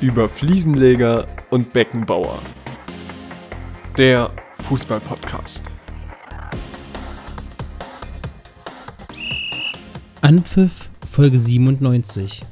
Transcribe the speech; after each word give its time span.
über 0.00 0.30
Fliesenleger 0.30 1.28
und 1.50 1.72
Beckenbauer. 1.72 2.40
Der 3.98 4.30
Fußball-Podcast. 4.54 5.64
Anpfiff 10.22 10.88
Folge 11.10 11.38
97. 11.38 12.42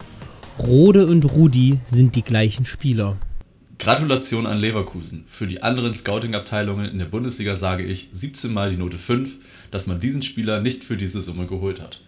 Rode 0.59 1.07
und 1.07 1.25
Rudi 1.25 1.81
sind 1.91 2.17
die 2.17 2.23
gleichen 2.23 2.67
Spieler. 2.67 3.17
Gratulation 3.79 4.47
an 4.47 4.59
Leverkusen. 4.59 5.25
Für 5.27 5.47
die 5.47 5.63
anderen 5.63 5.95
Scouting-Abteilungen 5.95 6.87
in 6.87 6.99
der 6.99 7.07
Bundesliga 7.07 7.57
sage 7.57 7.85
ich 7.85 8.09
17 8.13 8.53
mal 8.53 8.69
die 8.69 8.77
Note 8.77 8.99
5, 8.99 9.37
dass 9.71 9.87
man 9.87 10.01
diesen 10.01 10.23
Spieler 10.23 10.61
nicht 10.61 10.85
für 10.85 10.97
diese 10.97 11.21
Summe 11.23 11.47
geholt 11.47 11.81
hat. 11.81 12.01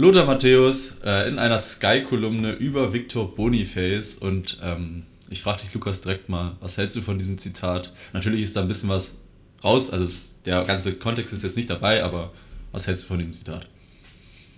Lothar 0.00 0.26
Matthäus 0.26 0.98
äh, 1.04 1.28
in 1.28 1.40
einer 1.40 1.58
Sky-Kolumne 1.58 2.52
über 2.52 2.92
Victor 2.92 3.34
Boniface 3.34 4.14
und 4.14 4.58
ähm, 4.62 5.02
ich 5.28 5.42
frage 5.42 5.62
dich, 5.62 5.74
Lukas, 5.74 6.02
direkt 6.02 6.28
mal, 6.28 6.52
was 6.60 6.78
hältst 6.78 6.94
du 6.94 7.00
von 7.00 7.18
diesem 7.18 7.36
Zitat? 7.36 7.92
Natürlich 8.12 8.42
ist 8.42 8.54
da 8.54 8.60
ein 8.60 8.68
bisschen 8.68 8.90
was 8.90 9.16
raus, 9.64 9.90
also 9.90 10.04
es, 10.04 10.40
der 10.44 10.62
ganze 10.62 10.92
Kontext 10.92 11.32
ist 11.32 11.42
jetzt 11.42 11.56
nicht 11.56 11.68
dabei, 11.68 12.04
aber 12.04 12.30
was 12.70 12.86
hältst 12.86 13.02
du 13.04 13.08
von 13.08 13.18
dem 13.18 13.32
Zitat? 13.32 13.66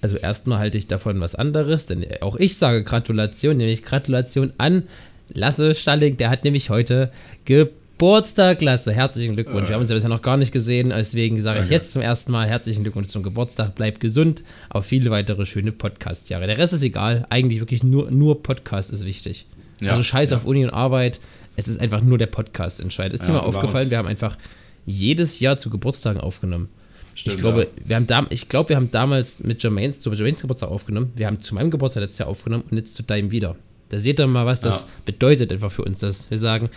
Also 0.02 0.18
erstmal 0.18 0.58
halte 0.58 0.76
ich 0.76 0.88
davon 0.88 1.18
was 1.20 1.34
anderes, 1.36 1.86
denn 1.86 2.04
auch 2.20 2.36
ich 2.36 2.58
sage 2.58 2.84
Gratulation, 2.84 3.56
nämlich 3.56 3.82
Gratulation 3.82 4.52
an 4.58 4.88
Lasse 5.30 5.74
Stalling, 5.74 6.18
der 6.18 6.28
hat 6.28 6.44
nämlich 6.44 6.68
heute 6.68 7.10
Geburtstag, 7.46 7.79
Lasse. 8.00 8.94
Herzlichen 8.94 9.34
Glückwunsch. 9.34 9.68
Wir 9.68 9.74
haben 9.74 9.82
uns 9.82 9.90
ja 9.90 9.94
bisher 9.94 10.08
noch 10.08 10.22
gar 10.22 10.38
nicht 10.38 10.52
gesehen, 10.52 10.88
deswegen 10.88 11.40
sage 11.42 11.58
ich 11.58 11.66
okay. 11.66 11.74
jetzt 11.74 11.90
zum 11.90 12.00
ersten 12.00 12.32
Mal 12.32 12.48
herzlichen 12.48 12.82
Glückwunsch 12.82 13.08
zum 13.08 13.22
Geburtstag. 13.22 13.74
Bleib 13.74 14.00
gesund, 14.00 14.42
auf 14.70 14.86
viele 14.86 15.10
weitere 15.10 15.44
schöne 15.44 15.70
Podcast-Jahre. 15.70 16.46
Der 16.46 16.56
Rest 16.56 16.72
ist 16.72 16.82
egal, 16.82 17.26
eigentlich 17.28 17.60
wirklich 17.60 17.82
nur, 17.82 18.10
nur 18.10 18.42
Podcast 18.42 18.90
ist 18.90 19.04
wichtig. 19.04 19.44
Ja, 19.82 19.90
also 19.90 20.02
scheiß 20.02 20.30
ja. 20.30 20.38
auf 20.38 20.46
Uni 20.46 20.64
und 20.64 20.70
Arbeit, 20.70 21.20
es 21.56 21.68
ist 21.68 21.78
einfach 21.78 22.00
nur 22.00 22.16
der 22.16 22.26
Podcast 22.26 22.80
entscheidend. 22.80 23.20
Ist 23.20 23.28
dir 23.28 23.32
mal 23.32 23.40
aufgefallen, 23.40 23.90
wir 23.90 23.98
haben 23.98 24.08
einfach 24.08 24.38
jedes 24.86 25.40
Jahr 25.40 25.58
zu 25.58 25.68
Geburtstagen 25.68 26.20
aufgenommen. 26.20 26.70
Stimmt, 27.14 27.34
ich 27.34 27.40
glaube, 27.42 27.64
ja. 27.64 27.68
wir 27.84 27.96
haben 27.96 28.06
da, 28.06 28.26
ich 28.30 28.48
glaube, 28.48 28.70
wir 28.70 28.76
haben 28.76 28.90
damals 28.90 29.44
mit 29.44 29.62
Jermaines, 29.62 30.00
zu 30.00 30.10
Jermaines 30.10 30.40
Geburtstag 30.40 30.70
aufgenommen. 30.70 31.12
Wir 31.16 31.26
haben 31.26 31.38
zu 31.38 31.54
meinem 31.54 31.70
Geburtstag 31.70 32.00
letztes 32.00 32.20
Jahr 32.20 32.28
aufgenommen 32.28 32.64
und 32.70 32.78
jetzt 32.78 32.94
zu 32.94 33.02
deinem 33.02 33.30
wieder. 33.30 33.56
Da 33.90 33.98
seht 33.98 34.20
ihr 34.20 34.26
mal, 34.28 34.46
was 34.46 34.60
das 34.60 34.82
ja. 34.82 34.86
bedeutet 35.04 35.52
einfach 35.52 35.70
für 35.70 35.82
uns, 35.82 35.98
dass 35.98 36.30
wir 36.30 36.38
sagen, 36.38 36.70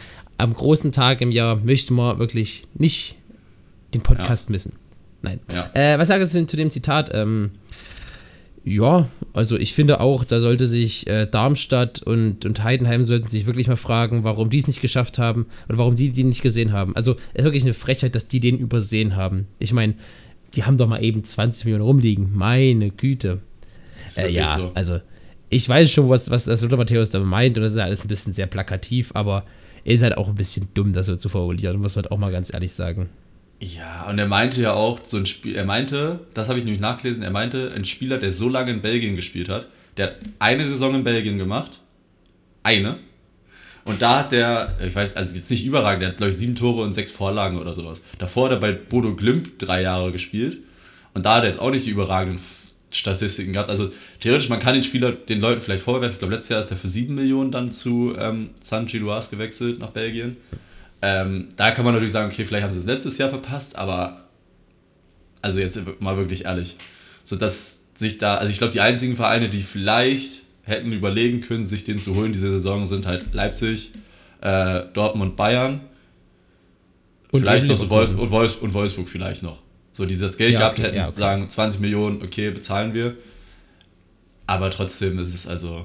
am 0.44 0.54
großen 0.54 0.92
Tag 0.92 1.22
im 1.22 1.32
Jahr 1.32 1.56
möchten 1.56 1.96
wir 1.96 2.20
wirklich 2.20 2.66
nicht 2.76 3.16
den 3.94 4.02
Podcast 4.02 4.50
ja. 4.50 4.52
missen. 4.52 4.74
Nein. 5.22 5.40
Äh, 5.74 5.98
was 5.98 6.10
sagst 6.10 6.36
du 6.36 6.46
zu 6.46 6.58
dem 6.58 6.70
Zitat? 6.70 7.12
Ähm, 7.14 7.52
ja, 8.66 9.08
also 9.34 9.58
ich 9.58 9.74
finde 9.74 10.02
auch, 10.02 10.26
da 10.26 10.40
sollte 10.40 10.68
sich 10.68 11.08
äh, 11.08 11.28
Darmstadt 11.28 12.04
und, 12.04 12.46
und 12.46 12.62
Heidenheim 12.62 13.06
sollten 13.06 13.30
sich 13.30 13.46
wirklich 13.46 13.68
mal 13.68 13.78
fragen, 13.78 14.26
warum 14.26 14.50
die 14.50 14.58
es 14.58 14.68
nicht 14.68 14.82
geschafft 14.82 15.18
haben 15.18 15.46
oder 15.70 15.78
warum 15.78 15.96
die 15.96 16.10
die 16.10 16.26
nicht 16.26 16.42
gesehen 16.42 16.74
haben. 16.74 16.94
Also 16.96 17.14
es 17.34 17.40
ist 17.40 17.44
wirklich 17.46 17.64
eine 17.64 17.74
Frechheit, 17.74 18.14
dass 18.14 18.28
die 18.28 18.42
den 18.42 18.58
übersehen 18.58 19.16
haben. 19.16 19.48
Ich 19.60 19.72
meine, 19.72 19.96
die 20.56 20.66
haben 20.66 20.78
doch 20.78 20.88
mal 20.88 21.02
eben 21.02 21.24
20 21.24 21.66
Millionen 21.66 21.84
rumliegen. 21.84 22.32
Meine 22.34 22.90
Güte. 22.90 23.40
Äh, 24.18 24.30
ja, 24.30 24.58
so. 24.58 24.72
also 24.74 25.00
ich 25.50 25.68
weiß 25.68 25.90
schon, 25.90 26.10
was, 26.10 26.30
was 26.30 26.46
das 26.46 26.62
Lothar 26.62 26.78
Matthäus 26.78 27.12
da 27.12 27.20
meint 27.20 27.58
und 27.58 27.64
das 27.64 27.74
ist 27.74 27.78
alles 27.78 28.04
ein 28.04 28.10
bisschen 28.10 28.34
sehr 28.34 28.48
plakativ, 28.48 29.12
aber 29.14 29.46
ist 29.84 30.04
halt 30.04 30.18
auch 30.18 30.30
ein 30.30 30.36
bisschen 30.36 30.68
dumm, 30.74 30.94
das 30.94 31.08
so 31.08 31.16
zu 31.16 31.30
formulieren, 31.30 31.80
muss 31.80 31.96
man 31.96 32.08
auch 32.08 32.18
mal 32.18 32.32
ganz 32.32 32.54
ehrlich 32.54 32.74
sagen. 32.74 33.10
Ja, 33.60 34.10
und 34.10 34.20
er 34.20 34.28
meinte 34.28 34.62
ja 34.62 34.74
auch, 34.74 35.00
so 35.04 35.18
ein 35.18 35.26
Spiel, 35.26 35.56
er 35.56 35.66
meinte, 35.66 36.20
das 36.34 36.50
habe 36.50 36.60
ich 36.60 36.66
nämlich 36.66 36.82
nachgelesen, 36.82 37.24
er 37.24 37.32
meinte, 37.32 37.72
ein 37.74 37.86
Spieler, 37.86 38.18
der 38.18 38.32
so 38.32 38.50
lange 38.50 38.72
in 38.72 38.82
Belgien 38.82 39.16
gespielt 39.16 39.50
hat, 39.50 39.68
der 39.96 40.08
hat 40.08 40.16
eine 40.40 40.66
Saison 40.66 40.96
in 40.96 41.04
Belgien 41.04 41.38
gemacht. 41.38 41.80
Eine. 42.64 43.00
Und 43.86 44.02
da 44.02 44.20
hat 44.20 44.32
der, 44.32 44.76
ich 44.86 44.96
weiß, 44.96 45.16
also 45.16 45.36
jetzt 45.36 45.52
nicht 45.52 45.66
überragend, 45.66 46.02
der 46.02 46.10
hat, 46.10 46.18
glaube 46.18 46.32
ich, 46.32 46.38
sieben 46.38 46.56
Tore 46.56 46.82
und 46.82 46.94
sechs 46.94 47.12
Vorlagen 47.12 47.58
oder 47.58 47.74
sowas. 47.74 48.02
Davor 48.18 48.46
hat 48.46 48.54
er 48.54 48.60
bei 48.60 48.72
Bodo 48.72 49.16
Glimp 49.16 49.60
drei 49.60 49.82
Jahre 49.82 50.12
gespielt. 50.12 50.60
Und 51.14 51.26
da 51.26 51.36
hat 51.36 51.44
er 51.44 51.50
jetzt 51.50 51.60
auch 51.60 51.72
nicht 51.72 51.86
die 51.86 51.92
überragenden 51.92 52.40
Statistiken 52.94 53.54
gehabt. 53.54 53.70
Also 53.70 53.92
theoretisch, 54.20 54.50
man 54.50 54.60
kann 54.60 54.74
den 54.74 54.84
Spieler 54.84 55.12
den 55.12 55.40
Leuten 55.40 55.62
vielleicht 55.62 55.84
vorwerfen. 55.84 56.14
Ich 56.14 56.20
glaube, 56.20 56.34
letztes 56.34 56.50
Jahr 56.50 56.60
ist 56.60 56.72
er 56.72 56.78
für 56.78 56.88
sieben 56.88 57.16
Millionen 57.16 57.52
dann 57.52 57.72
zu 57.72 58.14
ähm, 58.18 58.52
San 58.62 58.86
Giloas 58.86 59.30
gewechselt 59.30 59.80
nach 59.80 59.90
Belgien. 59.90 60.38
Ähm, 61.02 61.50
da 61.56 61.72
kann 61.72 61.84
man 61.84 61.94
natürlich 61.94 62.14
sagen, 62.14 62.32
okay, 62.32 62.46
vielleicht 62.46 62.64
haben 62.64 62.72
sie 62.72 62.80
es 62.80 62.86
letztes 62.86 63.18
Jahr 63.18 63.30
verpasst, 63.30 63.78
aber 63.78 64.24
also 65.42 65.60
jetzt 65.60 65.82
mal 66.00 66.18
wirklich 66.18 66.46
ehrlich. 66.46 66.78
So 67.24 67.36
dass 67.36 67.82
sich 67.96 68.18
da, 68.18 68.36
also 68.36 68.50
ich 68.50 68.58
glaube, 68.58 68.74
die 68.74 68.82
einzigen 68.82 69.16
Vereine, 69.16 69.50
die 69.50 69.62
vielleicht 69.62 70.44
hätten 70.64 70.92
überlegen 70.94 71.42
können, 71.42 71.66
sich 71.66 71.84
den 71.84 72.00
zu 72.00 72.16
holen 72.16 72.32
diese 72.32 72.52
Saison, 72.52 72.88
sind 72.88 73.06
halt 73.06 73.34
Leipzig, 73.34 73.92
äh, 74.42 74.84
Dortmund, 74.94 75.36
Bayern. 75.36 75.82
Und 77.32 77.42
vielleicht 77.42 77.68
noch 77.68 77.76
so 77.76 77.90
Wolf, 77.90 78.12
und, 78.12 78.30
Wolfs 78.30 78.56
und 78.56 78.74
Wolfsburg 78.74 79.10
vielleicht 79.10 79.42
noch. 79.42 79.63
So 79.94 80.06
dieses 80.06 80.38
Geld 80.38 80.54
ja, 80.54 80.60
gehabt 80.60 80.80
okay, 80.80 80.88
hätten, 80.88 80.98
ja, 80.98 81.08
okay. 81.08 81.20
sagen 81.20 81.48
20 81.48 81.80
Millionen, 81.80 82.22
okay, 82.22 82.52
bezahlen 82.52 82.94
wir. 82.94 83.16
Aber 84.46 84.70
trotzdem 84.70 85.18
ist 85.20 85.34
es 85.34 85.48
also, 85.48 85.84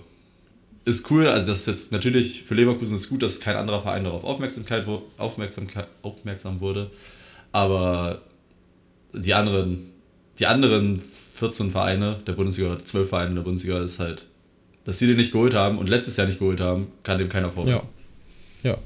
ist 0.84 1.08
cool, 1.10 1.28
also 1.28 1.46
das 1.46 1.68
ist 1.68 1.92
natürlich, 1.92 2.42
für 2.42 2.54
Leverkusen 2.54 2.96
ist 2.96 3.08
gut, 3.08 3.22
dass 3.22 3.38
kein 3.38 3.54
anderer 3.54 3.80
Verein 3.80 4.02
darauf 4.02 4.24
Aufmerksamkeit, 4.24 4.86
Aufmerksamkeit, 5.16 5.86
aufmerksam 6.02 6.58
wurde. 6.58 6.90
Aber 7.52 8.22
die 9.12 9.34
anderen, 9.34 9.92
die 10.40 10.46
anderen 10.46 11.00
14 11.00 11.70
Vereine 11.70 12.20
der 12.26 12.32
Bundesliga 12.32 12.72
oder 12.72 12.84
12 12.84 13.08
Vereine 13.08 13.34
der 13.36 13.42
Bundesliga 13.42 13.78
ist 13.78 14.00
halt 14.00 14.26
dass 14.88 14.98
sie 14.98 15.06
den 15.06 15.18
nicht 15.18 15.32
geholt 15.32 15.52
haben 15.52 15.76
und 15.76 15.90
letztes 15.90 16.16
Jahr 16.16 16.26
nicht 16.26 16.38
geholt 16.38 16.62
haben, 16.62 16.86
kann 17.02 17.18
dem 17.18 17.28
keiner 17.28 17.50
vorwerfen. 17.50 17.90
Ja. 18.62 18.70
ja. 18.70 18.78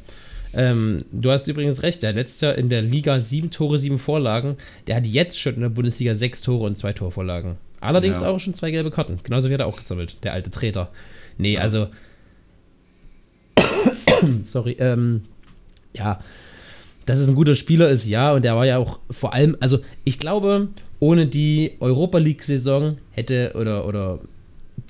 Ähm, 0.54 1.04
du 1.12 1.30
hast 1.30 1.48
übrigens 1.48 1.82
recht, 1.82 2.02
der 2.02 2.14
Jahr 2.14 2.54
in 2.54 2.68
der 2.68 2.82
Liga 2.82 3.20
sieben 3.20 3.50
Tore, 3.50 3.78
sieben 3.78 3.98
Vorlagen. 3.98 4.56
Der 4.86 4.96
hat 4.96 5.06
jetzt 5.06 5.40
schon 5.40 5.54
in 5.54 5.62
der 5.62 5.68
Bundesliga 5.68 6.14
sechs 6.14 6.42
Tore 6.42 6.66
und 6.66 6.76
zwei 6.76 6.92
Torvorlagen. 6.92 7.56
Allerdings 7.80 8.20
ja. 8.20 8.28
auch 8.28 8.38
schon 8.38 8.54
zwei 8.54 8.70
gelbe 8.70 8.90
Karten. 8.90 9.18
Genauso 9.22 9.48
wie 9.48 9.54
hat 9.54 9.60
er 9.60 9.66
auch 9.66 9.78
gesammelt, 9.78 10.22
der 10.24 10.32
alte 10.32 10.50
Treter. 10.50 10.90
Nee, 11.38 11.54
ja. 11.54 11.60
also. 11.60 11.88
sorry, 14.44 14.76
ähm, 14.78 15.22
ja. 15.94 16.20
Dass 17.06 17.18
es 17.18 17.28
ein 17.28 17.34
guter 17.34 17.56
Spieler 17.56 17.88
ist, 17.88 18.06
ja, 18.06 18.32
und 18.32 18.44
der 18.44 18.54
war 18.54 18.64
ja 18.64 18.78
auch 18.78 19.00
vor 19.10 19.32
allem, 19.32 19.56
also 19.58 19.80
ich 20.04 20.20
glaube, 20.20 20.68
ohne 21.00 21.26
die 21.26 21.72
Europa 21.80 22.18
League-Saison 22.18 22.96
hätte 23.10 23.54
oder, 23.56 23.88
oder 23.88 24.20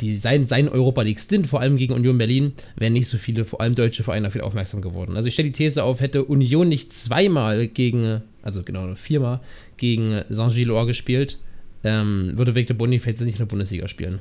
die, 0.02 0.16
sein, 0.16 0.46
sein 0.46 0.68
Europa 0.68 1.02
League 1.02 1.20
Stint, 1.20 1.46
vor 1.46 1.60
allem 1.60 1.76
gegen 1.76 1.94
Union 1.94 2.18
Berlin, 2.18 2.52
wären 2.76 2.92
nicht 2.92 3.08
so 3.08 3.16
viele, 3.16 3.44
vor 3.44 3.60
allem 3.60 3.74
deutsche 3.74 4.02
Vereine, 4.02 4.26
dafür 4.26 4.44
aufmerksam 4.44 4.82
geworden. 4.82 5.16
Also 5.16 5.28
ich 5.28 5.34
stelle 5.34 5.48
die 5.48 5.52
These 5.52 5.82
auf, 5.82 6.00
hätte 6.00 6.24
Union 6.24 6.68
nicht 6.68 6.92
zweimal 6.92 7.68
gegen, 7.68 8.22
also 8.42 8.62
genau 8.62 8.94
viermal, 8.96 9.40
gegen 9.76 10.22
Saint-Gilloise 10.28 10.88
gespielt, 10.88 11.38
ähm, 11.84 12.32
würde 12.34 12.54
Victor 12.54 12.76
Boniface 12.76 13.20
nicht 13.20 13.34
in 13.34 13.38
der 13.38 13.46
Bundesliga 13.46 13.88
spielen. 13.88 14.18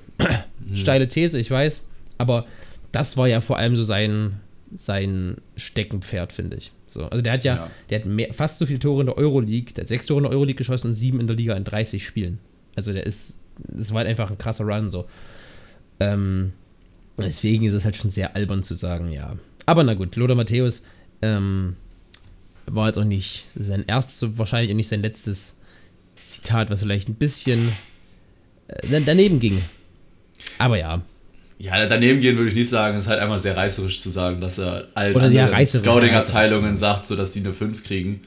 mhm. 0.66 0.76
Steile 0.76 1.08
These, 1.08 1.40
ich 1.40 1.52
weiß, 1.52 1.88
aber 2.18 2.46
das 2.92 3.18
war 3.18 3.28
ja 3.28 3.42
vor 3.42 3.58
allem 3.58 3.76
so 3.76 3.84
sein, 3.84 4.40
sein 4.74 5.38
Steckenpferd, 5.56 6.32
finde 6.32 6.58
ich. 6.58 6.72
So, 6.88 7.06
also 7.06 7.22
der 7.22 7.34
hat 7.34 7.44
ja, 7.44 7.56
ja. 7.56 7.72
der 7.90 8.00
hat 8.00 8.06
mehr, 8.06 8.34
fast 8.34 8.58
so 8.58 8.66
viele 8.66 8.80
Tore 8.80 9.02
in 9.02 9.08
der 9.08 9.18
Euroleague, 9.18 9.74
der 9.74 9.84
hat 9.84 9.88
sechs 9.88 10.06
Tore 10.06 10.20
in 10.20 10.24
der 10.24 10.32
Euroleague 10.32 10.58
geschossen 10.58 10.88
und 10.88 10.94
sieben 10.94 11.20
in 11.20 11.28
der 11.28 11.36
Liga 11.36 11.56
in 11.56 11.64
30 11.64 12.06
Spielen. 12.06 12.40
Also 12.76 12.94
der 12.94 13.06
ist, 13.06 13.40
das 13.68 13.92
war 13.92 14.00
halt 14.00 14.10
einfach 14.10 14.30
ein 14.30 14.38
krasser 14.38 14.66
Run 14.66 14.90
so. 14.90 15.06
Ähm, 16.02 16.54
deswegen 17.18 17.66
ist 17.66 17.74
es 17.74 17.86
halt 17.86 17.96
schon 17.96 18.10
sehr 18.10 18.36
albern 18.36 18.64
zu 18.64 18.74
sagen, 18.74 19.12
ja. 19.12 19.36
Aber 19.66 19.84
na 19.84 19.94
gut, 19.94 20.16
Lothar 20.16 20.36
Matthäus 20.36 20.84
ähm, 21.22 21.76
war 22.66 22.88
jetzt 22.88 22.98
auch 22.98 23.06
nicht 23.06 23.48
sein 23.56 23.84
erstes, 23.88 24.38
wahrscheinlich 24.38 24.72
auch 24.72 24.76
nicht 24.76 24.88
sein 24.88 25.02
letztes 25.02 25.58
Zitat, 26.24 26.70
was 26.70 26.82
vielleicht 26.82 27.10
ein 27.10 27.16
bisschen 27.16 27.72
äh, 28.68 29.02
daneben 29.06 29.40
ging. 29.40 29.62
Aber 30.58 30.78
ja. 30.78 31.02
Ja, 31.60 31.86
daneben 31.86 32.22
gehen 32.22 32.38
würde 32.38 32.50
ich 32.50 32.56
nicht 32.56 32.70
sagen. 32.70 32.98
Es 32.98 33.04
ist 33.04 33.10
halt 33.10 33.20
einfach 33.20 33.38
sehr 33.38 33.56
reißerisch 33.56 34.00
zu 34.00 34.10
sagen, 34.10 34.42
dass 34.42 34.58
er 34.58 34.88
allen 34.96 35.32
ja, 35.32 35.66
Scouting-Abteilungen 35.66 36.76
sagt, 36.76 37.06
so 37.06 37.16
dass 37.16 37.32
die 37.32 37.42
eine 37.42 37.54
5 37.54 37.84
kriegen. 37.84 38.22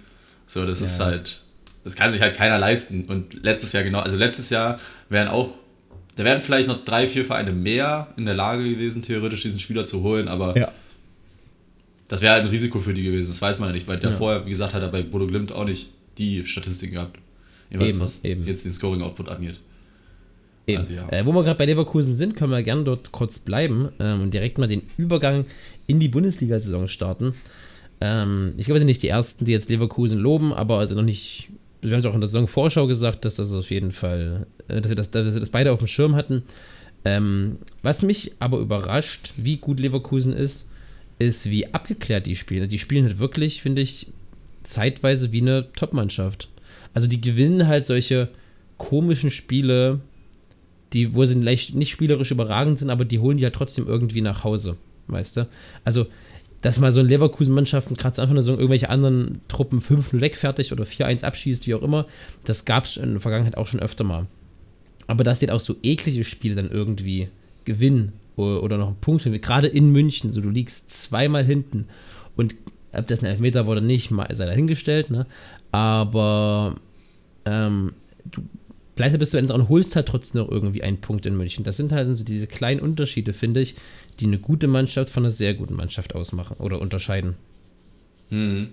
So, 0.46 0.64
das 0.64 0.78
ja. 0.78 0.86
ist 0.86 1.00
halt, 1.00 1.42
das 1.82 1.96
kann 1.96 2.12
sich 2.12 2.20
halt 2.20 2.36
keiner 2.36 2.58
leisten. 2.58 3.06
Und 3.06 3.42
letztes 3.42 3.72
Jahr 3.72 3.82
genau, 3.82 4.00
also 4.00 4.16
letztes 4.16 4.50
Jahr 4.50 4.78
wären 5.08 5.26
auch 5.26 5.52
da 6.16 6.24
wären 6.24 6.40
vielleicht 6.40 6.68
noch 6.68 6.84
drei, 6.84 7.06
vier 7.06 7.24
Vereine 7.24 7.52
mehr 7.52 8.08
in 8.16 8.24
der 8.24 8.34
Lage 8.34 8.68
gewesen, 8.68 9.02
theoretisch 9.02 9.42
diesen 9.42 9.58
Spieler 9.58 9.84
zu 9.84 10.02
holen, 10.02 10.28
aber 10.28 10.56
ja. 10.56 10.70
das 12.08 12.22
wäre 12.22 12.34
halt 12.34 12.44
ein 12.44 12.50
Risiko 12.50 12.78
für 12.78 12.94
die 12.94 13.02
gewesen. 13.02 13.30
Das 13.30 13.42
weiß 13.42 13.58
man 13.58 13.70
ja 13.70 13.74
nicht, 13.74 13.88
weil 13.88 13.98
der 13.98 14.10
ja. 14.10 14.16
vorher, 14.16 14.46
wie 14.46 14.50
gesagt, 14.50 14.74
hat 14.74 14.82
er 14.82 14.88
bei 14.88 15.02
Bodo 15.02 15.26
Glimt 15.26 15.52
auch 15.52 15.64
nicht 15.64 15.90
die 16.18 16.44
Statistiken 16.44 16.94
gehabt. 16.94 17.18
Jedenfalls, 17.70 17.94
eben, 17.94 18.00
was 18.00 18.24
eben. 18.24 18.42
jetzt 18.42 18.64
den 18.64 18.72
Scoring-Output 18.72 19.28
angeht. 19.28 19.58
Also, 20.68 20.94
ja. 20.94 21.08
äh, 21.10 21.26
wo 21.26 21.32
wir 21.32 21.42
gerade 21.42 21.58
bei 21.58 21.66
Leverkusen 21.66 22.14
sind, 22.14 22.36
können 22.36 22.52
wir 22.52 22.62
gerne 22.62 22.84
dort 22.84 23.12
kurz 23.12 23.38
bleiben 23.38 23.90
ähm, 23.98 24.22
und 24.22 24.34
direkt 24.34 24.56
mal 24.58 24.66
den 24.66 24.82
Übergang 24.96 25.44
in 25.86 26.00
die 26.00 26.08
Bundesliga-Saison 26.08 26.88
starten. 26.88 27.34
Ähm, 28.00 28.54
ich 28.56 28.64
glaube, 28.64 28.76
wir 28.76 28.80
sind 28.80 28.86
nicht 28.86 29.02
die 29.02 29.08
Ersten, 29.08 29.44
die 29.44 29.52
jetzt 29.52 29.68
Leverkusen 29.68 30.18
loben, 30.18 30.54
aber 30.54 30.78
also 30.78 30.94
noch 30.94 31.02
nicht 31.02 31.50
wir 31.84 31.92
haben 31.92 32.00
es 32.00 32.06
auch 32.06 32.14
in 32.14 32.20
der 32.20 32.28
Saisonvorschau 32.28 32.86
gesagt, 32.86 33.24
dass 33.24 33.34
das 33.34 33.52
auf 33.52 33.70
jeden 33.70 33.92
Fall, 33.92 34.46
dass 34.68 34.88
wir 34.88 34.96
das, 34.96 35.10
dass 35.10 35.34
wir 35.34 35.40
das 35.40 35.50
beide 35.50 35.72
auf 35.72 35.78
dem 35.78 35.88
Schirm 35.88 36.14
hatten. 36.14 36.42
Ähm, 37.04 37.58
was 37.82 38.02
mich 38.02 38.32
aber 38.38 38.58
überrascht, 38.58 39.32
wie 39.36 39.58
gut 39.58 39.78
Leverkusen 39.80 40.32
ist, 40.32 40.70
ist, 41.18 41.50
wie 41.50 41.72
abgeklärt 41.72 42.26
die 42.26 42.36
spielen. 42.36 42.68
Die 42.68 42.78
spielen 42.78 43.04
halt 43.04 43.18
wirklich, 43.18 43.62
finde 43.62 43.82
ich, 43.82 44.08
zeitweise 44.62 45.32
wie 45.32 45.42
eine 45.42 45.70
Top-Mannschaft. 45.72 46.48
Also 46.94 47.06
die 47.08 47.20
gewinnen 47.20 47.66
halt 47.66 47.86
solche 47.86 48.28
komischen 48.78 49.30
Spiele, 49.30 50.00
die, 50.92 51.14
wo 51.14 51.24
sie 51.24 51.40
leicht 51.40 51.74
nicht 51.74 51.90
spielerisch 51.90 52.30
überragend 52.30 52.78
sind, 52.78 52.90
aber 52.90 53.04
die 53.04 53.18
holen 53.18 53.36
die 53.36 53.42
ja 53.42 53.50
trotzdem 53.50 53.86
irgendwie 53.86 54.20
nach 54.20 54.44
Hause, 54.44 54.76
weißt 55.08 55.36
du? 55.38 55.48
Also, 55.84 56.06
dass 56.62 56.80
mal 56.80 56.92
so 56.92 57.00
ein 57.00 57.08
Leverkusen-Mannschaften 57.08 57.96
gerade 57.96 58.22
einfach 58.22 58.32
nur 58.32 58.42
so 58.42 58.52
irgendwelche 58.52 58.88
anderen 58.88 59.42
Truppen 59.48 59.80
5-0 59.80 60.20
wegfertigt 60.20 60.72
oder 60.72 60.84
4-1 60.84 61.22
abschießt, 61.22 61.66
wie 61.66 61.74
auch 61.74 61.82
immer, 61.82 62.06
das 62.44 62.64
gab 62.64 62.84
es 62.84 62.96
in 62.96 63.12
der 63.12 63.20
Vergangenheit 63.20 63.58
auch 63.58 63.66
schon 63.66 63.80
öfter 63.80 64.04
mal. 64.04 64.26
Aber 65.06 65.24
dass 65.24 65.40
sie 65.40 65.50
auch 65.50 65.60
so 65.60 65.76
eklige 65.82 66.24
Spiele 66.24 66.54
dann 66.54 66.70
irgendwie 66.70 67.28
gewinnen 67.64 68.12
oder, 68.36 68.78
noch 68.78 68.88
einen 68.88 68.96
Punkt 68.96 69.22
finden, 69.22 69.40
gerade 69.40 69.68
in 69.68 69.90
München, 69.90 70.32
so 70.32 70.40
du 70.40 70.50
liegst 70.50 70.90
zweimal 70.90 71.44
hinten 71.44 71.86
und 72.36 72.56
ob 72.92 73.06
das 73.06 73.22
ein 73.22 73.26
Elfmeter 73.26 73.66
wurde 73.66 73.80
nicht, 73.80 74.10
sei 74.30 74.46
dahingestellt, 74.46 75.10
ne? 75.10 75.26
Aber 75.72 76.76
ähm, 77.44 77.92
du 78.30 78.42
Pleite 78.94 79.18
bist 79.18 79.34
du 79.34 79.38
wenn 79.38 79.50
und 79.50 79.68
holst 79.68 79.96
halt 79.96 80.06
trotzdem 80.06 80.42
noch 80.42 80.50
irgendwie 80.50 80.82
einen 80.82 81.00
Punkt 81.00 81.26
in 81.26 81.36
München. 81.36 81.64
Das 81.64 81.76
sind 81.76 81.90
halt 81.90 82.16
so 82.16 82.24
diese 82.24 82.46
kleinen 82.46 82.80
Unterschiede, 82.80 83.32
finde 83.32 83.60
ich, 83.60 83.74
die 84.20 84.26
eine 84.26 84.38
gute 84.38 84.68
Mannschaft 84.68 85.10
von 85.10 85.24
einer 85.24 85.32
sehr 85.32 85.54
guten 85.54 85.74
Mannschaft 85.74 86.14
ausmachen 86.14 86.56
oder 86.58 86.80
unterscheiden. 86.80 87.34
Mhm. 88.30 88.68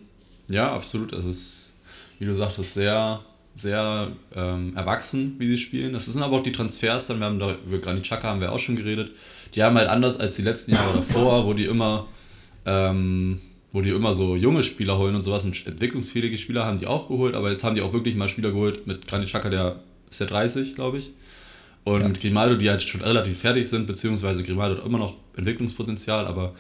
Ja, 0.50 0.74
absolut. 0.76 1.14
Es 1.14 1.26
ist, 1.26 1.76
wie 2.20 2.26
du 2.26 2.36
sagtest, 2.36 2.76
sehr, 2.76 3.22
sehr 3.54 4.12
ähm, 4.36 4.76
erwachsen, 4.76 5.36
wie 5.40 5.48
sie 5.48 5.58
spielen. 5.58 5.94
Das 5.94 6.06
sind 6.06 6.22
aber 6.22 6.38
auch 6.38 6.44
die 6.44 6.52
Transfers, 6.52 7.08
dann 7.08 7.20
wir 7.20 7.26
haben 7.26 7.40
da 7.40 7.56
über 7.66 7.80
Granit 7.80 8.04
Xhaka 8.04 8.30
haben 8.30 8.42
wir 8.42 8.52
auch 8.52 8.60
schon 8.60 8.76
geredet. 8.76 9.12
Die 9.56 9.64
haben 9.64 9.76
halt 9.76 9.90
anders 9.90 10.20
als 10.20 10.36
die 10.36 10.42
letzten 10.42 10.72
Jahre 10.72 10.98
davor, 10.98 11.46
wo 11.46 11.54
die 11.54 11.66
immer 11.66 12.08
ähm, 12.66 13.40
wo 13.72 13.82
die 13.82 13.90
immer 13.90 14.14
so 14.14 14.36
junge 14.36 14.64
Spieler 14.64 14.98
holen 14.98 15.16
und 15.16 15.22
sowas 15.22 15.46
und 15.46 15.66
entwicklungsfähige 15.66 16.38
Spieler 16.38 16.66
haben 16.66 16.78
die 16.78 16.88
auch 16.88 17.08
geholt, 17.08 17.36
aber 17.36 17.52
jetzt 17.52 17.64
haben 17.64 17.76
die 17.76 17.82
auch 17.82 17.94
wirklich 17.94 18.16
mal 18.16 18.28
Spieler 18.28 18.52
geholt 18.52 18.86
mit 18.86 19.08
Granit 19.08 19.28
Xhaka, 19.28 19.50
der 19.50 19.80
ist 20.10 20.20
ja 20.20 20.26
30, 20.26 20.76
glaube 20.76 20.98
ich. 20.98 21.14
Und 21.84 22.02
ja. 22.02 22.08
mit 22.08 22.20
Grimaldo, 22.20 22.58
die 22.58 22.70
halt 22.70 22.82
schon 22.82 23.02
relativ 23.02 23.40
fertig 23.40 23.68
sind, 23.68 23.88
beziehungsweise 23.88 24.44
Grimaldo 24.44 24.78
hat 24.78 24.86
immer 24.86 25.00
noch 25.00 25.16
Entwicklungspotenzial, 25.36 26.28
aber 26.28 26.54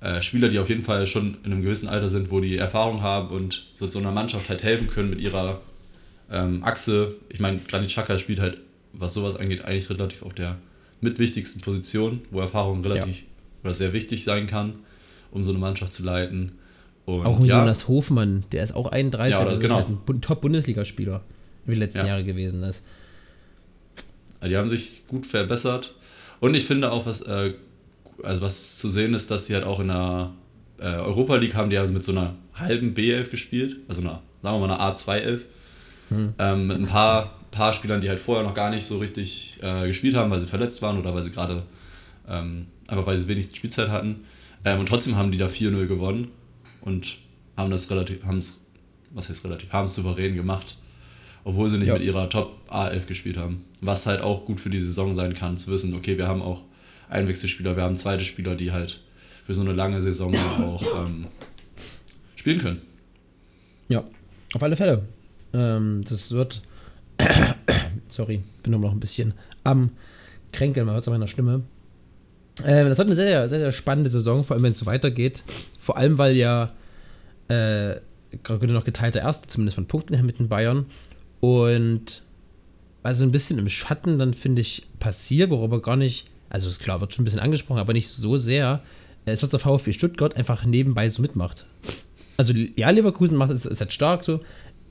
äh, 0.00 0.20
Spieler, 0.22 0.48
die 0.48 0.58
auf 0.58 0.68
jeden 0.68 0.82
Fall 0.82 1.06
schon 1.06 1.38
in 1.44 1.52
einem 1.52 1.62
gewissen 1.62 1.88
Alter 1.88 2.08
sind, 2.08 2.30
wo 2.30 2.40
die 2.40 2.56
Erfahrung 2.56 3.02
haben 3.02 3.30
und 3.30 3.66
so, 3.74 3.88
so 3.88 3.98
einer 3.98 4.12
Mannschaft 4.12 4.48
halt 4.48 4.62
helfen 4.62 4.86
können 4.86 5.10
mit 5.10 5.20
ihrer 5.20 5.60
ähm, 6.30 6.62
Achse. 6.64 7.16
Ich 7.28 7.40
meine, 7.40 7.60
Granit 7.66 7.90
Xhaka 7.90 8.18
spielt 8.18 8.40
halt, 8.40 8.58
was 8.92 9.14
sowas 9.14 9.36
angeht, 9.36 9.64
eigentlich 9.64 9.90
relativ 9.90 10.22
auf 10.22 10.34
der 10.34 10.58
mitwichtigsten 11.00 11.60
Position, 11.60 12.22
wo 12.30 12.40
Erfahrung 12.40 12.82
relativ 12.82 13.20
ja. 13.20 13.26
oder 13.64 13.72
sehr 13.72 13.92
wichtig 13.92 14.24
sein 14.24 14.46
kann, 14.46 14.74
um 15.30 15.44
so 15.44 15.50
eine 15.50 15.58
Mannschaft 15.58 15.92
zu 15.92 16.02
leiten. 16.02 16.52
Und, 17.06 17.26
auch 17.26 17.44
ja, 17.44 17.60
Jonas 17.60 17.88
Hofmann, 17.88 18.44
der 18.52 18.62
ist 18.62 18.72
auch 18.72 18.86
31, 18.86 19.38
ja, 19.38 19.44
das 19.44 19.60
genau. 19.60 19.80
ist 19.80 19.88
halt 19.88 20.08
ein 20.08 20.20
Top-Bundesligaspieler 20.20 21.22
über 21.64 21.74
die 21.74 21.80
letzten 21.80 22.00
ja. 22.00 22.08
Jahre 22.08 22.24
gewesen 22.24 22.62
ist. 22.62 22.84
Die 24.46 24.56
haben 24.56 24.68
sich 24.68 25.06
gut 25.06 25.26
verbessert. 25.26 25.94
Und 26.40 26.54
ich 26.54 26.64
finde 26.64 26.90
auch, 26.90 27.06
was, 27.06 27.22
äh, 27.22 27.54
also 28.22 28.42
was 28.42 28.78
zu 28.78 28.88
sehen 28.88 29.14
ist, 29.14 29.30
dass 29.30 29.46
sie 29.46 29.54
halt 29.54 29.64
auch 29.64 29.80
in 29.80 29.88
der 29.88 30.32
äh, 30.78 30.84
Europa 30.84 31.36
League 31.36 31.54
haben, 31.54 31.70
die 31.70 31.78
also 31.78 31.92
mit 31.92 32.02
so 32.02 32.12
einer 32.12 32.34
halben 32.54 32.94
B11 32.94 33.28
gespielt, 33.28 33.76
also 33.88 34.00
einer, 34.00 34.22
sagen 34.42 34.60
wir 34.60 34.66
mal 34.66 34.74
eine 34.74 34.94
A211. 34.94 35.40
Hm. 36.10 36.34
Ähm, 36.38 36.66
mit 36.66 36.78
ein 36.78 36.86
paar, 36.86 37.40
paar 37.50 37.72
Spielern, 37.72 38.00
die 38.00 38.08
halt 38.08 38.20
vorher 38.20 38.44
noch 38.44 38.54
gar 38.54 38.70
nicht 38.70 38.84
so 38.84 38.98
richtig 38.98 39.58
äh, 39.62 39.86
gespielt 39.86 40.14
haben, 40.14 40.30
weil 40.30 40.40
sie 40.40 40.46
verletzt 40.46 40.82
waren 40.82 40.98
oder 40.98 41.14
weil 41.14 41.22
sie 41.22 41.30
gerade 41.30 41.62
ähm, 42.28 42.66
einfach 42.86 43.06
weil 43.06 43.18
sie 43.18 43.26
wenig 43.28 43.54
Spielzeit 43.54 43.88
hatten. 43.88 44.24
Ähm, 44.64 44.80
und 44.80 44.86
trotzdem 44.86 45.16
haben 45.16 45.32
die 45.32 45.38
da 45.38 45.46
4-0 45.46 45.86
gewonnen 45.86 46.28
und 46.82 47.18
haben 47.56 47.70
das 47.70 47.90
relativ, 47.90 48.24
haben 48.24 48.38
es, 48.38 48.60
was 49.10 49.28
heißt 49.28 49.44
relativ, 49.44 49.72
haben 49.72 49.86
es 49.86 49.94
souverän 49.94 50.36
gemacht 50.36 50.76
obwohl 51.44 51.68
sie 51.68 51.78
nicht 51.78 51.88
ja. 51.88 51.94
mit 51.94 52.02
ihrer 52.02 52.28
Top 52.28 52.58
A11 52.68 53.06
gespielt 53.06 53.36
haben. 53.36 53.64
Was 53.80 54.06
halt 54.06 54.20
auch 54.20 54.44
gut 54.44 54.60
für 54.60 54.70
die 54.70 54.80
Saison 54.80 55.14
sein 55.14 55.34
kann, 55.34 55.56
zu 55.56 55.70
wissen, 55.70 55.94
okay, 55.94 56.18
wir 56.18 56.28
haben 56.28 56.42
auch 56.42 56.62
Einwechselspieler, 57.08 57.76
wir 57.76 57.82
haben 57.82 57.96
zweite 57.96 58.24
Spieler, 58.24 58.54
die 58.54 58.72
halt 58.72 59.00
für 59.44 59.54
so 59.54 59.62
eine 59.62 59.72
lange 59.72 60.00
Saison 60.02 60.34
auch 60.62 60.82
ähm, 61.04 61.26
spielen 62.36 62.58
können. 62.58 62.82
Ja, 63.88 64.04
auf 64.54 64.62
alle 64.62 64.76
Fälle. 64.76 65.02
Ähm, 65.52 66.04
das 66.08 66.32
wird. 66.32 66.62
Sorry, 68.08 68.42
bin 68.62 68.72
nur 68.72 68.80
noch 68.80 68.92
ein 68.92 69.00
bisschen 69.00 69.34
am 69.64 69.90
Kränkeln, 70.52 70.86
man 70.86 70.94
hört 70.94 71.02
es 71.02 71.08
an 71.08 71.14
meiner 71.14 71.26
Stimme. 71.26 71.62
Ähm, 72.64 72.88
das 72.88 72.98
wird 72.98 73.08
eine 73.08 73.16
sehr, 73.16 73.48
sehr, 73.48 73.58
sehr 73.58 73.72
spannende 73.72 74.10
Saison, 74.10 74.44
vor 74.44 74.54
allem 74.54 74.64
wenn 74.64 74.72
es 74.72 74.78
so 74.78 74.86
weitergeht. 74.86 75.42
Vor 75.78 75.96
allem, 75.96 76.18
weil 76.18 76.36
ja 76.36 76.72
äh, 77.48 77.96
noch 78.48 78.84
geteilter 78.84 79.20
Erster, 79.20 79.48
zumindest 79.48 79.76
von 79.76 79.86
Punkten 79.86 80.14
her 80.14 80.22
mit 80.22 80.38
den 80.38 80.48
Bayern. 80.48 80.86
Und 81.40 82.22
also 83.02 83.24
ein 83.24 83.32
bisschen 83.32 83.58
im 83.58 83.68
Schatten 83.68 84.18
dann, 84.18 84.34
finde 84.34 84.60
ich, 84.60 84.86
passiert, 84.98 85.50
worüber 85.50 85.80
gar 85.80 85.96
nicht, 85.96 86.26
also 86.48 86.68
ist 86.68 86.80
klar, 86.80 87.00
wird 87.00 87.14
schon 87.14 87.22
ein 87.22 87.24
bisschen 87.24 87.40
angesprochen, 87.40 87.78
aber 87.78 87.92
nicht 87.92 88.08
so 88.08 88.36
sehr, 88.36 88.82
ist, 89.26 89.42
was 89.42 89.50
der 89.50 89.60
VfB 89.60 89.92
Stuttgart 89.92 90.36
einfach 90.36 90.64
nebenbei 90.64 91.08
so 91.08 91.22
mitmacht. 91.22 91.66
Also 92.36 92.52
ja, 92.52 92.90
Leverkusen 92.90 93.36
macht 93.36 93.50
es, 93.50 93.64
halt 93.64 93.92
stark 93.92 94.24
so 94.24 94.40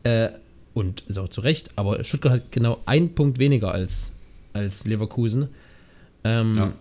äh, 0.03 0.29
und 0.73 1.01
ist 1.07 1.17
auch 1.17 1.29
zu 1.29 1.41
Recht, 1.41 1.71
aber 1.75 2.03
Stuttgart 2.03 2.33
hat 2.33 2.51
genau 2.51 2.79
einen 2.85 3.13
Punkt 3.15 3.39
weniger 3.39 3.71
als, 3.71 4.13
als 4.53 4.85
Leverkusen. 4.85 5.49
Ähm, 6.23 6.55
ja. 6.55 6.73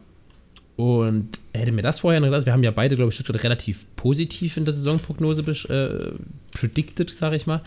Und 0.76 1.40
hätte 1.52 1.72
mir 1.72 1.82
das 1.82 2.00
vorher 2.00 2.20
noch 2.20 2.28
gesagt, 2.28 2.46
wir 2.46 2.52
haben 2.52 2.62
ja 2.62 2.70
beide, 2.70 2.94
glaube 2.94 3.08
ich, 3.08 3.14
Stuttgart 3.16 3.42
relativ 3.42 3.84
positiv 3.96 4.56
in 4.56 4.64
der 4.64 4.72
Saisonprognose 4.72 5.42
äh, 5.42 6.12
predicted, 6.56 7.10
sage 7.10 7.34
ich 7.34 7.46
mal. 7.46 7.62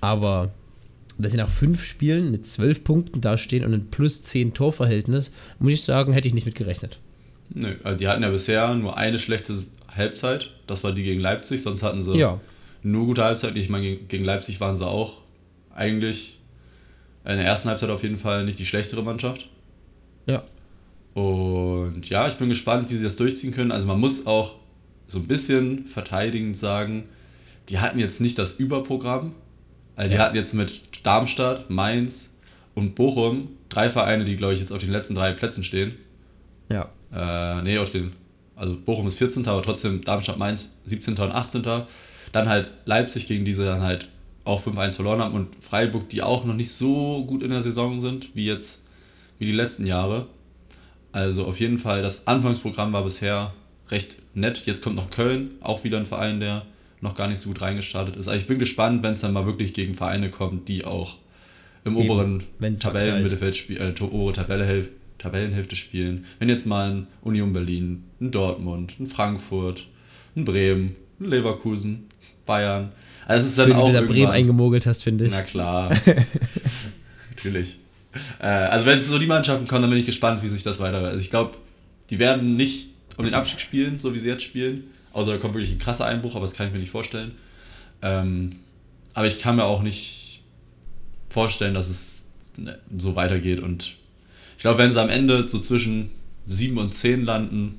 Aber 0.00 0.50
dass 1.18 1.32
sie 1.32 1.38
nach 1.38 1.48
fünf 1.48 1.84
Spielen 1.84 2.30
mit 2.30 2.46
zwölf 2.46 2.84
Punkten 2.84 3.20
dastehen 3.20 3.64
und 3.64 3.72
ein 3.72 3.86
plus 3.90 4.22
zehn 4.22 4.52
Torverhältnis, 4.52 5.32
muss 5.58 5.72
ich 5.72 5.82
sagen, 5.82 6.12
hätte 6.12 6.28
ich 6.28 6.34
nicht 6.34 6.46
mit 6.46 6.54
gerechnet. 6.54 6.98
Nö, 7.54 7.74
also 7.84 7.98
die 7.98 8.08
hatten 8.08 8.22
ja 8.22 8.30
bisher 8.30 8.74
nur 8.74 8.96
eine 8.96 9.18
schlechte 9.18 9.56
Halbzeit, 9.88 10.50
das 10.66 10.84
war 10.84 10.92
die 10.92 11.04
gegen 11.04 11.20
Leipzig, 11.20 11.62
sonst 11.62 11.82
hatten 11.82 12.02
sie 12.02 12.18
ja. 12.18 12.40
nur 12.82 13.06
gute 13.06 13.24
Halbzeit. 13.24 13.56
Ich 13.56 13.68
meine, 13.68 13.96
gegen 13.96 14.24
Leipzig 14.24 14.60
waren 14.60 14.76
sie 14.76 14.86
auch 14.86 15.22
eigentlich 15.76 16.38
in 17.24 17.36
der 17.36 17.44
ersten 17.44 17.68
Halbzeit 17.68 17.90
auf 17.90 18.02
jeden 18.02 18.16
Fall 18.16 18.44
nicht 18.44 18.58
die 18.58 18.66
schlechtere 18.66 19.02
Mannschaft. 19.02 19.48
Ja. 20.26 20.44
Und 21.14 22.08
ja, 22.08 22.28
ich 22.28 22.34
bin 22.34 22.48
gespannt, 22.48 22.90
wie 22.90 22.96
sie 22.96 23.04
das 23.04 23.16
durchziehen 23.16 23.52
können. 23.52 23.72
Also 23.72 23.86
man 23.86 23.98
muss 23.98 24.26
auch 24.26 24.56
so 25.06 25.18
ein 25.18 25.26
bisschen 25.26 25.86
verteidigend 25.86 26.56
sagen, 26.56 27.04
die 27.68 27.78
hatten 27.78 27.98
jetzt 27.98 28.20
nicht 28.20 28.38
das 28.38 28.54
Überprogramm. 28.54 29.34
Also 29.96 30.10
die 30.10 30.16
ja. 30.16 30.22
hatten 30.22 30.36
jetzt 30.36 30.54
mit 30.54 30.82
Darmstadt, 31.04 31.70
Mainz 31.70 32.34
und 32.74 32.94
Bochum 32.94 33.48
drei 33.68 33.90
Vereine, 33.90 34.24
die, 34.24 34.36
glaube 34.36 34.54
ich, 34.54 34.60
jetzt 34.60 34.72
auf 34.72 34.80
den 34.80 34.90
letzten 34.90 35.14
drei 35.14 35.32
Plätzen 35.32 35.64
stehen. 35.64 35.94
Ja. 36.68 36.90
Äh, 37.12 37.62
nee, 37.62 37.78
auf 37.78 37.90
den, 37.90 38.12
also 38.54 38.76
Bochum 38.76 39.06
ist 39.06 39.16
14. 39.18 39.46
aber 39.48 39.62
trotzdem 39.62 40.02
Darmstadt, 40.02 40.38
Mainz 40.38 40.72
17. 40.84 41.14
und 41.14 41.32
18. 41.32 41.62
Dann 42.32 42.48
halt 42.48 42.70
Leipzig, 42.84 43.26
gegen 43.26 43.44
diese 43.44 43.64
dann 43.64 43.82
halt 43.82 44.08
auch 44.46 44.64
5-1 44.64 44.92
verloren 44.92 45.20
haben 45.20 45.34
und 45.34 45.62
Freiburg, 45.62 46.08
die 46.08 46.22
auch 46.22 46.44
noch 46.44 46.54
nicht 46.54 46.72
so 46.72 47.24
gut 47.26 47.42
in 47.42 47.50
der 47.50 47.62
Saison 47.62 47.98
sind, 47.98 48.34
wie 48.34 48.46
jetzt, 48.46 48.82
wie 49.38 49.46
die 49.46 49.52
letzten 49.52 49.86
Jahre. 49.86 50.26
Also 51.12 51.46
auf 51.46 51.58
jeden 51.60 51.78
Fall, 51.78 52.02
das 52.02 52.26
Anfangsprogramm 52.26 52.92
war 52.92 53.02
bisher 53.02 53.54
recht 53.90 54.18
nett. 54.34 54.66
Jetzt 54.66 54.82
kommt 54.82 54.96
noch 54.96 55.10
Köln, 55.10 55.52
auch 55.60 55.84
wieder 55.84 55.98
ein 55.98 56.06
Verein, 56.06 56.40
der 56.40 56.66
noch 57.00 57.14
gar 57.14 57.28
nicht 57.28 57.40
so 57.40 57.48
gut 57.48 57.60
reingestartet 57.60 58.16
ist. 58.16 58.28
Also 58.28 58.40
ich 58.40 58.46
bin 58.46 58.58
gespannt, 58.58 59.02
wenn 59.02 59.12
es 59.12 59.20
dann 59.20 59.32
mal 59.32 59.46
wirklich 59.46 59.74
gegen 59.74 59.94
Vereine 59.94 60.30
kommt, 60.30 60.68
die 60.68 60.84
auch 60.84 61.16
im 61.84 61.96
Eben, 61.96 62.10
oberen 62.10 62.42
Tabellenmittelfeld 62.78 63.56
spielen, 63.56 63.94
äh, 63.96 64.02
obere 64.02 64.32
Tabelle, 64.32 64.88
Tabellenhälfte 65.18 65.76
spielen. 65.76 66.24
Wenn 66.38 66.48
jetzt 66.48 66.66
mal 66.66 66.90
ein 66.90 67.06
Union 67.22 67.52
Berlin, 67.52 68.04
ein 68.20 68.30
Dortmund, 68.30 68.94
ein 68.98 69.06
Frankfurt, 69.06 69.86
ein 70.36 70.44
Bremen, 70.44 70.96
ein 71.20 71.30
Leverkusen, 71.30 72.06
Bayern. 72.44 72.92
Also 73.26 73.44
es 73.44 73.50
ist 73.50 73.58
dann 73.58 73.68
Schön, 73.68 73.76
auch. 73.76 73.88
Du 73.88 73.92
da 73.92 74.00
Bremen 74.02 74.30
eingemogelt 74.30 74.86
hast, 74.86 75.02
finde 75.02 75.26
ich. 75.26 75.32
Na 75.32 75.42
klar. 75.42 75.90
Natürlich. 77.34 77.78
Äh, 78.40 78.46
also 78.46 78.86
wenn 78.86 79.04
so 79.04 79.18
die 79.18 79.26
Mannschaften 79.26 79.66
kommen, 79.66 79.82
dann 79.82 79.90
bin 79.90 79.98
ich 79.98 80.06
gespannt, 80.06 80.42
wie 80.42 80.48
sich 80.48 80.62
das 80.62 80.78
weiter. 80.78 80.98
Also 80.98 81.18
ich 81.18 81.30
glaube, 81.30 81.58
die 82.08 82.18
werden 82.18 82.56
nicht 82.56 82.90
um 83.16 83.24
den 83.24 83.34
Abstieg 83.34 83.60
spielen, 83.60 83.98
so 83.98 84.14
wie 84.14 84.18
sie 84.18 84.28
jetzt 84.28 84.44
spielen. 84.44 84.84
Außer 85.12 85.32
da 85.32 85.38
kommt 85.38 85.54
wirklich 85.54 85.72
ein 85.72 85.78
krasser 85.78 86.06
Einbruch, 86.06 86.36
aber 86.36 86.44
das 86.44 86.54
kann 86.54 86.68
ich 86.68 86.72
mir 86.72 86.78
nicht 86.78 86.90
vorstellen. 86.90 87.32
Ähm, 88.02 88.56
aber 89.12 89.26
ich 89.26 89.40
kann 89.40 89.56
mir 89.56 89.64
auch 89.64 89.82
nicht 89.82 90.42
vorstellen, 91.28 91.74
dass 91.74 91.88
es 91.88 92.26
ne, 92.56 92.78
so 92.96 93.16
weitergeht. 93.16 93.60
Und 93.60 93.96
ich 94.56 94.62
glaube, 94.62 94.78
wenn 94.78 94.92
sie 94.92 95.00
am 95.00 95.08
Ende 95.08 95.48
so 95.48 95.58
zwischen 95.58 96.10
7 96.46 96.78
und 96.78 96.94
10 96.94 97.24
landen, 97.24 97.78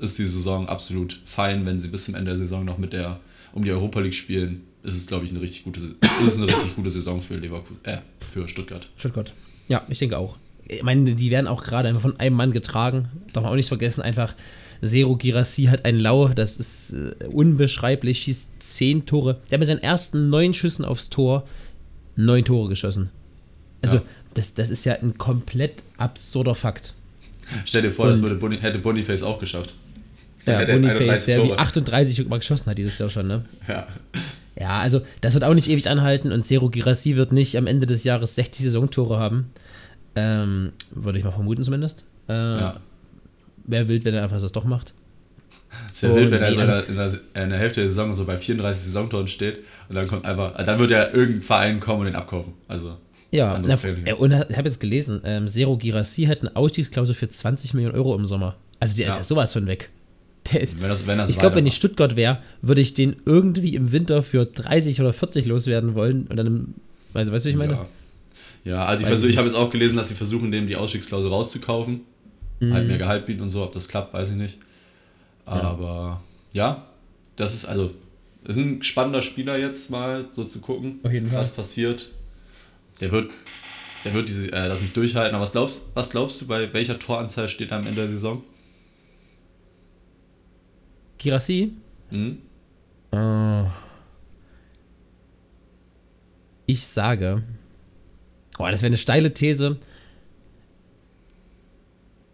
ist 0.00 0.18
die 0.18 0.24
Saison 0.24 0.68
absolut 0.68 1.20
fein. 1.24 1.64
Wenn 1.64 1.78
sie 1.78 1.88
bis 1.88 2.06
zum 2.06 2.16
Ende 2.16 2.32
der 2.32 2.38
Saison 2.38 2.64
noch 2.64 2.78
mit 2.78 2.92
der 2.92 3.20
um 3.54 3.64
die 3.64 3.70
Europa 3.70 4.00
League 4.00 4.14
spielen, 4.14 4.62
ist 4.82 4.96
es, 4.96 5.06
glaube 5.06 5.24
ich, 5.24 5.30
eine 5.30 5.40
richtig 5.40 5.64
gute, 5.64 5.80
ist 5.80 5.96
es 6.26 6.36
eine 6.36 6.46
richtig 6.46 6.76
gute 6.76 6.90
Saison 6.90 7.20
für 7.20 7.36
Leverkusen, 7.36 7.78
äh, 7.84 7.98
für 8.20 8.46
Stuttgart. 8.48 8.88
Stuttgart. 8.96 9.32
Ja, 9.68 9.82
ich 9.88 9.98
denke 9.98 10.18
auch. 10.18 10.36
Ich 10.66 10.82
meine, 10.82 11.14
die 11.14 11.30
werden 11.30 11.46
auch 11.46 11.62
gerade 11.62 11.88
einfach 11.88 12.00
von 12.02 12.18
einem 12.20 12.36
Mann 12.36 12.52
getragen. 12.52 13.08
Darf 13.32 13.42
man 13.44 13.52
auch 13.52 13.56
nicht 13.56 13.68
vergessen, 13.68 14.02
einfach 14.02 14.34
Zero 14.82 15.16
Girassi 15.16 15.64
hat 15.64 15.84
ein 15.86 15.98
Lau, 15.98 16.28
das 16.28 16.58
ist 16.58 16.92
äh, 16.92 17.14
unbeschreiblich, 17.32 18.18
schießt 18.20 18.48
zehn 18.58 19.06
Tore. 19.06 19.40
Der 19.50 19.56
hat 19.56 19.60
mit 19.60 19.68
seinen 19.68 19.82
ersten 19.82 20.28
neun 20.30 20.52
Schüssen 20.52 20.84
aufs 20.84 21.08
Tor 21.10 21.46
neun 22.16 22.44
Tore 22.44 22.68
geschossen. 22.68 23.10
Also, 23.82 23.96
Ja. 23.96 24.02
das, 24.34 24.54
das 24.54 24.70
ist 24.70 24.84
ja 24.84 24.94
ein 24.94 25.16
komplett 25.16 25.84
absurder 25.96 26.54
Fakt. 26.54 26.94
Stell 27.64 27.82
dir 27.82 27.90
vor, 27.90 28.08
das 28.08 28.18
Und- 28.18 28.24
würde 28.24 28.34
Boni, 28.36 28.56
hätte 28.58 28.78
Boniface 28.78 29.22
auch 29.22 29.38
geschafft. 29.38 29.74
Ja, 30.46 30.64
Boniface, 30.64 30.96
31 31.00 31.26
der 31.26 31.42
wie 31.44 31.48
Tore. 31.48 31.58
38 31.58 32.28
mal 32.28 32.38
geschossen 32.38 32.70
hat 32.70 32.78
dieses 32.78 32.98
Jahr 32.98 33.08
schon, 33.08 33.26
ne? 33.26 33.44
Ja. 33.68 33.86
Ja, 34.58 34.78
also 34.80 35.00
das 35.20 35.34
wird 35.34 35.42
auch 35.44 35.54
nicht 35.54 35.68
ewig 35.68 35.88
anhalten 35.88 36.30
und 36.30 36.42
Zero 36.44 36.70
Girassi 36.70 37.16
wird 37.16 37.32
nicht 37.32 37.56
am 37.56 37.66
Ende 37.66 37.86
des 37.86 38.04
Jahres 38.04 38.34
60 38.36 38.64
Saisontore 38.64 39.18
haben. 39.18 39.50
Ähm, 40.16 40.72
würde 40.90 41.18
ich 41.18 41.24
mal 41.24 41.32
vermuten 41.32 41.64
zumindest. 41.64 42.06
Äh, 42.28 42.32
ja. 42.32 42.80
Wäre 43.64 43.88
wild, 43.88 44.04
wenn 44.04 44.14
er 44.14 44.22
einfach 44.22 44.40
das 44.40 44.52
doch 44.52 44.64
macht. 44.64 44.94
Ist 45.90 46.02
ja 46.04 46.14
wild, 46.14 46.30
wenn 46.30 46.40
er 46.40 46.50
nee, 46.50 46.54
so 46.54 46.60
also- 46.60 46.72
in, 46.86 46.94
der, 46.96 47.06
in, 47.06 47.12
der, 47.34 47.42
in 47.44 47.50
der 47.50 47.58
Hälfte 47.58 47.80
der 47.80 47.88
Saison 47.90 48.14
so 48.14 48.24
bei 48.26 48.38
34 48.38 48.84
Saisontoren 48.84 49.26
steht 49.26 49.58
und 49.88 49.96
dann 49.96 50.06
kommt 50.06 50.24
einfach, 50.24 50.54
dann 50.64 50.78
wird 50.78 50.92
ja 50.92 51.08
irgendein 51.12 51.42
Verein 51.42 51.80
kommen 51.80 52.00
und 52.00 52.06
den 52.06 52.14
abkaufen. 52.16 52.52
Also, 52.68 52.96
Ja, 53.32 53.58
na, 53.60 53.76
äh, 54.04 54.12
und 54.12 54.30
ich 54.32 54.56
habe 54.56 54.68
jetzt 54.68 54.78
gelesen, 54.78 55.20
ähm, 55.24 55.48
Zero 55.48 55.76
Girassi 55.76 56.26
hat 56.26 56.42
eine 56.42 56.54
Ausstiegsklausel 56.54 57.16
für 57.16 57.28
20 57.28 57.74
Millionen 57.74 57.96
Euro 57.96 58.14
im 58.14 58.24
Sommer. 58.26 58.54
Also 58.78 58.96
der 58.96 59.08
ist 59.08 59.14
Ja. 59.14 59.18
ja 59.20 59.24
sowas 59.24 59.52
von 59.52 59.66
weg. 59.66 59.90
Der 60.52 60.60
ist, 60.60 60.82
wenn 60.82 60.88
das, 60.88 61.06
wenn 61.06 61.18
das 61.18 61.30
ich 61.30 61.38
glaube, 61.38 61.56
wenn 61.56 61.66
ich. 61.66 61.74
Stuttgart 61.74 62.16
wäre, 62.16 62.38
würde 62.60 62.80
ich 62.80 62.92
den 62.92 63.16
irgendwie 63.24 63.74
im 63.74 63.92
Winter 63.92 64.22
für 64.22 64.44
30 64.44 65.00
oder 65.00 65.12
40 65.12 65.46
loswerden 65.46 65.94
wollen 65.94 66.26
und 66.26 66.36
dann, 66.36 66.74
also 67.14 67.32
weißt 67.32 67.44
du, 67.44 67.48
wie 67.48 67.52
ich 67.52 67.58
meine? 67.58 67.72
Ja, 67.72 67.86
ja 68.64 68.84
also 68.84 69.00
ich, 69.00 69.04
Weiß 69.04 69.08
versuch, 69.08 69.28
ich 69.28 69.30
ich 69.32 69.38
habe 69.38 69.48
jetzt 69.48 69.56
auch 69.56 69.70
gelesen, 69.70 69.96
dass 69.96 70.08
sie 70.08 70.14
versuchen, 70.14 70.50
dem 70.52 70.66
die 70.66 70.76
Ausstiegsklausel 70.76 71.30
rauszukaufen. 71.30 72.02
Mhm. 72.60 72.72
Halt 72.74 72.86
mehr 72.86 72.98
Gehalt 72.98 73.26
bieten 73.26 73.40
und 73.40 73.48
so, 73.48 73.62
ob 73.62 73.72
das 73.72 73.88
klappt, 73.88 74.12
weiß 74.12 74.30
ich 74.30 74.36
nicht. 74.36 74.58
Aber 75.46 76.22
ja, 76.52 76.86
das 77.36 77.54
ist 77.54 77.64
also, 77.64 77.92
ist 78.44 78.56
ein 78.56 78.82
spannender 78.82 79.22
Spieler 79.22 79.58
jetzt 79.58 79.90
mal 79.90 80.26
so 80.30 80.44
zu 80.44 80.60
gucken, 80.60 81.00
was 81.32 81.52
passiert. 81.52 82.10
Der 83.00 83.10
wird, 83.10 83.30
der 84.04 84.14
wird 84.14 84.28
diese, 84.28 84.48
äh, 84.48 84.68
das 84.68 84.82
nicht 84.82 84.96
durchhalten. 84.96 85.34
Aber 85.34 85.42
was 85.42 85.52
glaubst, 85.52 85.86
was 85.94 86.10
glaubst 86.10 86.40
du, 86.40 86.46
bei 86.46 86.72
welcher 86.72 86.98
Toranzahl 86.98 87.48
steht 87.48 87.70
er 87.70 87.78
am 87.78 87.86
Ende 87.86 88.02
der 88.02 88.08
Saison? 88.08 88.42
Girassi? 91.24 91.72
Hm? 92.10 92.38
Äh, 93.12 93.64
ich 96.66 96.86
sage, 96.86 97.42
oh, 98.58 98.66
das 98.70 98.82
wäre 98.82 98.88
eine 98.88 98.98
steile 98.98 99.32
These. 99.32 99.78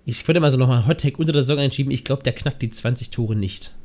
Ich 0.05 0.27
würde 0.27 0.41
mal 0.41 0.51
so 0.51 0.59
nochmal 0.59 0.89
Hot 0.89 1.01
Take 1.01 1.19
unter 1.19 1.33
der 1.33 1.43
Saison 1.43 1.61
einschieben. 1.61 1.93
Ich 1.93 2.05
glaube, 2.05 2.25
der 2.25 2.33
knackt 2.33 2.63
die 2.63 2.71
20 2.71 3.11
Tore 3.11 3.37
nicht. 3.37 3.77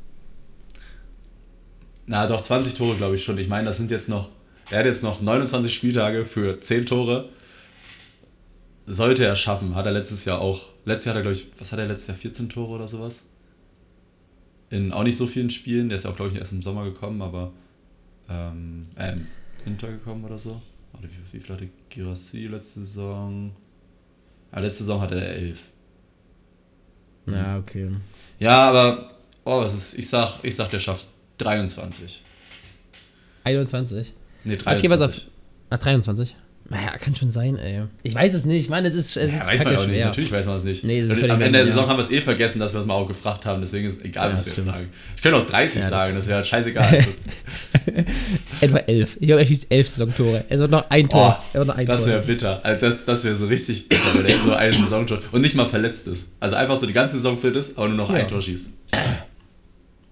Na 2.06 2.26
doch, 2.26 2.40
20 2.40 2.74
Tore 2.74 2.96
glaube 2.96 3.14
ich 3.14 3.22
schon. 3.22 3.38
Ich 3.38 3.48
meine, 3.48 3.66
das 3.66 3.76
sind 3.76 3.92
jetzt 3.92 4.08
noch, 4.08 4.30
er 4.70 4.80
hat 4.80 4.86
jetzt 4.86 5.04
noch 5.04 5.20
29 5.20 5.72
Spieltage 5.72 6.24
für 6.24 6.60
10 6.60 6.86
Tore. 6.86 7.28
Sollte 8.86 9.24
er 9.24 9.36
schaffen, 9.36 9.76
hat 9.76 9.86
er 9.86 9.92
letztes 9.92 10.24
Jahr 10.24 10.40
auch. 10.40 10.72
Letztes 10.84 11.04
Jahr 11.04 11.14
hat 11.14 11.20
er, 11.20 11.22
glaube 11.22 11.36
ich, 11.36 11.46
was 11.60 11.70
hat 11.70 11.78
er 11.78 11.86
letztes 11.86 12.08
Jahr? 12.08 12.16
14 12.16 12.48
Tore 12.48 12.72
oder 12.72 12.88
sowas? 12.88 13.24
In 14.70 14.92
auch 14.92 15.04
nicht 15.04 15.16
so 15.16 15.26
vielen 15.26 15.50
Spielen. 15.50 15.88
Der 15.88 15.96
ist 15.96 16.04
ja 16.04 16.10
auch, 16.10 16.16
glaube 16.16 16.32
ich, 16.32 16.38
erst 16.38 16.52
im 16.52 16.62
Sommer 16.62 16.84
gekommen, 16.84 17.22
aber 17.22 17.52
ähm, 18.28 18.86
äh, 18.96 19.12
im 19.12 19.26
Winter 19.64 19.88
gekommen 19.88 20.24
oder 20.24 20.38
so. 20.38 20.60
Oder 20.92 21.04
wie, 21.04 21.34
wie 21.34 21.40
viel 21.40 21.54
hatte 21.54 21.68
Girassi 21.88 22.46
letzte 22.46 22.80
Saison? 22.80 23.52
Ja, 24.52 24.60
letzte 24.60 24.84
Saison 24.84 25.00
hatte 25.00 25.20
er 25.20 25.36
11. 25.36 25.62
Ja, 27.26 27.58
okay. 27.58 27.90
Ja, 28.38 28.68
aber 28.68 29.16
oh, 29.44 29.60
was 29.60 29.74
ist, 29.74 29.98
ich 29.98 30.08
sag, 30.08 30.38
ich 30.42 30.54
sag, 30.54 30.70
der 30.70 30.78
schafft 30.78 31.08
23. 31.38 32.22
21. 33.44 34.14
Nee, 34.44 34.56
23. 34.56 34.78
Okay, 34.78 34.88
pass 34.88 35.00
auf. 35.00 35.26
Ach, 35.70 35.78
23. 35.78 36.36
Naja, 36.68 36.98
kann 36.98 37.14
schon 37.14 37.30
sein, 37.30 37.56
ey. 37.58 37.82
Ich 38.02 38.12
weiß 38.12 38.34
es 38.34 38.44
nicht. 38.44 38.64
Ich 38.64 38.68
meine, 38.68 38.88
es 38.88 38.94
ist, 38.96 39.16
es 39.16 39.30
Ja, 39.32 39.38
ist 39.38 39.46
weiß 39.48 39.64
man 39.64 39.76
auch 39.76 39.86
nicht. 39.86 40.04
Natürlich 40.04 40.32
weiß 40.32 40.46
man 40.46 40.56
es 40.56 40.64
nicht. 40.64 40.82
Nee, 40.82 40.98
es 40.98 41.10
Am 41.10 41.18
Ende 41.30 41.50
der 41.52 41.60
ja. 41.60 41.66
Saison 41.66 41.86
haben 41.86 41.96
wir 41.96 42.02
es 42.02 42.10
eh 42.10 42.20
vergessen, 42.20 42.58
dass 42.58 42.72
wir 42.74 42.80
es 42.80 42.86
mal 42.86 42.94
auch 42.94 43.06
gefragt 43.06 43.46
haben. 43.46 43.60
Deswegen 43.60 43.86
ist 43.86 43.98
es 43.98 44.04
egal, 44.04 44.30
Ja, 44.30 44.34
was 44.34 44.46
wir 44.46 44.52
jetzt 44.54 44.64
sagen. 44.64 44.88
Ich 45.14 45.22
könnte 45.22 45.38
auch 45.38 45.46
30 45.46 45.76
Ja, 45.82 45.90
das- 45.90 45.90
sagen, 45.90 46.14
das 46.16 46.26
wäre 46.26 46.36
halt 46.38 46.46
scheißegal. 46.46 47.04
Etwa 48.60 48.78
11. 48.78 49.16
Ich 49.20 49.26
glaube, 49.28 49.40
er 49.42 49.46
schießt 49.46 49.66
11 49.70 49.88
Saisontore. 49.88 50.44
Es 50.48 50.58
wird 50.60 50.70
noch 50.72 50.90
ein 50.90 51.08
Tor. 51.08 51.38
oh, 51.40 51.44
er 51.58 51.64
noch 51.64 51.76
ein 51.76 51.86
das 51.86 52.06
wäre 52.06 52.22
bitter. 52.22 52.60
Also 52.64 52.86
das 52.86 53.04
das 53.04 53.24
wäre 53.24 53.36
so 53.36 53.46
richtig 53.46 53.88
bitter, 53.88 54.14
wenn 54.18 54.26
er 54.26 54.36
so 54.36 54.52
eine 54.52 54.72
Saison 54.72 55.06
schon 55.06 55.18
und 55.32 55.42
nicht 55.42 55.54
mal 55.54 55.66
verletzt 55.66 56.08
ist. 56.08 56.30
Also 56.40 56.56
einfach 56.56 56.76
so 56.76 56.86
die 56.86 56.92
ganze 56.92 57.16
Saison 57.16 57.36
fit 57.36 57.54
ist, 57.54 57.78
aber 57.78 57.88
nur 57.88 57.96
noch 57.98 58.10
Ja. 58.10 58.16
ein 58.16 58.28
Tor 58.28 58.42
schießt. 58.42 58.70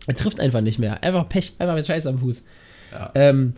Er 0.07 0.15
trifft 0.15 0.39
einfach 0.39 0.61
nicht 0.61 0.79
mehr. 0.79 1.03
Einfach 1.03 1.29
Pech, 1.29 1.55
einfach 1.59 1.75
mit 1.75 1.87
Scheiß 1.87 2.07
am 2.07 2.19
Fuß. 2.19 2.45
Ja. 2.93 3.11
Ähm, 3.15 3.55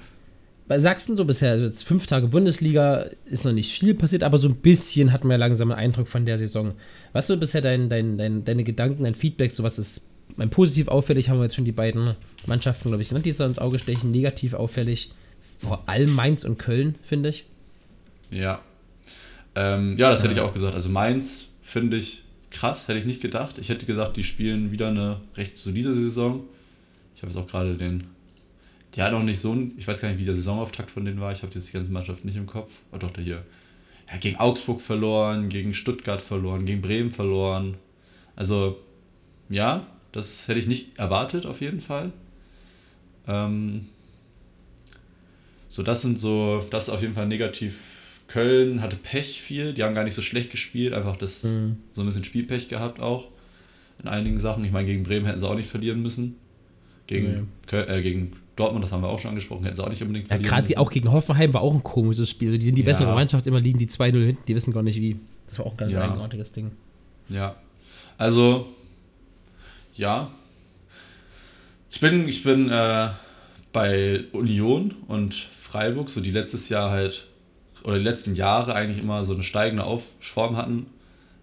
du 0.68 1.12
denn 1.12 1.16
so 1.16 1.25
bisher? 1.25 1.52
Also 1.52 1.66
jetzt 1.66 1.85
fünf 1.85 2.06
Tage 2.06 2.26
Bundesliga 2.28 3.06
ist 3.26 3.44
noch 3.44 3.52
nicht 3.52 3.73
viel 3.73 3.94
passiert, 3.94 4.23
aber 4.23 4.38
so 4.38 4.49
ein 4.49 4.56
bisschen 4.56 5.12
hat 5.12 5.25
man 5.25 5.32
ja 5.32 5.37
langsam 5.37 5.70
einen 5.70 5.80
Eindruck 5.80 6.08
von 6.08 6.26
der 6.26 6.38
Saison. 6.38 6.73
Was 7.12 7.28
so 7.28 7.37
bisher 7.37 7.61
dein, 7.61 7.88
dein, 7.88 8.18
dein, 8.18 8.44
deine 8.44 8.64
Gedanken, 8.64 9.04
dein 9.04 9.14
Feedback, 9.14 9.52
so 9.52 9.62
was 9.62 9.78
ist 9.78 10.08
mein 10.35 10.50
positiv 10.50 10.88
auffällig, 10.88 11.28
haben 11.28 11.38
wir 11.38 11.44
jetzt 11.44 11.54
schon 11.54 11.64
die 11.64 11.73
beiden 11.73 12.16
Mannschaften, 12.46 12.88
glaube 12.88 13.02
ich, 13.02 13.08
genannt, 13.08 13.26
die 13.26 13.32
so 13.32 13.44
ins 13.44 13.58
Auge 13.58 13.78
stechen, 13.78 14.11
negativ 14.11 14.54
auffällig. 14.54 15.12
Vor 15.58 15.88
allem 15.88 16.14
Mainz 16.14 16.44
und 16.44 16.58
Köln, 16.58 16.96
finde 17.02 17.30
ich. 17.30 17.44
Ja. 18.30 18.61
Ähm, 19.54 19.96
ja, 19.96 20.11
das 20.11 20.23
hätte 20.23 20.35
ich 20.35 20.40
auch 20.40 20.52
gesagt. 20.52 20.75
Also 20.75 20.90
Mainz 20.90 21.49
finde 21.62 21.96
ich 21.96 22.23
krass, 22.50 22.88
hätte 22.88 22.99
ich 22.99 23.06
nicht 23.06 23.23
gedacht. 23.23 23.58
Ich 23.58 23.68
hätte 23.68 23.87
gesagt, 23.87 24.16
die 24.16 24.25
spielen 24.25 24.73
wieder 24.73 24.88
eine 24.88 25.20
recht 25.37 25.56
solide 25.56 25.94
Saison. 25.94 26.44
Ich 27.14 27.23
habe 27.23 27.32
jetzt 27.32 27.40
auch 27.40 27.46
gerade 27.46 27.76
den. 27.76 28.04
Die 28.97 29.03
hat 29.03 29.12
auch 29.12 29.23
nicht 29.23 29.38
so 29.38 29.53
ein. 29.53 29.73
Ich 29.76 29.87
weiß 29.87 30.00
gar 30.00 30.09
nicht, 30.09 30.19
wie 30.19 30.25
der 30.25 30.35
Saisonauftakt 30.35 30.91
von 30.91 31.05
denen 31.05 31.21
war. 31.21 31.31
Ich 31.33 31.43
habe 31.43 31.53
jetzt 31.55 31.69
die 31.69 31.73
ganze 31.73 31.93
Mannschaft 31.93 32.25
nicht 32.25 32.37
im 32.37 32.47
Kopf. 32.47 32.73
Oh 32.93 32.97
doch, 32.97 33.11
der 33.11 33.25
hier. 33.25 33.45
Ja, 34.11 34.17
gegen 34.19 34.37
Augsburg 34.37 34.81
verloren, 34.81 35.49
gegen 35.49 35.75
Stuttgart 35.75 36.23
verloren, 36.23 36.65
gegen 36.65 36.81
Bremen 36.81 37.11
verloren. 37.11 37.76
Also, 38.37 38.79
ja, 39.49 39.87
das 40.12 40.49
hätte 40.49 40.59
ich 40.61 40.67
nicht 40.69 40.99
erwartet, 40.99 41.45
auf 41.45 41.61
jeden 41.61 41.81
Fall. 41.81 42.12
Ähm, 43.26 43.87
so, 45.69 45.83
das 45.83 46.03
sind 46.03 46.19
so, 46.21 46.65
das 46.71 46.85
ist 46.85 46.95
auf 46.95 47.03
jeden 47.03 47.15
Fall 47.15 47.26
negativ. 47.26 48.23
Köln 48.29 48.81
hatte 48.83 48.97
Pech 48.97 49.41
viel, 49.41 49.73
die 49.75 49.83
haben 49.83 49.95
gar 49.95 50.05
nicht 50.05 50.15
so 50.15 50.23
schlecht 50.23 50.50
gespielt, 50.50 50.93
einfach 50.95 51.17
das 51.17 51.45
Mhm. 51.45 51.76
so 51.93 52.00
ein 52.03 52.07
bisschen 52.07 52.25
Spielpech 52.25 52.69
gehabt 52.69 52.99
auch 53.00 53.31
in 54.03 54.09
einigen 54.09 54.38
Sachen. 54.38 54.65
Ich 54.65 54.73
meine, 54.73 54.87
gegen 54.87 55.05
Bremen 55.05 55.26
hätten 55.26 55.38
sie 55.38 55.49
auch 55.49 55.55
nicht 55.57 55.69
verlieren 55.69 56.03
müssen. 56.03 56.37
Gegen, 57.07 57.33
Nee. 57.33 57.43
Köl- 57.69 57.88
äh, 57.88 58.03
gegen 58.03 58.33
Dortmund, 58.56 58.84
das 58.84 58.92
haben 58.92 59.02
wir 59.02 59.08
auch 59.08 59.18
schon 59.18 59.28
angesprochen, 59.30 59.62
hätten 59.64 59.76
sie 59.76 59.84
auch 59.84 59.88
nicht 59.90 60.00
unbedingt 60.02 60.25
Ja, 60.26 60.36
verlieren 60.36 60.48
gerade 60.50 60.62
müssen. 60.68 60.78
auch 60.78 60.90
gegen 60.90 61.12
Hoffenheim 61.12 61.52
war 61.54 61.60
auch 61.60 61.75
ein 61.75 61.82
komisches 61.82 62.30
Spiel. 62.30 62.48
Also 62.48 62.58
die 62.58 62.66
sind 62.66 62.75
die 62.76 62.82
Ja. 62.82 62.86
bessere 62.86 63.12
Mannschaft, 63.14 63.46
immer 63.46 63.60
liegen 63.60 63.78
die 63.78 63.86
2-0 63.88 64.25
hinten, 64.25 64.42
die 64.48 64.54
wissen 64.54 64.72
gar 64.72 64.82
nicht 64.82 65.00
wie. 65.00 65.16
Das 65.48 65.58
war 65.58 65.66
auch 65.66 65.72
ein 65.72 65.76
ganz 65.76 65.92
Ja. 65.92 66.02
eigenartiges 66.10 66.52
Ding. 66.52 66.70
Ja. 67.28 67.54
Also, 68.18 68.66
ja. 69.94 70.30
Ich 71.90 72.00
bin, 72.00 72.28
ich 72.28 72.42
bin 72.42 72.70
äh, 72.70 73.08
bei 73.72 74.25
Union 74.32 74.94
und 75.08 75.34
Freiburg, 75.34 76.08
so 76.10 76.20
die 76.20 76.30
letztes 76.30 76.68
Jahr 76.68 76.90
halt, 76.90 77.28
oder 77.84 77.98
die 77.98 78.04
letzten 78.04 78.34
Jahre 78.34 78.75
eigentlich 78.75 78.98
immer 79.02 79.25
so 79.25 79.34
eine 79.34 79.42
steigende 79.42 79.84
Aufform 79.84 80.56
hatten. 80.56 80.86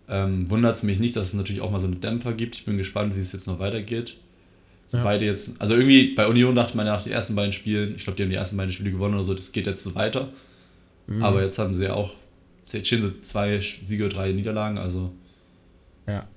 Ähm, 0.10 0.50
Wundert 0.50 0.76
es 0.76 0.84
mich 0.84 1.00
nicht, 1.00 1.16
dass 1.16 1.28
es 1.28 1.34
natürlich 1.34 1.62
auch 1.62 1.72
mal 1.72 1.80
so 1.80 1.86
einen 1.88 2.02
Dämpfer 2.02 2.34
gibt. 2.34 2.56
Ich 2.56 2.66
bin 2.66 2.78
gespannt, 2.78 3.16
wie 3.16 3.20
es 3.20 3.32
jetzt 3.32 3.48
noch 3.48 3.60
weitergeht. 3.60 4.18
So 4.88 4.98
Ja. 4.98 5.04
beide 5.04 5.26
jetzt, 5.26 5.54
also 5.60 5.76
irgendwie 5.76 6.14
bei 6.14 6.28
Union 6.28 6.56
dachte 6.56 6.78
man 6.78 6.86
ja 6.86 6.94
nach 6.94 7.04
den 7.04 7.14
ersten 7.14 7.36
beiden 7.36 7.52
Spielen, 7.52 7.96
ich 7.96 8.04
glaube, 8.04 8.18
die 8.18 8.24
haben 8.24 8.30
die 8.30 8.36
ersten 8.36 8.58
beiden 8.58 8.72
Spiele 8.72 8.92
gewonnen 8.92 9.16
oder 9.16 9.24
so, 9.24 9.34
das 9.34 9.52
geht 9.52 9.66
jetzt 9.66 9.84
so 9.84 9.96
weiter. 9.96 10.30
Mhm. 11.08 11.24
Aber 11.24 11.42
jetzt 11.42 11.58
haben 11.58 11.74
sie 11.74 11.86
ja 11.86 11.94
auch, 11.94 12.14
jetzt 12.72 12.88
stehen 12.88 13.02
sie 13.02 13.22
zwei 13.22 13.60
Siege, 13.60 14.10
drei 14.10 14.32
Niederlagen, 14.32 14.78
also 14.78 15.12
Ja. 16.08 16.28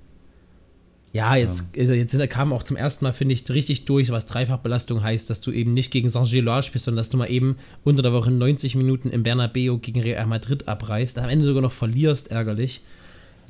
Ja, 1.12 1.34
jetzt, 1.34 1.64
Also 1.78 1.94
jetzt 1.94 2.12
sind, 2.12 2.28
kam 2.28 2.52
auch 2.52 2.62
zum 2.62 2.76
ersten 2.76 3.06
Mal, 3.06 3.12
finde 3.12 3.32
ich, 3.32 3.48
richtig 3.48 3.86
durch, 3.86 4.10
was 4.10 4.26
Dreifachbelastung 4.26 5.02
heißt, 5.02 5.30
dass 5.30 5.40
du 5.40 5.50
eben 5.50 5.72
nicht 5.72 5.90
gegen 5.90 6.10
Saint-Gilloise 6.10 6.66
spielst, 6.66 6.84
sondern 6.84 6.98
dass 6.98 7.08
du 7.08 7.16
mal 7.16 7.30
eben 7.30 7.56
unter 7.84 8.02
der 8.02 8.12
Woche 8.12 8.30
90 8.30 8.74
Minuten 8.74 9.08
im 9.08 9.22
Bernabeu 9.22 9.78
gegen 9.78 10.02
Real 10.02 10.26
Madrid 10.26 10.68
abreißt, 10.68 11.18
am 11.18 11.30
Ende 11.30 11.46
sogar 11.46 11.62
noch 11.62 11.72
verlierst, 11.72 12.30
ärgerlich. 12.32 12.82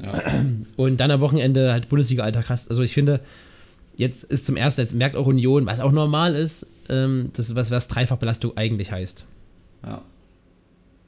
ja. 0.01 0.13
Und 0.77 0.99
dann 1.01 1.11
am 1.11 1.21
Wochenende 1.21 1.73
halt 1.73 1.89
Bundesliga-Alltag 1.89 2.51
hast. 2.51 2.71
Also 2.71 2.83
ich 2.83 2.93
finde, 2.93 3.19
jetzt 3.97 4.25
ist 4.25 4.47
zum 4.47 4.57
ersten, 4.57 4.81
jetzt 4.81 4.95
merkt 4.95 5.17
auch 5.17 5.27
Union, 5.27 5.67
was 5.67 5.81
auch 5.81 5.93
normal 5.93 6.35
ist, 6.35 6.67
ähm, 6.89 7.31
das, 7.35 7.55
was, 7.55 7.71
was 7.71 7.89
Dreifachbelastung 7.89 8.57
eigentlich 8.57 8.93
heißt. 8.93 9.27
Ja. 9.85 10.03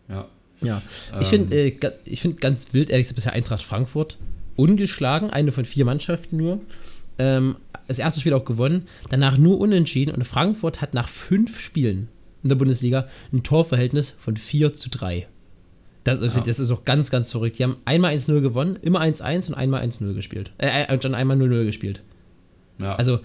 Ja. 0.09 0.28
Ja. 0.61 0.83
Ähm. 1.14 1.21
Ich 1.21 1.28
finde 1.28 1.57
äh, 1.57 1.92
ich 2.04 2.21
find 2.21 2.40
ganz 2.40 2.73
wild, 2.73 2.90
ehrlich 2.90 3.04
gesagt, 3.04 3.16
bisher 3.16 3.33
Eintracht 3.33 3.62
Frankfurt. 3.62 4.18
Ungeschlagen, 4.57 5.30
eine 5.30 5.52
von 5.52 5.64
vier 5.64 5.85
Mannschaften 5.85 6.37
nur. 6.37 6.61
Ähm, 7.18 7.57
das 7.87 7.99
erste 7.99 8.21
Spiel 8.21 8.35
auch 8.35 8.45
gewonnen, 8.45 8.87
danach 9.09 9.38
nur 9.38 9.61
unentschieden 9.61 10.14
und 10.14 10.25
Frankfurt 10.25 10.80
hat 10.80 10.95
nach 10.95 11.09
fünf 11.09 11.61
Spielen 11.61 12.09
in 12.42 12.49
der 12.49 12.57
Bundesliga 12.57 13.09
ein 13.33 13.42
Torverhältnis 13.42 14.11
von 14.11 14.37
4 14.37 14.73
zu 14.75 14.90
3. 14.90 15.26
Das, 16.04 16.21
Ja. 16.21 16.40
das 16.40 16.59
ist 16.59 16.71
auch 16.71 16.85
ganz, 16.85 17.11
ganz 17.11 17.33
verrückt. 17.33 17.59
Die 17.59 17.64
haben 17.64 17.76
einmal 17.85 18.14
1-0 18.14 18.40
gewonnen, 18.40 18.78
immer 18.83 19.00
1-1 19.00 19.49
und 19.49 19.54
einmal 19.54 19.83
1-0 19.83 20.14
gespielt. 20.14 20.52
Äh, 20.59 20.85
äh, 20.85 20.92
und 20.92 21.04
dann 21.04 21.14
einmal 21.14 21.37
0-0 21.37 21.64
gespielt. 21.64 22.02
Ja. 22.78 22.94
Also, 22.97 23.20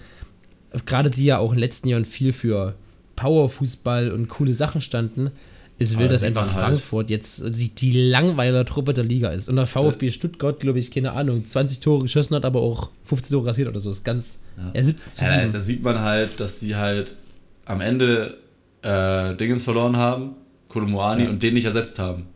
gerade 0.86 1.10
die 1.10 1.24
ja 1.24 1.38
auch 1.38 1.50
in 1.50 1.56
den 1.56 1.60
letzten 1.60 1.88
Jahren 1.88 2.04
viel 2.04 2.32
für 2.32 2.74
Powerfußball 3.16 4.10
und 4.12 4.28
coole 4.28 4.52
Sachen 4.54 4.80
standen, 4.80 5.30
ist 5.78 5.98
will, 5.98 6.06
dass 6.08 6.22
einfach 6.22 6.52
halt. 6.54 6.64
Frankfurt 6.66 7.10
jetzt 7.10 7.42
die, 7.58 7.68
die 7.74 7.90
langweiler 8.08 8.64
Truppe 8.64 8.94
der 8.94 9.02
Liga 9.04 9.30
ist. 9.30 9.48
Und 9.48 9.56
der 9.56 9.66
VfB 9.66 10.10
Stuttgart, 10.10 10.60
glaube 10.60 10.78
ich, 10.78 10.92
keine 10.92 11.12
Ahnung, 11.12 11.44
20 11.44 11.80
Tore 11.80 12.02
geschossen 12.02 12.36
hat, 12.36 12.44
aber 12.44 12.60
auch 12.60 12.90
15 13.04 13.34
Tore 13.34 13.48
rasiert 13.48 13.68
oder 13.68 13.80
so. 13.80 13.88
Das 13.90 13.98
ist 13.98 14.04
ganz. 14.04 14.42
Ja, 14.72 14.82
17 14.82 15.12
zu 15.12 15.24
7. 15.24 15.32
Ja, 15.36 15.46
da 15.48 15.60
sieht 15.60 15.82
man 15.82 15.98
halt, 15.98 16.38
dass 16.38 16.60
sie 16.60 16.76
halt 16.76 17.16
am 17.64 17.80
Ende 17.80 18.38
äh, 18.82 19.34
Dingens 19.34 19.64
verloren 19.64 19.96
haben, 19.96 20.36
Kolumuani, 20.68 21.24
Ja. 21.24 21.30
und 21.30 21.42
den 21.42 21.54
nicht 21.54 21.64
ersetzt 21.64 21.98
haben. 21.98 22.26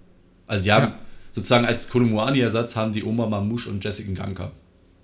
Also 0.48 0.64
die 0.64 0.72
haben 0.72 0.86
Ja. 0.88 0.98
sozusagen 1.30 1.64
als 1.64 1.88
Kolumuani-Ersatz 1.90 2.74
haben 2.74 2.92
die 2.92 3.04
Oma 3.04 3.26
Mamouche 3.26 3.70
und 3.70 3.84
Jessica 3.84 4.10
Ganka 4.24 4.50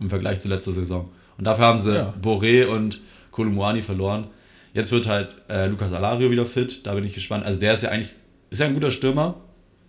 im 0.00 0.08
Vergleich 0.10 0.40
zu 0.40 0.48
letzter 0.48 0.72
Saison. 0.72 1.08
Und 1.38 1.44
dafür 1.44 1.66
haben 1.66 1.78
sie 1.78 1.94
Ja. 1.94 2.14
Boré 2.20 2.66
und 2.66 3.00
Kolumuani 3.30 3.82
verloren. 3.82 4.28
Jetzt 4.72 4.92
wird 4.92 5.06
halt 5.06 5.34
äh, 5.48 5.66
Lucas 5.66 5.92
Alario 5.92 6.30
wieder 6.30 6.46
fit, 6.46 6.86
da 6.86 6.94
bin 6.94 7.04
ich 7.04 7.14
gespannt. 7.14 7.44
Also 7.44 7.60
der 7.60 7.74
ist 7.74 7.82
ja 7.82 7.90
eigentlich, 7.90 8.12
ist 8.50 8.60
ja 8.60 8.66
ein 8.66 8.74
guter 8.74 8.90
Stürmer. 8.90 9.36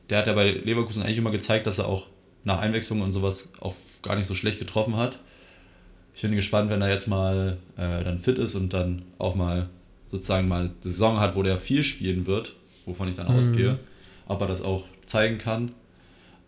Der 0.09 0.19
hat 0.19 0.27
ja 0.27 0.33
bei 0.33 0.51
Leverkusen 0.51 1.01
eigentlich 1.01 1.17
immer 1.17 1.31
gezeigt, 1.31 1.65
dass 1.65 1.79
er 1.79 1.87
auch 1.87 2.07
nach 2.43 2.59
Einwechslung 2.59 3.01
und 3.01 3.11
sowas 3.11 3.49
auch 3.59 3.73
gar 4.03 4.15
nicht 4.15 4.27
so 4.27 4.35
schlecht 4.35 4.59
getroffen 4.59 4.95
hat. 4.97 5.19
Ich 6.13 6.21
bin 6.21 6.33
gespannt, 6.35 6.69
wenn 6.69 6.81
er 6.81 6.89
jetzt 6.89 7.07
mal 7.07 7.57
äh, 7.77 8.03
dann 8.03 8.19
fit 8.19 8.37
ist 8.37 8.55
und 8.55 8.73
dann 8.73 9.01
auch 9.17 9.35
mal 9.35 9.69
sozusagen 10.07 10.47
mal 10.47 10.61
eine 10.61 10.71
Saison 10.81 11.19
hat, 11.19 11.35
wo 11.35 11.43
der 11.43 11.57
viel 11.57 11.83
spielen 11.83 12.27
wird, 12.27 12.55
wovon 12.85 13.07
ich 13.07 13.15
dann 13.15 13.27
ausgehe, 13.27 13.79
ob 14.27 14.39
er 14.41 14.47
das 14.47 14.61
auch 14.61 14.85
zeigen 15.05 15.39
kann. 15.39 15.71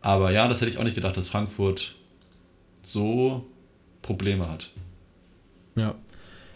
Aber 0.02 0.32
ja, 0.32 0.48
das 0.48 0.62
hätte 0.62 0.70
ich 0.70 0.78
auch 0.78 0.84
nicht 0.84 0.96
gedacht, 0.96 1.18
dass 1.18 1.28
Frankfurt 1.28 1.96
so 2.84 3.46
Probleme 4.04 4.50
hat. 4.50 4.70
Ja. 5.78 5.96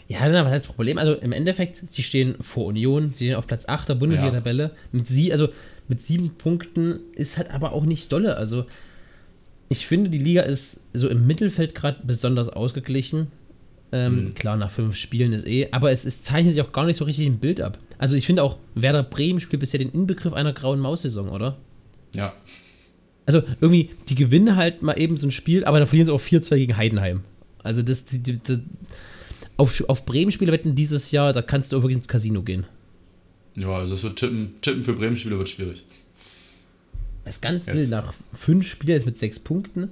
Ja, 0.08 0.28
dann 0.28 0.46
was 0.46 0.52
heißt 0.52 0.66
das 0.66 0.74
Problem? 0.76 0.98
Also 0.98 1.14
im 1.14 1.32
Endeffekt, 1.32 1.78
sie 1.78 2.04
stehen 2.04 2.36
vor 2.42 2.66
Union, 2.66 3.12
sie 3.14 3.26
stehen 3.28 3.36
auf 3.36 3.48
Platz 3.48 3.70
8 3.70 3.88
der 3.90 3.96
Bundesliga-Tabelle. 3.96 4.72
Mit 4.92 5.08
sie, 5.08 5.32
also 5.32 5.48
mit 5.88 6.04
sieben 6.04 6.32
Punkten 6.32 7.00
ist 7.16 7.38
halt 7.38 7.50
aber 7.52 7.72
auch 7.72 7.86
nicht 7.86 8.12
dolle. 8.12 8.36
Also 8.36 8.66
ich 9.70 9.88
finde, 9.88 10.10
die 10.10 10.18
Liga 10.18 10.42
ist 10.42 10.82
so 10.94 11.08
im 11.08 11.28
Mittelfeld 11.28 11.76
gerade 11.76 12.02
besonders 12.04 12.50
ausgeglichen. 12.50 13.28
Ähm, 13.94 14.34
Klar, 14.36 14.58
nach 14.58 14.70
fünf 14.72 14.98
Spielen 14.98 15.32
ist 15.32 15.48
eh, 15.48 15.70
aber 15.72 15.92
es, 15.92 16.04
es 16.04 16.24
zeichnet 16.24 16.56
sich 16.56 16.64
auch 16.64 16.74
gar 16.74 16.86
nicht 16.86 16.98
so 16.98 17.06
richtig 17.06 17.26
ein 17.28 17.40
Bild 17.40 17.62
ab. 17.62 17.78
Also 17.98 18.16
ich 18.18 18.26
finde 18.26 18.44
auch, 18.44 18.58
Werder 18.76 19.04
Bremen 19.04 19.40
spielt 19.40 19.62
bisher 19.62 19.78
den 19.80 19.92
Inbegriff 19.92 20.34
einer 20.34 20.52
grauen 20.54 20.80
Maus-Saison, 20.80 21.30
oder? 21.30 21.58
Ja, 22.16 22.34
Also 23.26 23.44
irgendwie, 23.62 23.92
die 24.10 24.16
gewinnen 24.16 24.58
halt 24.58 24.82
mal 24.82 25.00
eben 25.00 25.16
so 25.16 25.28
ein 25.28 25.32
Spiel, 25.32 25.64
aber 25.64 25.80
dann 25.80 25.88
verlieren 25.88 26.08
sie 26.08 26.14
auch 26.14 26.20
4-2 26.22 26.56
gegen 26.58 26.76
Heidenheim. 26.78 27.24
Also 27.64 27.82
das, 27.82 28.06
die, 28.06 28.40
das 28.44 28.60
auf, 29.58 29.84
auf 29.88 30.06
Bremen-Spiele 30.06 30.52
wetten 30.52 30.76
dieses 30.76 31.12
Jahr, 31.12 31.34
da 31.34 31.42
kannst 31.42 31.72
du 31.72 31.78
auch 31.78 31.82
wirklich 31.82 31.98
ins 31.98 32.08
Casino 32.08 32.42
gehen. 32.42 32.66
ja 33.56 33.70
also 33.70 34.02
wird 34.02 34.18
tippen, 34.18 34.54
tippen 34.62 34.84
für 34.84 34.94
Bremen-Spieler 34.94 35.38
wird 35.38 35.50
schwierig. 35.50 35.84
Das 37.24 37.36
ist 37.36 37.42
ganz 37.42 37.68
wild, 37.68 37.90
nach 37.90 38.14
fünf 38.34 38.70
Spielen 38.70 38.94
jetzt 38.96 39.06
mit 39.06 39.18
sechs 39.18 39.40
Punkten 39.40 39.90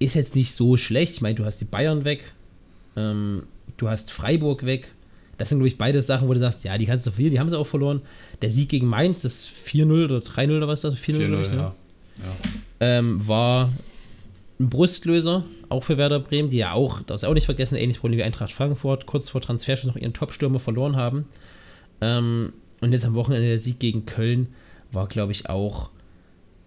ist 0.00 0.14
jetzt 0.14 0.34
nicht 0.34 0.52
so 0.52 0.76
schlecht. 0.76 1.14
Ich 1.14 1.20
meine, 1.20 1.36
du 1.36 1.44
hast 1.44 1.60
die 1.60 1.64
Bayern 1.64 2.04
weg, 2.04 2.32
ähm, 2.96 3.44
du 3.76 3.88
hast 3.88 4.10
Freiburg 4.10 4.64
weg. 4.64 4.92
Das 5.38 5.48
sind, 5.48 5.58
glaube 5.58 5.68
ich, 5.68 5.78
beide 5.78 6.00
Sachen, 6.00 6.28
wo 6.28 6.32
du 6.32 6.38
sagst, 6.38 6.62
ja, 6.64 6.78
die 6.78 6.86
kannst 6.86 7.06
du 7.06 7.10
verlieren, 7.10 7.32
die 7.32 7.40
haben 7.40 7.50
sie 7.50 7.58
auch 7.58 7.66
verloren. 7.66 8.02
Der 8.40 8.50
Sieg 8.50 8.68
gegen 8.68 8.86
Mainz, 8.86 9.22
das 9.22 9.48
4-0 9.48 10.04
oder 10.04 10.18
3-0 10.18 10.56
oder 10.56 10.68
was 10.68 10.82
das? 10.82 10.94
4-0, 10.94 10.98
4-0, 10.98 11.26
glaub 11.26 11.42
ich, 11.42 11.50
ne? 11.50 11.56
ja. 11.56 11.74
ja. 12.18 12.36
ähm, 12.80 13.26
war 13.26 13.72
ein 14.64 14.70
Brustlöser, 14.70 15.44
auch 15.68 15.84
für 15.84 15.98
Werder 15.98 16.20
Bremen, 16.20 16.48
die 16.48 16.58
ja 16.58 16.72
auch, 16.72 17.02
das 17.02 17.24
auch 17.24 17.34
nicht 17.34 17.44
vergessen, 17.44 17.76
ähnliches 17.76 18.00
Problem 18.00 18.18
wie 18.18 18.24
Eintracht 18.24 18.52
Frankfurt, 18.52 19.06
kurz 19.06 19.30
vor 19.30 19.40
Transferschluss 19.40 19.94
noch 19.94 20.00
ihren 20.00 20.14
Top-Stürmer 20.14 20.58
verloren 20.58 20.96
haben. 20.96 21.26
Ähm, 22.00 22.52
und 22.80 22.92
jetzt 22.92 23.04
am 23.04 23.14
Wochenende 23.14 23.46
der 23.46 23.58
Sieg 23.58 23.78
gegen 23.78 24.06
Köln 24.06 24.48
war, 24.90 25.06
glaube 25.06 25.32
ich, 25.32 25.48
auch 25.48 25.90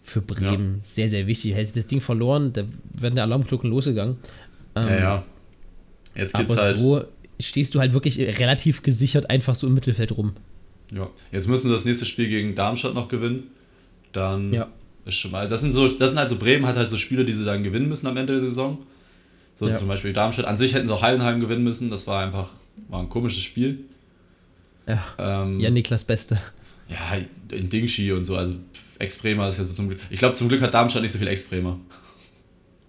für 0.03 0.21
Bremen 0.21 0.79
sehr, 0.83 1.09
sehr 1.09 1.27
wichtig. 1.27 1.53
Hätte 1.53 1.73
das 1.73 1.87
Ding 1.87 1.99
verloren, 2.01 2.53
da 2.53 2.63
wären 2.93 3.15
die 3.15 3.21
Alarmglocken 3.21 3.69
losgegangen. 3.69 4.17
Ähm, 4.75 4.87
ja, 4.87 4.97
ja. 4.99 5.25
Jetzt 6.15 6.33
geht's 6.33 6.51
Aber 6.51 6.61
halt. 6.61 6.77
so 6.77 7.03
stehst 7.39 7.75
du 7.75 7.79
halt 7.79 7.93
wirklich 7.93 8.17
relativ 8.19 8.83
gesichert 8.83 9.29
einfach 9.29 9.53
so 9.53 9.67
im 9.67 9.73
Mittelfeld 9.73 10.15
rum. 10.17 10.33
Ja, 10.95 11.09
jetzt 11.31 11.47
müssen 11.47 11.67
sie 11.67 11.73
das 11.73 11.85
nächste 11.85 12.05
Spiel 12.05 12.29
gegen 12.29 12.55
Darmstadt 12.55 12.93
noch 12.93 13.09
gewinnen. 13.09 13.51
Dann 14.13 14.53
Ja. 14.53 14.67
Ist 15.07 15.15
schon 15.15 15.31
mal. 15.31 15.47
Das 15.47 15.61
sind 15.61 15.71
so, 15.71 15.87
das 15.87 16.11
sind 16.11 16.19
halt 16.19 16.29
so 16.29 16.37
Bremen 16.37 16.65
hat 16.65 16.75
halt 16.75 16.89
so 16.89 16.97
Spiele, 16.97 17.25
die 17.25 17.33
sie 17.33 17.45
dann 17.45 17.63
gewinnen 17.63 17.87
müssen 17.89 18.07
am 18.07 18.17
Ende 18.17 18.33
der 18.33 18.41
Saison. 18.41 18.79
So 19.55 19.67
Ja. 19.67 19.73
zum 19.73 19.87
Beispiel 19.87 20.13
Darmstadt. 20.13 20.45
An 20.45 20.57
sich 20.57 20.73
hätten 20.73 20.87
sie 20.87 20.93
auch 20.93 21.01
Heidenheim 21.01 21.39
gewinnen 21.39 21.63
müssen. 21.63 21.89
Das 21.89 22.05
war 22.07 22.23
einfach 22.23 22.49
war 22.89 22.99
ein 23.01 23.09
komisches 23.09 23.43
Spiel. 23.43 23.79
Ja, 24.87 25.03
Ähm, 25.17 25.59
ja 25.59 25.69
Niklas 25.69 26.03
Beste. 26.03 26.37
ja, 26.89 27.17
in 27.57 27.67
Dingshi 27.69 28.11
und 28.13 28.23
so. 28.23 28.35
Also 28.37 28.53
Ex-Bremer 28.99 29.49
ist 29.49 29.57
ja 29.57 29.63
so 29.63 29.73
zum 29.75 29.87
Glück. 29.89 29.99
Ich 30.09 30.19
glaube, 30.19 30.35
zum 30.35 30.47
Glück 30.47 30.61
hat 30.61 30.73
Darmstadt 30.73 31.01
nicht 31.01 31.11
so 31.11 31.17
viel 31.19 31.27
Ex-Bremer. 31.27 31.79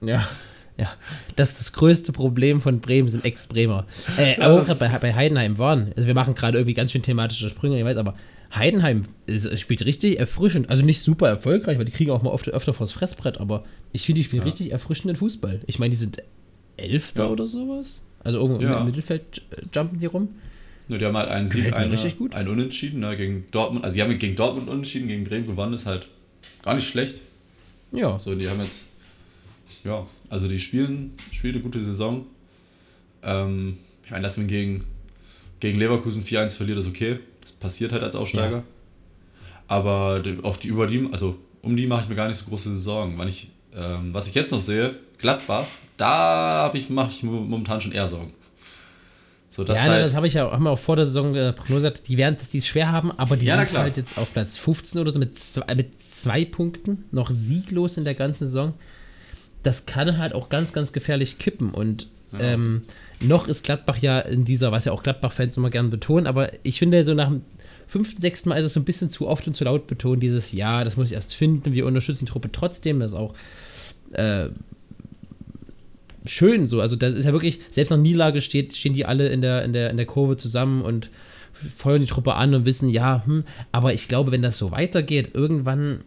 Ja, 0.00 0.28
ja. 0.76 0.88
Das 1.36 1.50
ist 1.50 1.58
das 1.60 1.72
größte 1.72 2.12
Problem 2.12 2.60
von 2.60 2.80
Bremen, 2.80 3.08
sind 3.08 3.24
Ex-Bremer. 3.24 3.86
Äh, 4.16 4.40
aber 4.40 4.62
gerade 4.62 4.78
bei, 4.78 4.88
bei 4.98 5.14
Heidenheim 5.14 5.58
waren. 5.58 5.92
Also 5.96 6.06
wir 6.06 6.14
machen 6.14 6.34
gerade 6.34 6.58
irgendwie 6.58 6.74
ganz 6.74 6.92
schön 6.92 7.02
thematische 7.02 7.48
Sprünge, 7.50 7.78
ich 7.78 7.84
weiß, 7.84 7.96
aber 7.96 8.14
Heidenheim 8.54 9.04
ist, 9.26 9.58
spielt 9.60 9.84
richtig 9.84 10.18
erfrischend. 10.18 10.70
Also 10.70 10.84
nicht 10.84 11.00
super 11.02 11.28
erfolgreich, 11.28 11.78
weil 11.78 11.84
die 11.84 11.92
kriegen 11.92 12.10
auch 12.10 12.22
mal 12.22 12.30
oft, 12.30 12.48
öfter 12.48 12.72
vors 12.72 12.92
Fressbrett, 12.92 13.38
aber 13.38 13.64
ich 13.92 14.02
finde, 14.02 14.20
die 14.20 14.24
spielen 14.24 14.42
richtig 14.42 14.72
erfrischenden 14.72 15.16
Fußball. 15.16 15.60
Ich 15.66 15.78
meine, 15.78 15.90
die 15.90 15.96
sind 15.96 16.22
Elfter 16.76 17.24
Ja. 17.24 17.30
oder 17.30 17.46
sowas. 17.46 18.04
Also 18.24 18.38
irgendwo 18.38 18.62
Ja. 18.62 18.78
im 18.80 18.86
Mittelfeld 18.86 19.42
äh, 19.50 19.62
jumpen 19.74 19.98
die 19.98 20.06
rum. 20.06 20.28
Ja, 20.88 20.96
die 20.96 21.04
haben 21.04 21.16
halt 21.16 21.28
einen 21.28 21.46
Sieg, 21.46 21.72
eine, 21.74 21.92
richtig 21.92 22.16
gut. 22.16 22.32
einen 22.34 22.48
Unentschieden 22.48 23.00
ne, 23.00 23.14
gegen 23.16 23.44
Dortmund. 23.50 23.84
Also 23.84 23.94
die 23.96 24.02
haben 24.02 24.18
gegen 24.18 24.34
Dortmund 24.36 24.68
unentschieden, 24.68 25.08
gegen 25.08 25.24
Bremen 25.24 25.46
gewonnen, 25.46 25.74
ist 25.74 25.84
halt 25.84 26.08
gar 26.62 26.74
nicht 26.74 26.88
schlecht. 26.88 27.16
Ja, 27.92 28.18
So, 28.18 28.34
die 28.34 28.48
haben 28.48 28.60
jetzt, 28.62 28.88
ja, 29.84 30.06
also 30.30 30.48
die 30.48 30.58
spielen, 30.58 31.12
spielen 31.30 31.54
eine 31.54 31.62
gute 31.62 31.80
Saison. 31.80 32.24
Ähm, 33.22 33.76
ich 34.04 34.10
meine, 34.10 34.22
dass 34.22 34.36
man 34.38 34.46
gegen, 34.46 34.84
gegen 35.60 35.78
Leverkusen 35.78 36.22
4-1 36.22 36.56
verliert, 36.56 36.78
ist 36.78 36.86
okay. 36.88 37.18
Das 37.40 37.52
passiert 37.52 37.92
halt 37.92 38.02
als 38.02 38.14
Aussteiger. 38.14 38.58
Ja. 38.58 38.64
Aber 39.66 40.22
auf 40.42 40.58
die 40.58 40.68
über 40.68 40.86
die, 40.86 41.08
also 41.12 41.36
um 41.62 41.76
die 41.76 41.86
mache 41.86 42.04
ich 42.04 42.08
mir 42.08 42.14
gar 42.14 42.28
nicht 42.28 42.38
so 42.38 42.46
große 42.46 42.76
Sorgen. 42.76 43.18
Weil 43.18 43.28
ich, 43.28 43.50
ähm, 43.74 44.14
was 44.14 44.28
ich 44.28 44.34
jetzt 44.34 44.52
noch 44.52 44.60
sehe, 44.60 44.94
Gladbach, 45.18 45.66
da 45.96 46.70
ich, 46.74 46.88
mache 46.90 47.10
ich 47.10 47.22
mo- 47.22 47.40
momentan 47.40 47.80
schon 47.80 47.92
eher 47.92 48.08
Sorgen. 48.08 48.32
So, 49.50 49.64
das 49.64 49.84
ja, 49.84 49.90
halt, 49.90 50.04
das 50.04 50.14
habe 50.14 50.26
ich 50.26 50.34
ja 50.34 50.50
haben 50.50 50.62
wir 50.64 50.70
auch 50.70 50.78
vor 50.78 50.96
der 50.96 51.06
Saison 51.06 51.34
äh, 51.34 51.52
prognosiert. 51.52 52.06
Die 52.08 52.16
werden 52.18 52.36
es 52.40 52.66
schwer 52.66 52.92
haben, 52.92 53.10
aber 53.18 53.36
die 53.36 53.46
Ja, 53.46 53.56
sind 53.56 53.68
klar. 53.68 53.82
halt 53.84 53.96
jetzt 53.96 54.18
auf 54.18 54.32
Platz 54.32 54.56
15 54.58 55.00
oder 55.00 55.10
so 55.10 55.18
mit 55.18 55.38
zwei, 55.38 55.74
mit 55.74 56.00
zwei 56.02 56.44
Punkten, 56.44 57.04
noch 57.12 57.30
sieglos 57.30 57.96
in 57.96 58.04
der 58.04 58.14
ganzen 58.14 58.46
Saison. 58.46 58.74
Das 59.62 59.86
kann 59.86 60.18
halt 60.18 60.34
auch 60.34 60.50
ganz, 60.50 60.72
ganz 60.72 60.92
gefährlich 60.92 61.38
kippen. 61.38 61.70
Und 61.70 62.08
ähm, 62.38 62.82
noch 63.20 63.48
ist 63.48 63.64
Gladbach 63.64 63.98
ja 63.98 64.18
in 64.20 64.44
dieser, 64.44 64.72
was 64.72 64.84
ja 64.84 64.92
auch 64.92 65.02
Gladbach-Fans 65.02 65.56
immer 65.56 65.70
gern 65.70 65.90
betonen, 65.90 66.26
aber 66.26 66.50
ich 66.62 66.78
finde, 66.78 67.04
so 67.04 67.14
nach 67.14 67.28
dem 67.28 67.42
fünften, 67.86 68.20
sechsten 68.20 68.50
Mal 68.50 68.56
ist 68.56 68.66
es 68.66 68.74
so 68.74 68.80
ein 68.80 68.84
bisschen 68.84 69.10
zu 69.10 69.26
oft 69.26 69.46
und 69.46 69.54
zu 69.54 69.64
laut 69.64 69.86
betont, 69.86 70.22
dieses 70.22 70.52
Ja, 70.52 70.84
das 70.84 70.96
muss 70.96 71.08
ich 71.08 71.14
erst 71.14 71.34
finden, 71.34 71.72
wir 71.72 71.86
unterstützen 71.86 72.26
die 72.26 72.30
Truppe 72.30 72.52
trotzdem, 72.52 73.00
das 73.00 73.12
ist 73.12 73.18
auch 73.18 73.34
äh, 74.12 74.48
schön 76.26 76.66
so. 76.66 76.80
Also 76.80 76.96
das 76.96 77.14
ist 77.14 77.24
ja 77.24 77.32
wirklich, 77.32 77.60
selbst 77.70 77.90
nach 77.90 77.96
Niederlage 77.96 78.40
steht, 78.40 78.76
stehen 78.76 78.94
die 78.94 79.06
alle 79.06 79.28
in 79.28 79.40
der, 79.40 79.64
in, 79.64 79.72
der, 79.72 79.90
in 79.90 79.96
der 79.96 80.06
Kurve 80.06 80.36
zusammen 80.36 80.82
und 80.82 81.10
feuern 81.76 82.00
die 82.00 82.06
Truppe 82.06 82.34
an 82.34 82.54
und 82.54 82.64
wissen, 82.66 82.88
ja, 82.88 83.22
hm, 83.24 83.44
aber 83.72 83.92
ich 83.94 84.06
glaube, 84.06 84.30
wenn 84.30 84.42
das 84.42 84.58
so 84.58 84.70
weitergeht, 84.70 85.30
irgendwann 85.34 86.02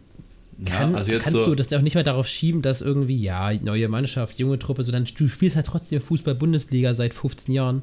kann, 0.64 0.90
ja, 0.92 0.96
also 0.96 1.12
kannst 1.12 1.30
so, 1.30 1.44
du 1.46 1.54
das 1.54 1.72
auch 1.72 1.80
nicht 1.80 1.94
mehr 1.94 2.04
darauf 2.04 2.28
schieben, 2.28 2.62
dass 2.62 2.80
irgendwie, 2.82 3.16
ja, 3.20 3.52
neue 3.62 3.88
Mannschaft, 3.88 4.38
junge 4.38 4.58
Truppe, 4.58 4.82
sondern 4.82 5.04
du 5.04 5.28
spielst 5.28 5.56
halt 5.56 5.66
trotzdem 5.66 6.00
Fußball-Bundesliga 6.00 6.94
seit 6.94 7.14
15 7.14 7.54
Jahren 7.54 7.82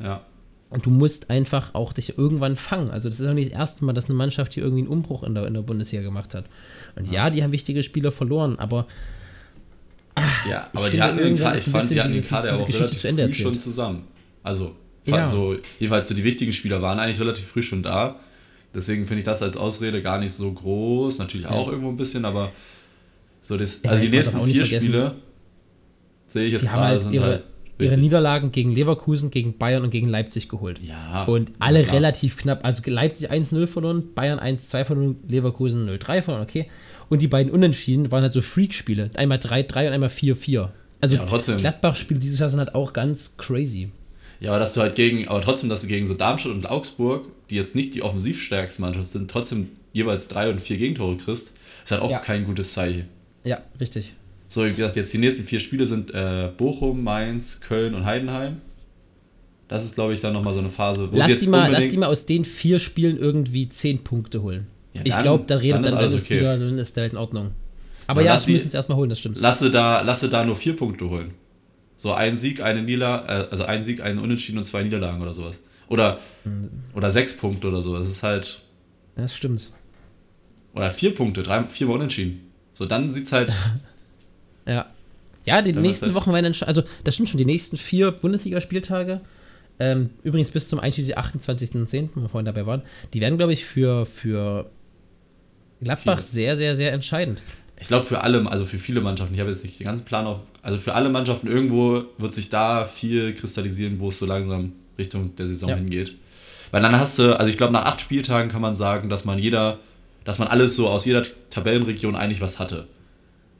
ja, 0.00 0.22
und 0.70 0.86
du 0.86 0.90
musst 0.90 1.30
einfach 1.30 1.74
auch 1.74 1.92
dich 1.92 2.16
irgendwann 2.18 2.56
fangen. 2.56 2.90
Also 2.90 3.08
das 3.08 3.20
ist 3.20 3.26
auch 3.26 3.34
nicht 3.34 3.52
das 3.52 3.58
erste 3.58 3.84
Mal, 3.84 3.92
dass 3.92 4.06
eine 4.06 4.14
Mannschaft 4.14 4.54
hier 4.54 4.62
irgendwie 4.62 4.82
einen 4.82 4.90
Umbruch 4.90 5.22
in 5.22 5.34
der, 5.34 5.46
in 5.46 5.54
der 5.54 5.62
Bundesliga 5.62 6.02
gemacht 6.02 6.34
hat. 6.34 6.44
Und 6.96 7.10
ja, 7.10 7.28
die 7.30 7.42
haben 7.42 7.52
wichtige 7.52 7.82
Spieler 7.82 8.12
verloren, 8.12 8.58
aber 8.58 8.86
Ja, 10.48 10.68
Ich 10.72 10.78
aber 10.78 10.90
die 10.90 11.00
hatten 11.02 11.16
den 11.18 11.36
Kader, 11.38 11.56
ich 11.58 11.64
fand, 11.64 11.90
die 11.90 12.00
hatten 12.00 12.12
den 12.12 12.24
Kader 12.26 12.54
auch 12.54 12.58
Geschichte 12.66 12.78
relativ 12.80 13.00
zu 13.00 13.08
Ende 13.08 13.24
früh 13.26 13.32
schon 13.34 13.46
erzählt. 13.46 13.62
zusammen. 13.62 14.04
Also, 14.42 14.74
Ja. 15.04 15.26
so, 15.26 15.56
jedenfalls 15.78 16.08
so 16.08 16.14
die 16.14 16.24
wichtigen 16.24 16.52
Spieler 16.52 16.82
waren 16.82 16.98
eigentlich 16.98 17.20
relativ 17.20 17.46
früh 17.46 17.62
schon 17.62 17.82
da. 17.82 18.16
Deswegen 18.74 19.04
finde 19.04 19.20
ich 19.20 19.24
das 19.24 19.42
als 19.42 19.56
Ausrede 19.56 20.00
gar 20.02 20.18
nicht 20.18 20.32
so 20.32 20.50
groß. 20.50 21.18
Natürlich 21.18 21.46
auch 21.46 21.68
irgendwo 21.68 21.90
ein 21.90 21.96
bisschen, 21.96 22.24
aber 22.24 22.50
so 23.40 23.56
das, 23.56 23.82
Ja, 23.82 23.90
also 23.90 24.02
die 24.04 24.10
nächsten 24.10 24.40
vier 24.42 24.64
vergessen, 24.64 24.84
Spiele 24.86 25.14
sehe 26.26 26.46
ich 26.46 26.52
jetzt 26.52 26.62
die 26.64 26.68
haben 26.70 26.76
gerade 26.80 26.92
halt 26.92 27.02
sind 27.02 27.12
ihre, 27.12 27.24
halt 27.24 27.44
ihre. 27.78 27.96
Niederlagen 27.98 28.52
gegen 28.52 28.72
Leverkusen, 28.72 29.30
gegen 29.30 29.58
Bayern 29.58 29.82
und 29.82 29.90
gegen 29.90 30.08
Leipzig 30.08 30.48
geholt. 30.48 30.80
Ja, 30.82 31.24
Und 31.24 31.50
alle 31.58 31.82
klar. 31.82 31.96
relativ 31.96 32.36
knapp. 32.36 32.64
Also 32.64 32.82
Leipzig 32.86 33.30
1-0 33.30 33.66
verloren, 33.66 34.14
Bayern 34.14 34.38
1-2 34.38 34.84
verloren, 34.84 35.16
Leverkusen 35.28 35.88
0-3 35.88 36.22
verloren, 36.22 36.42
okay. 36.42 36.66
Und 37.10 37.20
die 37.20 37.28
beiden 37.28 37.52
Unentschieden 37.52 38.10
waren 38.10 38.22
halt 38.22 38.32
so 38.32 38.40
Freak-Spiele. 38.40 39.10
Einmal 39.16 39.38
3-3 39.38 39.88
und 39.88 39.92
einmal 39.92 40.08
4-4. 40.08 40.68
Also 41.00 41.16
Ja. 41.16 41.56
Gladbach-Spiele 41.56 42.20
dieses 42.20 42.38
Jahr 42.38 42.48
sind 42.48 42.60
halt 42.60 42.74
auch 42.74 42.92
ganz 42.92 43.36
crazy. 43.36 43.90
Ja, 44.42 44.50
aber 44.50 44.58
dass 44.58 44.74
du 44.74 44.80
halt 44.80 44.96
gegen, 44.96 45.28
aber 45.28 45.40
trotzdem, 45.40 45.68
dass 45.70 45.82
du 45.82 45.86
gegen 45.86 46.06
so 46.06 46.14
Darmstadt 46.14 46.52
und 46.52 46.68
Augsburg, 46.68 47.26
die 47.48 47.54
jetzt 47.54 47.74
nicht 47.76 47.94
die 47.94 48.02
offensivstärkste 48.02 48.82
Mannschaft 48.82 49.06
sind, 49.10 49.30
trotzdem 49.30 49.68
jeweils 49.92 50.26
drei 50.28 50.50
und 50.50 50.60
vier 50.60 50.76
Gegentore 50.78 51.16
kriegst, 51.16 51.52
ist 51.84 51.90
halt 51.92 52.02
auch 52.02 52.10
Ja. 52.10 52.18
kein 52.18 52.44
gutes 52.44 52.72
Zeichen. 52.72 53.04
Ja, 53.44 53.58
richtig. 53.80 54.14
So, 54.48 54.64
wie 54.64 54.70
gesagt, 54.72 54.96
jetzt 54.96 55.12
die 55.12 55.18
nächsten 55.18 55.44
vier 55.44 55.60
Spiele 55.60 55.86
sind 55.86 56.12
äh, 56.12 56.50
Bochum, 56.56 57.02
Mainz, 57.04 57.60
Köln 57.60 57.94
und 57.94 58.04
Heidenheim. 58.04 58.60
Das 59.68 59.84
ist, 59.84 59.94
glaube 59.94 60.12
ich, 60.12 60.20
dann 60.20 60.32
nochmal 60.34 60.52
so 60.52 60.58
eine 60.58 60.68
Phase, 60.70 61.10
wo 61.10 61.16
Lass 61.16 61.38
die, 61.38 61.46
mal, 61.46 61.70
lass 61.70 61.88
die 61.88 61.96
mal 61.96 62.06
aus 62.08 62.26
den 62.26 62.44
vier 62.44 62.78
Spielen 62.78 63.18
irgendwie 63.18 63.68
zehn 63.68 64.02
Punkte 64.04 64.42
holen. 64.42 64.66
Ja, 64.92 65.00
ich 65.04 65.18
glaube, 65.20 65.44
da 65.46 65.56
redet 65.56 65.76
dann 65.76 65.82
dann, 65.84 65.84
ist 65.84 65.92
dann, 65.92 65.98
alles 66.04 66.12
ist 66.14 66.24
okay. 66.26 66.36
wieder, 66.40 66.58
dann 66.58 66.78
ist 66.78 66.96
der 66.96 67.02
Welt 67.04 67.12
in 67.12 67.18
Ordnung. 67.18 67.52
Aber 68.06 68.20
Dann 68.20 68.32
ja, 68.32 68.38
sie 68.38 68.52
müssen 68.52 68.66
es 68.66 68.74
erstmal 68.74 68.98
holen, 68.98 69.08
das 69.08 69.20
stimmt. 69.20 69.40
lasse 69.40 69.70
da, 69.70 70.02
lasse 70.02 70.28
da 70.28 70.44
nur 70.44 70.56
vier 70.56 70.74
Punkte 70.76 71.08
holen. 71.08 71.30
So 71.96 72.12
ein 72.12 72.36
Sieg, 72.36 72.60
eine 72.62 72.82
Niederlage, 72.82 73.28
äh, 73.28 73.48
also 73.50 73.64
ein 73.64 73.84
Sieg, 73.84 74.00
einen 74.02 74.18
Unentschieden 74.18 74.58
und 74.58 74.64
zwei 74.64 74.82
Niederlagen 74.82 75.22
oder 75.22 75.32
sowas. 75.34 75.60
Oder, 75.88 76.18
Mhm. 76.44 76.70
oder 76.94 77.10
sechs 77.10 77.36
Punkte 77.36 77.68
oder 77.68 77.82
so. 77.82 77.96
Das 77.98 78.08
ist 78.08 78.22
halt. 78.22 78.62
Das 79.14 79.34
stimmt. 79.34 79.70
Oder 80.74 80.90
vier 80.90 81.14
Punkte, 81.14 81.42
drei, 81.42 81.62
viermal 81.64 81.96
Unentschieden. 81.96 82.50
So, 82.72 82.86
dann 82.86 83.10
sieht's 83.10 83.32
halt. 83.32 83.52
Ja. 84.66 84.86
Ja, 85.44 85.60
die 85.60 85.72
Dann 85.72 85.82
nächsten 85.82 86.06
halt- 86.06 86.14
Wochen 86.14 86.32
werden 86.32 86.52
dann, 86.52 86.68
also 86.68 86.84
das 87.02 87.16
sind 87.16 87.28
schon 87.28 87.36
die 87.38 87.44
nächsten 87.44 87.76
vier 87.76 88.12
Bundesligaspieltage. 88.12 89.20
Ähm, 89.80 90.10
übrigens 90.22 90.52
bis 90.52 90.68
zum 90.68 90.78
einschließlich 90.78 91.18
28.10., 91.18 92.10
wo 92.14 92.20
wir 92.22 92.28
vorhin 92.28 92.46
dabei 92.46 92.64
waren, 92.64 92.82
die 93.12 93.20
werden, 93.20 93.38
glaube 93.38 93.52
ich, 93.52 93.64
für, 93.64 94.06
für 94.06 94.70
Gladbach 95.80 96.18
Viele. 96.20 96.22
sehr, 96.22 96.56
sehr, 96.56 96.76
sehr 96.76 96.92
entscheidend. 96.92 97.42
Ich 97.82 97.88
glaube 97.88 98.06
für 98.06 98.22
alle, 98.22 98.48
also 98.48 98.64
für 98.64 98.78
viele 98.78 99.00
Mannschaften, 99.00 99.34
ich 99.34 99.40
habe 99.40 99.50
jetzt 99.50 99.64
nicht 99.64 99.78
den 99.80 99.86
ganzen 99.86 100.04
Plan 100.04 100.24
auf, 100.26 100.38
also 100.62 100.78
für 100.78 100.94
alle 100.94 101.08
Mannschaften 101.08 101.48
irgendwo 101.48 102.04
wird 102.16 102.32
sich 102.32 102.48
da 102.48 102.84
viel 102.84 103.34
kristallisieren, 103.34 103.98
wo 103.98 104.08
es 104.08 104.18
so 104.20 104.24
langsam 104.26 104.72
Richtung 104.98 105.34
der 105.34 105.48
Saison 105.48 105.68
Ja. 105.70 105.76
hingeht. 105.76 106.14
Weil 106.70 106.80
dann 106.80 106.96
hast 106.98 107.18
du, 107.18 107.36
also 107.38 107.50
ich 107.50 107.56
glaube 107.56 107.72
nach 107.72 107.84
acht 107.84 108.00
Spieltagen 108.00 108.48
kann 108.50 108.62
man 108.62 108.76
sagen, 108.76 109.08
dass 109.08 109.24
man 109.24 109.38
jeder, 109.38 109.80
dass 110.24 110.38
man 110.38 110.46
alles 110.46 110.76
so 110.76 110.88
aus 110.88 111.04
jeder 111.04 111.24
Tabellenregion 111.50 112.14
eigentlich 112.14 112.40
was 112.40 112.60
hatte. 112.60 112.86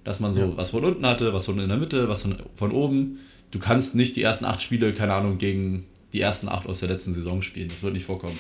Dass 0.05 0.21
man 0.21 0.31
so 0.33 0.41
Ja. 0.41 0.57
was 0.57 0.71
von 0.71 0.85
unten 0.85 1.05
hatte, 1.05 1.35
was 1.35 1.47
von 1.47 1.59
in 1.59 1.69
der 1.69 1.77
Mitte, 1.79 2.09
was 2.09 2.23
von, 2.23 2.37
von 2.55 2.71
oben. 2.71 3.19
Du 3.51 3.59
kannst 3.59 3.97
nicht 3.97 4.15
die 4.15 4.23
ersten 4.23 4.45
acht 4.45 4.63
Spiele, 4.63 4.93
keine 4.93 5.15
Ahnung, 5.15 5.39
gegen 5.39 5.85
die 6.13 6.21
ersten 6.21 6.49
acht 6.49 6.67
aus 6.69 6.79
der 6.81 6.89
letzten 6.89 7.13
Saison 7.13 7.43
spielen. 7.43 7.69
Das 7.71 7.83
wird 7.83 7.93
nicht 7.93 8.07
vorkommen. 8.07 8.39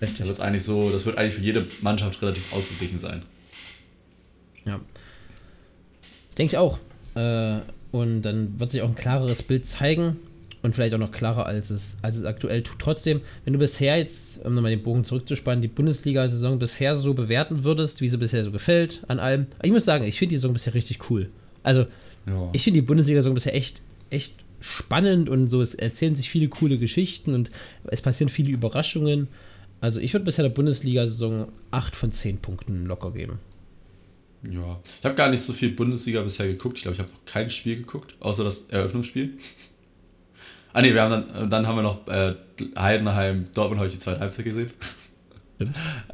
Da 0.00 0.06
Richtig. 0.06 0.24
wird's 0.26 0.38
eigentlich 0.40 0.62
so, 0.62 0.90
das 0.90 1.04
wird 1.04 1.18
eigentlich 1.18 1.34
für 1.34 1.42
jede 1.42 1.66
Mannschaft 1.82 2.22
relativ 2.22 2.52
ausgeglichen 2.52 2.98
sein. 3.00 3.22
Ja. 4.68 4.80
Das 6.26 6.34
denke 6.36 6.52
ich 6.52 6.58
auch. 6.58 6.78
Äh, 7.14 7.58
und 7.90 8.22
dann 8.22 8.58
wird 8.60 8.70
sich 8.70 8.82
auch 8.82 8.88
ein 8.88 8.94
klareres 8.94 9.42
Bild 9.42 9.66
zeigen 9.66 10.16
und 10.62 10.74
vielleicht 10.74 10.94
auch 10.94 10.98
noch 10.98 11.12
klarer, 11.12 11.46
als 11.46 11.70
es, 11.70 11.98
als 12.02 12.16
es 12.16 12.24
aktuell 12.24 12.62
tut. 12.62 12.78
Trotzdem, 12.78 13.20
wenn 13.44 13.54
du 13.54 13.58
bisher 13.58 13.96
jetzt, 13.96 14.44
um 14.44 14.54
nochmal 14.54 14.70
den 14.72 14.82
Bogen 14.82 15.04
zurückzuspannen, 15.04 15.62
die 15.62 15.68
Bundesliga-Saison 15.68 16.58
bisher 16.58 16.94
so 16.94 17.14
bewerten 17.14 17.64
würdest, 17.64 18.00
wie 18.00 18.08
sie 18.08 18.18
bisher 18.18 18.44
so 18.44 18.50
gefällt 18.52 19.02
an 19.08 19.18
allem. 19.20 19.46
Ich 19.62 19.70
muss 19.70 19.84
sagen, 19.84 20.04
ich 20.04 20.18
finde 20.18 20.30
die 20.30 20.36
Saison 20.36 20.52
bisher 20.52 20.74
richtig 20.74 21.10
cool. 21.10 21.30
Also, 21.62 21.82
Ja. 22.26 22.50
ich 22.52 22.62
finde 22.64 22.80
die 22.80 22.86
Bundesliga-Saison 22.86 23.34
bisher 23.34 23.54
echt, 23.54 23.82
echt 24.10 24.36
spannend 24.60 25.28
und 25.30 25.48
so, 25.48 25.62
es 25.62 25.74
erzählen 25.74 26.14
sich 26.16 26.28
viele 26.28 26.48
coole 26.48 26.78
Geschichten 26.78 27.32
und 27.34 27.50
es 27.84 28.02
passieren 28.02 28.28
viele 28.28 28.50
Überraschungen. 28.50 29.28
Also, 29.80 30.00
ich 30.00 30.12
würde 30.12 30.24
bisher 30.24 30.42
der 30.42 30.50
Bundesliga-Saison 30.50 31.48
8 31.70 31.94
von 31.96 32.10
10 32.10 32.38
Punkten 32.38 32.84
locker 32.84 33.12
geben. 33.12 33.38
Ja, 34.50 34.80
ich 34.98 35.04
habe 35.04 35.14
gar 35.14 35.28
nicht 35.30 35.42
so 35.42 35.52
viel 35.52 35.72
Bundesliga 35.72 36.22
bisher 36.22 36.46
geguckt. 36.46 36.78
Ich 36.78 36.82
glaube, 36.82 36.94
ich 36.94 37.00
habe 37.00 37.10
noch 37.10 37.24
kein 37.26 37.50
Spiel 37.50 37.76
geguckt, 37.76 38.14
außer 38.20 38.44
das 38.44 38.62
Eröffnungsspiel. 38.68 39.36
ah 40.72 40.80
ne, 40.80 40.94
wir 40.94 41.02
haben 41.02 41.24
dann, 41.28 41.50
dann 41.50 41.66
haben 41.66 41.76
wir 41.76 41.82
noch 41.82 42.06
äh, 42.08 42.34
Heidenheim, 42.76 43.44
Dortmund 43.54 43.78
habe 43.78 43.88
ich 43.88 43.94
die 43.94 43.98
zweite 43.98 44.20
Halbzeit 44.20 44.44
gesehen. 44.44 44.70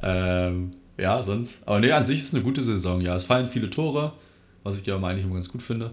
Ähm, 0.03 0.73
ja, 0.97 1.23
sonst. 1.23 1.69
Aber 1.69 1.79
ne, 1.79 1.95
an 1.95 2.07
sich 2.07 2.21
ist 2.21 2.29
es 2.29 2.35
eine 2.35 2.43
gute 2.43 2.63
Saison. 2.63 3.03
Ja, 3.03 3.15
es 3.15 3.25
fallen 3.25 3.47
viele 3.47 3.69
Tore, 3.69 4.15
was 4.63 4.81
ich 4.81 4.87
ja 4.87 4.97
eigentlich 4.97 5.25
immer 5.25 5.35
ganz 5.35 5.51
gut 5.51 5.61
finde. 5.61 5.91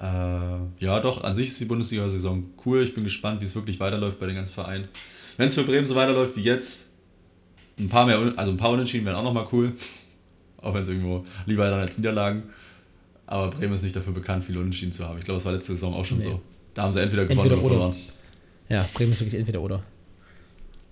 Äh, 0.00 0.04
ja, 0.78 1.00
doch, 1.00 1.24
an 1.24 1.34
sich 1.34 1.48
ist 1.48 1.60
die 1.60 1.64
Bundesliga-Saison 1.64 2.50
cool. 2.64 2.82
Ich 2.82 2.94
bin 2.94 3.04
gespannt, 3.04 3.40
wie 3.40 3.46
es 3.46 3.54
wirklich 3.54 3.80
weiterläuft 3.80 4.20
bei 4.20 4.26
den 4.26 4.36
ganzen 4.36 4.54
Vereinen. 4.54 4.88
Wenn 5.36 5.48
es 5.48 5.54
für 5.54 5.64
Bremen 5.64 5.86
so 5.86 5.94
weiterläuft 5.94 6.36
wie 6.36 6.42
jetzt, 6.42 6.90
ein 7.78 7.88
paar 7.88 8.06
mehr, 8.06 8.18
also 8.36 8.52
ein 8.52 8.56
paar 8.56 8.70
Unentschieden 8.70 9.06
wären 9.06 9.16
auch 9.16 9.24
nochmal 9.24 9.46
cool. 9.52 9.72
Auch 10.60 10.74
wenn 10.74 10.82
es 10.82 10.88
irgendwo 10.88 11.24
lieber 11.46 11.68
dann 11.70 11.80
als 11.80 11.96
Niederlagen. 11.98 12.44
Aber 13.26 13.48
Bremen 13.50 13.74
ist 13.74 13.82
nicht 13.82 13.94
dafür 13.94 14.12
bekannt, 14.12 14.44
viele 14.44 14.58
Unentschieden 14.60 14.92
zu 14.92 15.06
haben. 15.06 15.18
Ich 15.18 15.24
glaube, 15.24 15.36
das 15.38 15.44
war 15.44 15.52
letzte 15.52 15.72
Saison 15.72 15.94
auch 15.94 16.04
schon 16.04 16.18
Nee. 16.18 16.24
so. 16.24 16.40
Da 16.74 16.82
haben 16.82 16.92
sie 16.92 17.00
entweder 17.00 17.24
gewonnen 17.26 17.40
Entweder 17.50 17.62
oder 17.62 17.74
verloren. 17.74 17.96
Ja, 18.68 18.88
Bremen 18.94 19.12
ist 19.12 19.20
wirklich 19.20 19.38
entweder 19.38 19.60
oder. 19.60 19.82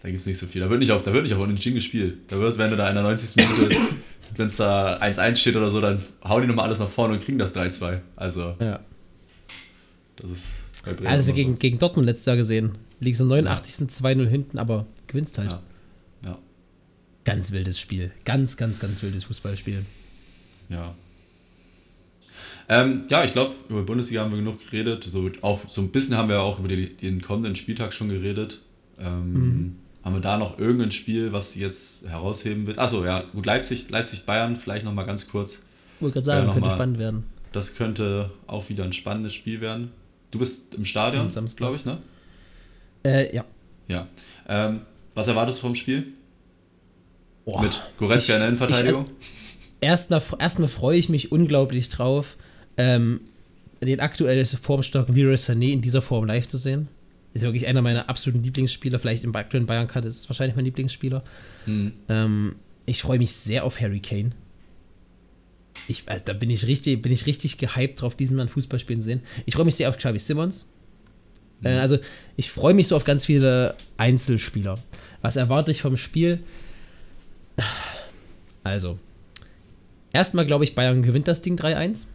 Da 0.02 0.08
gibt 0.08 0.20
es 0.20 0.26
nicht 0.26 0.38
so 0.38 0.46
viel. 0.46 0.60
Da 0.60 0.68
wird 0.70 0.80
nicht 0.80 0.92
auf, 0.92 1.02
da 1.02 1.12
wird 1.12 1.24
nicht 1.24 1.34
auf 1.34 1.40
Unentschieden 1.40 1.74
gespielt. 1.76 2.18
Da 2.28 2.38
wird, 2.38 2.56
wenn 2.58 2.70
du 2.70 2.76
da 2.76 2.88
in 2.88 2.94
der 2.94 3.02
90. 3.04 3.36
Minute, 3.36 3.76
wenn 4.36 4.46
es 4.46 4.56
da 4.56 4.98
1-1 4.98 5.36
steht 5.36 5.56
oder 5.56 5.70
so, 5.70 5.80
dann 5.80 6.00
hauen 6.24 6.42
die 6.42 6.48
nochmal 6.48 6.66
alles 6.66 6.78
nach 6.78 6.88
vorne 6.88 7.14
und 7.14 7.22
kriegen 7.22 7.38
das 7.38 7.54
3-2. 7.56 8.00
Also, 8.14 8.54
Ja. 8.60 8.80
das 10.16 10.30
ist 10.30 10.66
bei 10.84 10.92
Bremen. 10.92 11.08
Also 11.08 11.32
gegen, 11.32 11.58
gegen 11.58 11.78
Dortmund 11.78 12.06
letztes 12.06 12.26
Jahr 12.26 12.36
gesehen. 12.36 12.72
Liegst 13.00 13.20
am 13.20 13.28
89. 13.28 13.88
2-0 13.88 14.26
hinten, 14.26 14.58
aber 14.58 14.86
gewinnst 15.06 15.38
halt. 15.38 15.52
Ja. 15.52 15.62
Ja. 16.24 16.38
Ganz 17.26 17.50
wildes 17.50 17.78
Spiel. 17.80 18.12
Ganz, 18.24 18.56
ganz, 18.56 18.78
ganz 18.78 19.02
wildes 19.02 19.24
Fußballspiel. 19.24 19.84
Ja. 20.68 20.94
Ähm, 22.68 23.02
ja, 23.10 23.24
ich 23.24 23.32
glaube, 23.32 23.54
über 23.68 23.82
Bundesliga 23.82 24.22
haben 24.22 24.30
wir 24.30 24.38
genug 24.38 24.60
geredet. 24.64 25.04
So, 25.04 25.28
auch, 25.42 25.68
so 25.68 25.80
ein 25.82 25.90
bisschen 25.90 26.16
haben 26.16 26.28
wir 26.28 26.40
auch 26.40 26.60
über 26.60 26.68
die, 26.68 26.96
den 26.96 27.20
kommenden 27.20 27.56
Spieltag 27.56 27.92
schon 27.92 28.08
geredet. 28.08 28.60
Ähm, 28.98 29.76
Haben 30.04 30.14
wir 30.14 30.20
da 30.20 30.38
noch 30.38 30.58
irgendein 30.60 30.92
Spiel, 30.92 31.32
was 31.32 31.56
jetzt 31.56 32.08
herausheben 32.08 32.68
wird? 32.68 32.78
Achso, 32.78 33.04
ja, 33.04 33.22
gut, 33.32 33.44
Leipzig, 33.44 33.90
Leipzig-Bayern, 33.90 34.54
vielleicht 34.54 34.84
nochmal 34.84 35.04
ganz 35.04 35.26
kurz. 35.26 35.62
Wollte 35.98 36.14
gerade 36.14 36.24
sagen, 36.26 36.46
Ja, 36.46 36.52
könnte 36.52 36.68
mal. 36.68 36.74
spannend 36.74 36.98
werden. 36.98 37.24
Das 37.50 37.74
könnte 37.74 38.30
auch 38.46 38.68
wieder 38.68 38.84
ein 38.84 38.92
spannendes 38.92 39.34
Spiel 39.34 39.60
werden. 39.60 39.90
Du 40.30 40.38
bist 40.38 40.76
im 40.76 40.84
Stadion, 40.84 41.26
glaube 41.56 41.74
ich, 41.74 41.84
ne? 41.84 41.98
Äh, 43.04 43.34
ja. 43.34 43.44
Ja. 43.88 44.06
Ähm, 44.48 44.82
was 45.16 45.26
erwartest 45.26 45.58
du 45.58 45.62
vom 45.62 45.74
Spiel? 45.74 46.12
Boah, 47.46 47.62
Mit 47.62 47.80
Goretzka 47.96 48.34
in 48.34 48.40
der 48.40 48.48
Innenverteidigung? 48.48 49.06
Erstmal, 49.80 50.20
erstmal 50.40 50.68
freue 50.68 50.98
ich 50.98 51.08
mich 51.08 51.30
unglaublich 51.30 51.88
drauf, 51.88 52.36
ähm, 52.76 53.20
den 53.80 54.00
aktuell 54.00 54.44
formstarken 54.44 55.14
Leroy 55.14 55.36
Sané 55.36 55.70
in 55.70 55.80
dieser 55.80 56.02
Form 56.02 56.26
live 56.26 56.48
zu 56.48 56.56
sehen. 56.56 56.88
Ist 57.34 57.42
wirklich 57.42 57.68
einer 57.68 57.82
meiner 57.82 58.08
absoluten 58.08 58.42
Lieblingsspieler. 58.42 58.98
Vielleicht 58.98 59.22
im 59.22 59.34
aktuellen 59.36 59.66
Bayern-Cut 59.66 60.04
ist 60.06 60.18
es 60.18 60.28
wahrscheinlich 60.28 60.56
mein 60.56 60.64
Lieblingsspieler. 60.64 61.22
Hm. 61.66 61.92
Ähm, 62.08 62.56
ich 62.84 63.02
freue 63.02 63.18
mich 63.18 63.30
sehr 63.32 63.62
auf 63.62 63.80
Harry 63.80 64.00
Kane. 64.00 64.30
Ich, 65.86 66.02
also 66.06 66.24
da 66.24 66.32
bin 66.32 66.50
ich 66.50 66.66
richtig, 66.66 67.00
bin 67.00 67.12
ich 67.12 67.26
richtig 67.26 67.58
gehypt 67.58 68.00
drauf, 68.00 68.16
diesen 68.16 68.38
Mann 68.38 68.48
Fußball 68.48 68.80
spielen 68.80 69.00
zu 69.00 69.06
sehen. 69.06 69.20
Ich 69.44 69.54
freue 69.54 69.66
mich 69.66 69.76
sehr 69.76 69.88
auf 69.88 69.98
Xavi 69.98 70.18
Simmons. 70.18 70.70
Äh, 71.62 71.78
also 71.78 71.98
ich 72.36 72.50
freue 72.50 72.74
mich 72.74 72.88
so 72.88 72.96
auf 72.96 73.04
ganz 73.04 73.24
viele 73.24 73.76
Einzelspieler. 73.98 74.78
Was 75.20 75.36
erwarte 75.36 75.70
ich 75.70 75.82
vom 75.82 75.96
Spiel? 75.96 76.40
Also, 78.66 78.98
erstmal 80.12 80.46
glaube 80.46 80.64
ich, 80.64 80.74
Bayern 80.74 81.02
gewinnt 81.02 81.28
das 81.28 81.42
Ding 81.42 81.56
3-1. 81.56 82.08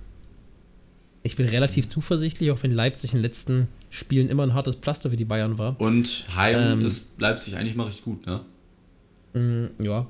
Ich 1.24 1.36
bin 1.36 1.48
relativ 1.48 1.88
zuversichtlich, 1.88 2.52
auch 2.52 2.64
wenn 2.64 2.72
Leipzig 2.72 3.12
in 3.12 3.20
den 3.20 3.24
letzten 3.24 3.68
Spielen 3.90 4.30
immer 4.30 4.44
ein 4.44 4.54
hartes 4.54 4.76
Pflaster 4.76 5.12
für 5.12 5.18
die 5.18 5.26
Bayern 5.26 5.58
war. 5.58 5.80
Und 5.80 6.26
Heim 6.36 6.80
Ähm, 6.80 6.86
ist 6.86 7.20
Leipzig 7.20 7.56
eigentlich 7.58 7.76
mal 7.76 7.84
richtig 7.84 8.06
gut, 8.06 8.26
ne? 8.26 8.42
Mm, 9.34 9.84
ja. 9.84 10.08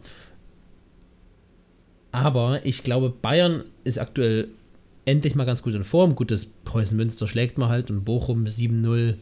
Aber 2.11 2.65
ich 2.65 2.83
glaube, 2.83 3.09
Bayern 3.09 3.63
ist 3.83 3.97
aktuell 3.99 4.49
endlich 5.05 5.35
mal 5.35 5.45
ganz 5.45 5.63
gut 5.63 5.73
in 5.73 5.83
Form. 5.83 6.15
Gut, 6.15 6.31
das 6.31 6.45
Preußen 6.45 6.97
Münster 6.97 7.27
schlägt 7.27 7.57
man 7.57 7.69
halt 7.69 7.89
und 7.89 8.05
Bochum 8.05 8.45
7-0. 8.45 9.15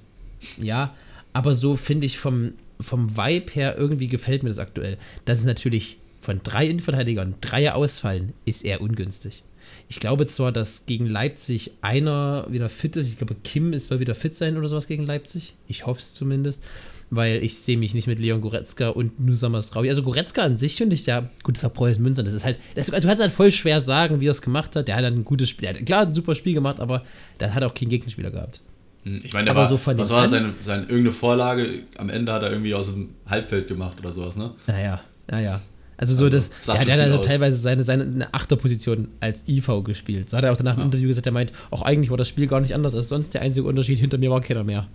Ja, 0.62 0.96
aber 1.34 1.54
so 1.54 1.76
finde 1.76 2.06
ich 2.06 2.18
vom, 2.18 2.54
vom 2.80 3.16
Vibe 3.18 3.52
her 3.54 3.78
irgendwie 3.78 4.08
gefällt 4.08 4.44
mir 4.44 4.50
das 4.50 4.60
aktuell. 4.60 4.98
Das 5.26 5.40
ist 5.40 5.46
natürlich 5.46 5.98
von 6.22 6.42
drei 6.44 6.68
Innenverteidigern 6.68 7.36
drei 7.42 7.72
ausfallen, 7.72 8.34
ist 8.46 8.66
eher 8.66 8.82
ungünstig. 8.82 9.44
Ich 9.88 10.00
glaube 10.00 10.26
zwar, 10.26 10.52
dass 10.52 10.86
gegen 10.86 11.06
Leipzig 11.08 11.72
einer 11.82 12.46
wieder 12.50 12.70
fit 12.70 12.96
ist. 12.96 13.08
Ich 13.08 13.18
glaube, 13.18 13.36
Kim 13.44 13.74
ist, 13.74 13.88
soll 13.88 14.00
wieder 14.00 14.16
fit 14.16 14.36
sein 14.36 14.58
oder 14.58 14.68
sowas 14.68 14.88
gegen 14.88 15.06
Leipzig. 15.06 15.56
Ich 15.68 15.86
hoffe 15.86 16.00
es 16.02 16.14
zumindest, 16.14 16.64
weil 17.10 17.44
ich 17.44 17.58
sehe 17.58 17.78
mich 17.78 17.94
nicht 17.96 18.08
mit 18.08 18.20
Leon 18.20 18.42
Goretzka 18.42 18.90
und 18.90 19.20
Nusa 19.20 19.50
Masraoui. 19.50 19.90
Also 19.90 20.04
Goretzka 20.04 20.44
an 20.44 20.58
sich 20.58 20.76
finde 20.76 20.94
ich 20.96 21.06
ja, 21.06 21.30
gut, 21.44 21.56
das 21.56 21.64
war 21.64 21.72
Preußen 21.72 22.04
Münster. 22.04 22.24
Das 22.24 22.34
ist 22.34 22.46
halt, 22.46 22.60
das, 22.76 22.88
du 22.88 22.92
kannst 23.02 23.20
halt 23.22 23.32
voll 23.34 23.52
schwer 23.52 23.82
sagen, 23.82 24.20
wie 24.22 24.28
er 24.28 24.32
es 24.32 24.42
gemacht 24.42 24.76
hat. 24.76 24.88
Der 24.88 24.96
hat 24.96 25.06
ein 25.06 25.26
gutes 25.26 25.50
Spiel, 25.50 25.70
hat 25.70 25.84
klar 25.86 26.06
ein 26.06 26.14
super 26.14 26.36
Spiel 26.36 26.54
gemacht, 26.54 26.80
aber 26.80 27.04
der 27.40 27.54
hat 27.54 27.64
auch 27.64 27.74
keinen 27.74 27.90
Gegenspieler 27.90 28.30
gehabt. 28.32 28.62
Hm, 29.04 29.22
Ich 29.24 29.34
meine, 29.34 29.46
der 29.46 29.54
Aber 29.54 29.62
war, 29.62 29.68
so 29.68 29.78
von 29.78 29.98
was 29.98 30.10
war 30.12 30.28
seine, 30.28 30.54
seine 30.60 30.82
irgendeine 30.84 31.14
Vorlage? 31.14 31.84
Am 31.98 32.10
Ende 32.10 32.32
hat 32.32 32.44
er 32.44 32.52
irgendwie 32.52 32.74
aus 32.76 32.88
dem 32.92 33.10
Halbfeld 33.28 33.68
gemacht 33.68 33.98
oder 34.00 34.14
sowas, 34.14 34.36
ne? 34.36 34.52
Naja, 34.68 35.02
naja. 35.28 35.62
Also 36.00 36.16
so 36.16 36.26
Also, 36.26 36.38
das, 36.38 36.50
der, 36.66 36.80
hat 36.80 36.90
also 36.90 37.18
teilweise 37.18 37.58
seine, 37.58 37.84
seine 37.84 38.04
eine 38.04 38.34
Achterposition 38.34 39.10
als 39.20 39.44
IV 39.50 39.84
gespielt. 39.84 40.30
So 40.30 40.38
hat 40.38 40.46
er 40.46 40.54
auch 40.54 40.58
danach 40.58 40.78
im 40.78 40.84
Interview 40.84 41.10
gesagt, 41.10 41.26
er 41.26 41.34
meint, 41.34 41.52
auch 41.72 41.82
eigentlich 41.82 42.10
war 42.10 42.16
das 42.16 42.30
Spiel 42.30 42.48
gar 42.48 42.62
nicht 42.62 42.74
anders 42.74 42.96
als 42.96 43.10
sonst. 43.10 43.34
Der 43.34 43.42
einzige 43.42 43.68
Unterschied 43.68 44.00
hinter 44.00 44.18
mir 44.18 44.32
war 44.32 44.40
keiner 44.40 44.64
mehr. 44.64 44.88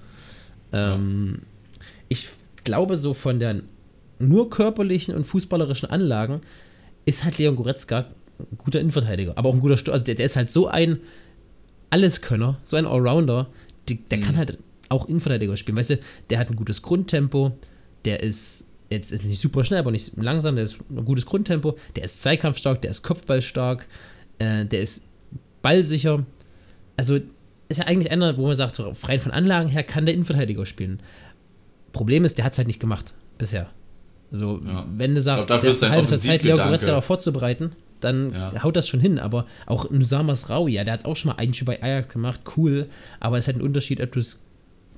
Ähm, 0.72 1.42
ich 2.08 2.28
glaube, 2.64 2.96
so 2.96 3.12
von 3.12 3.38
der 3.38 3.60
nur 4.18 4.48
körperlichen 4.48 5.14
und 5.14 5.26
fußballerischen 5.26 5.90
Anlagen 5.90 6.40
ist 7.04 7.22
halt 7.22 7.36
Leon 7.36 7.56
Goretzka 7.56 8.06
ein 8.38 8.56
guter 8.56 8.80
Innenverteidiger, 8.80 9.36
aber 9.36 9.50
auch 9.50 9.54
ein 9.54 9.60
guter 9.60 9.76
Sto 9.76 9.92
Also 9.92 10.06
der, 10.06 10.14
der 10.14 10.24
ist 10.24 10.36
halt 10.36 10.50
so 10.50 10.68
ein 10.68 11.00
Alleskönner, 11.90 12.58
so 12.64 12.76
ein 12.76 12.86
Allrounder, 12.86 13.48
die, 13.90 13.96
der 13.96 14.20
kann 14.20 14.38
halt 14.38 14.56
auch 14.88 15.06
Innenverteidiger 15.06 15.56
spielen. 15.58 15.76
Weißt 15.76 15.90
du, 15.90 15.98
der 16.30 16.38
hat 16.38 16.48
ein 16.48 16.56
gutes 16.56 16.80
Grundtempo, 16.80 17.58
der 18.06 18.22
ist 18.22 18.70
jetzt 18.94 19.12
ist 19.12 19.24
nicht 19.24 19.40
super 19.40 19.64
schnell, 19.64 19.80
aber 19.80 19.90
nicht 19.90 20.12
langsam, 20.16 20.54
der 20.56 20.64
ist 20.64 20.78
ein 20.90 21.04
gutes 21.04 21.26
Grundtempo, 21.26 21.76
der 21.96 22.04
ist 22.04 22.22
zweikampfstark, 22.22 22.80
der 22.82 22.90
ist 22.90 23.02
kopfballstark, 23.02 23.86
äh, 24.38 24.64
der 24.64 24.80
ist 24.80 25.08
ballsicher. 25.62 26.24
Also 26.96 27.18
ist 27.68 27.78
ja 27.78 27.86
eigentlich 27.86 28.10
einer, 28.12 28.36
wo 28.36 28.46
man 28.46 28.56
sagt, 28.56 28.74
so 28.74 28.92
rein 29.04 29.20
von 29.20 29.32
Anlagen 29.32 29.68
her 29.68 29.82
kann 29.82 30.04
der 30.06 30.14
Innenverteidiger 30.14 30.66
spielen. 30.66 31.00
Problem 31.92 32.24
ist, 32.24 32.38
der 32.38 32.44
hat 32.44 32.52
es 32.52 32.58
halt 32.58 32.66
nicht 32.68 32.80
gemacht 32.80 33.14
bisher. 33.38 33.68
So, 34.30 34.60
Ja. 34.64 34.86
wenn 34.96 35.14
du 35.14 35.22
sagst, 35.22 35.46
glaub, 35.46 35.60
der 35.60 35.70
ist 35.70 35.82
dein 35.82 35.92
halbes 35.92 36.10
Zeit 36.10 36.18
Offensivgedanke- 36.20 36.64
Goretzka 36.64 36.88
darauf 36.88 37.04
vorzubereiten, 37.04 37.70
dann 38.00 38.32
Ja. 38.32 38.62
haut 38.64 38.74
das 38.76 38.88
schon 38.88 39.00
hin. 39.00 39.18
Aber 39.18 39.46
auch 39.66 39.90
Nusama 39.90 40.34
Sraui, 40.34 40.72
ja, 40.72 40.84
der 40.84 40.94
hat 40.94 41.04
auch 41.04 41.14
schon 41.16 41.30
mal 41.30 41.36
ein 41.38 41.54
Spiel 41.54 41.66
bei 41.66 41.82
Ajax 41.82 42.08
gemacht, 42.08 42.40
cool. 42.56 42.88
Aber 43.20 43.38
es 43.38 43.44
ist 43.44 43.48
halt 43.48 43.58
ein 43.58 43.66
Unterschied, 43.66 44.00
ob 44.00 44.12
du 44.12 44.18
es 44.20 44.44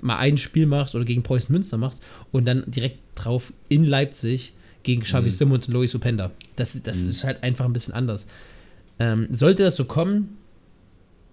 mal 0.00 0.18
ein 0.18 0.38
Spiel 0.38 0.66
machst 0.66 0.94
oder 0.94 1.04
gegen 1.04 1.22
Preußen 1.22 1.52
Münster 1.52 1.78
machst 1.78 2.02
und 2.32 2.46
dann 2.46 2.64
direkt 2.66 3.00
drauf 3.14 3.52
in 3.68 3.84
Leipzig 3.84 4.52
gegen 4.82 5.02
Xavi 5.02 5.26
Mhm. 5.26 5.30
Simons 5.30 5.66
und 5.68 5.74
Lois 5.74 5.94
Openda. 5.94 6.30
Das, 6.56 6.80
das 6.82 6.98
ist 6.98 7.24
halt 7.24 7.42
einfach 7.42 7.64
ein 7.64 7.72
bisschen 7.72 7.94
anders. 7.94 8.26
Ähm, 8.98 9.28
sollte 9.32 9.62
das 9.64 9.76
so 9.76 9.84
kommen, 9.84 10.36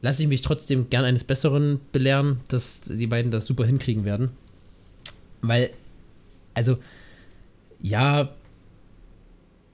lasse 0.02 0.24
ich 0.24 0.28
mich 0.28 0.42
trotzdem 0.42 0.90
gern 0.90 1.06
eines 1.06 1.24
Besseren 1.24 1.80
belehren, 1.92 2.40
dass 2.50 2.82
die 2.82 3.08
beiden 3.08 3.32
das 3.32 3.46
super 3.46 3.66
hinkriegen 3.66 4.06
werden. 4.06 4.32
Weil, 5.42 5.70
also, 6.54 6.78
ja, 7.82 8.34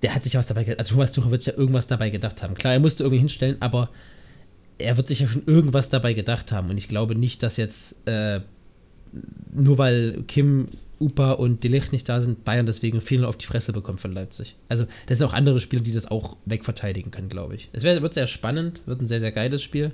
der 0.01 0.15
hat 0.15 0.23
sich 0.23 0.33
ja 0.33 0.39
was 0.39 0.47
dabei 0.47 0.63
gedacht. 0.63 0.79
Also, 0.79 0.93
Thomas 0.95 1.11
Tuchel 1.13 1.31
wird 1.31 1.41
sich 1.41 1.53
ja 1.53 1.59
irgendwas 1.59 1.87
dabei 1.87 2.09
gedacht 2.09 2.43
haben. 2.43 2.55
Klar, 2.55 2.73
er 2.73 2.79
musste 2.79 3.03
irgendwie 3.03 3.19
hinstellen, 3.19 3.57
aber 3.59 3.89
er 4.77 4.97
wird 4.97 5.07
sich 5.07 5.19
ja 5.19 5.27
schon 5.27 5.45
irgendwas 5.45 5.89
dabei 5.89 6.13
gedacht 6.13 6.51
haben. 6.51 6.69
Und 6.69 6.77
ich 6.77 6.87
glaube 6.87 7.15
nicht, 7.15 7.43
dass 7.43 7.57
jetzt, 7.57 8.07
äh, 8.07 8.41
nur 9.53 9.77
weil 9.77 10.23
Kim, 10.27 10.67
Upa 10.99 11.31
und 11.31 11.63
Delicht 11.63 11.91
nicht 11.91 12.07
da 12.09 12.19
sind, 12.21 12.43
Bayern 12.43 12.65
deswegen 12.65 13.01
viel 13.01 13.23
auf 13.25 13.37
die 13.37 13.45
Fresse 13.45 13.71
bekommt 13.73 14.01
von 14.01 14.11
Leipzig. 14.11 14.55
Also, 14.67 14.85
das 15.07 15.17
sind 15.17 15.27
auch 15.27 15.33
andere 15.33 15.59
Spieler, 15.59 15.81
die 15.81 15.93
das 15.93 16.11
auch 16.11 16.35
wegverteidigen 16.45 17.11
können, 17.11 17.29
glaube 17.29 17.55
ich. 17.55 17.69
Es 17.71 17.83
wird 17.83 18.13
sehr 18.13 18.27
spannend, 18.27 18.81
wird 18.85 19.01
ein 19.01 19.07
sehr, 19.07 19.19
sehr 19.19 19.31
geiles 19.31 19.63
Spiel. 19.63 19.91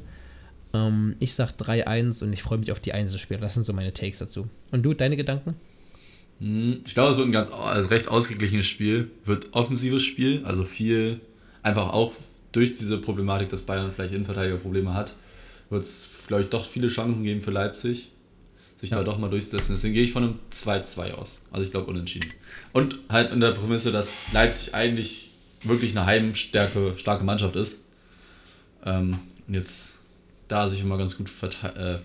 Ähm, 0.74 1.16
ich 1.20 1.34
sag 1.34 1.52
3-1 1.52 2.24
und 2.24 2.34
ich 2.34 2.42
freue 2.42 2.58
mich 2.58 2.72
auf 2.72 2.80
die 2.80 2.94
Einzelspiele. 2.94 3.40
Das 3.40 3.54
sind 3.54 3.66
so 3.66 3.74
meine 3.74 3.94
Takes 3.94 4.20
dazu. 4.20 4.48
Und 4.72 4.84
du, 4.84 4.94
deine 4.94 5.16
Gedanken? 5.16 5.56
Hm, 6.40 6.82
Ich 6.86 6.94
glaube, 6.94 7.12
es 7.12 7.18
wird 7.18 7.28
ein 7.28 7.32
ganz 7.32 7.52
also 7.52 7.90
recht 7.90 8.08
ausgeglichenes 8.08 8.66
Spiel, 8.66 9.12
wird 9.24 9.54
offensives 9.54 10.04
Spiel, 10.04 10.44
also 10.44 10.64
viel 10.64 11.22
einfach 11.64 11.94
auch 11.94 12.14
durch 12.52 12.74
diese 12.76 12.98
Problematik, 12.98 13.50
dass 13.50 13.64
Bayern 13.64 13.92
vielleicht 13.92 14.14
Innenverteidigerprobleme 14.14 14.94
hat, 14.94 15.14
wird 15.70 15.84
es, 15.84 16.10
glaube 16.28 16.44
ich, 16.44 16.50
doch 16.50 16.66
viele 16.66 16.88
Chancen 16.88 17.24
geben 17.24 17.42
für 17.42 17.52
Leipzig, 17.52 18.12
sich 18.76 18.90
da 18.90 19.04
doch 19.04 19.18
mal 19.18 19.30
durchzusetzen. 19.30 19.74
Deswegen 19.76 19.94
gehe 19.94 20.04
ich 20.04 20.12
von 20.12 20.24
einem 20.24 20.40
2-2 20.54 21.12
aus. 21.14 21.42
Also 21.52 21.64
ich 21.66 21.72
glaube 21.72 21.88
unentschieden. 21.90 22.30
Und 22.74 23.00
halt 23.10 23.32
in 23.32 23.40
der 23.40 23.52
Prämisse, 23.52 23.92
dass 23.92 24.18
Leipzig 24.34 24.74
eigentlich 24.74 25.32
wirklich 25.64 25.96
eine 25.98 26.06
heimstärke, 26.06 26.94
starke 26.98 27.24
Mannschaft 27.24 27.56
ist. 27.56 27.80
Ähm, 28.86 29.18
und 29.48 29.54
jetzt 29.54 30.00
da 30.48 30.68
sich 30.68 30.82
immer 30.82 30.98
ganz 30.98 31.18
gut 31.18 31.28
verte- 31.30 32.00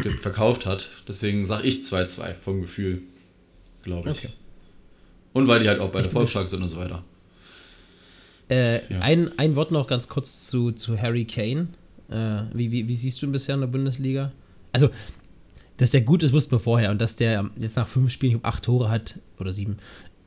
äh, 0.00 0.10
verkauft 0.20 0.66
hat. 0.66 0.90
Deswegen 1.08 1.46
sage 1.46 1.66
ich 1.66 1.80
2-2 1.82 2.34
vom 2.34 2.60
Gefühl, 2.60 3.02
glaube 3.82 4.10
ich. 4.10 4.18
Okay. 4.24 4.32
Und 5.32 5.48
weil 5.48 5.60
die 5.60 5.68
halt 5.68 5.80
auch 5.80 5.90
beide 5.90 6.06
Ich 6.06 6.12
bin 6.12 6.16
volksstark 6.20 6.48
sind 6.48 6.62
und 6.62 6.68
so 6.68 6.76
weiter. 6.78 7.02
Äh, 8.50 8.76
Ja. 8.92 9.00
ein, 9.00 9.30
ein 9.38 9.54
Wort 9.56 9.70
noch 9.70 9.86
ganz 9.86 10.08
kurz 10.08 10.46
zu, 10.48 10.72
zu 10.72 11.00
Harry 11.00 11.24
Kane. 11.24 11.68
Äh, 12.10 12.42
wie, 12.54 12.70
wie, 12.72 12.88
wie 12.88 12.96
siehst 12.96 13.20
du 13.22 13.26
ihn 13.26 13.32
bisher 13.32 13.54
in 13.54 13.60
der 13.62 13.68
Bundesliga? 13.68 14.32
Also, 14.76 14.90
dass 15.78 15.90
der 15.90 16.02
gut 16.02 16.22
ist, 16.22 16.32
wussten 16.32 16.52
wir 16.52 16.60
vorher. 16.60 16.90
Und 16.90 17.00
dass 17.00 17.16
der 17.16 17.50
jetzt 17.58 17.76
nach 17.76 17.88
fünf 17.88 18.12
Spielen 18.12 18.36
ich 18.36 18.44
acht 18.44 18.64
Tore 18.64 18.90
hat, 18.90 19.20
oder 19.38 19.52
sieben, 19.52 19.78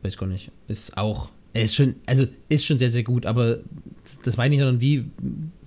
weiß 0.01 0.17
gar 0.17 0.27
nicht, 0.27 0.51
ist 0.67 0.97
auch, 0.97 1.29
er 1.53 1.63
ist 1.63 1.75
schon, 1.75 1.95
also 2.05 2.27
ist 2.47 2.65
schon 2.65 2.77
sehr, 2.77 2.89
sehr 2.89 3.03
gut, 3.03 3.25
aber 3.25 3.59
das, 4.23 4.37
meine 4.37 4.55
ich 4.55 4.61
dann, 4.61 4.81
wie 4.81 5.05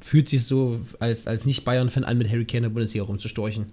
fühlt 0.01 0.29
sich 0.29 0.45
so 0.45 0.81
als, 0.99 1.27
als 1.27 1.45
Nicht-Bayern-Fan 1.45 2.05
an, 2.05 2.19
mit 2.19 2.29
Harry 2.29 2.45
Kane 2.45 2.59
in 2.59 2.63
der 2.65 2.71
Bundesliga 2.71 3.05
rumzustorchen? 3.05 3.67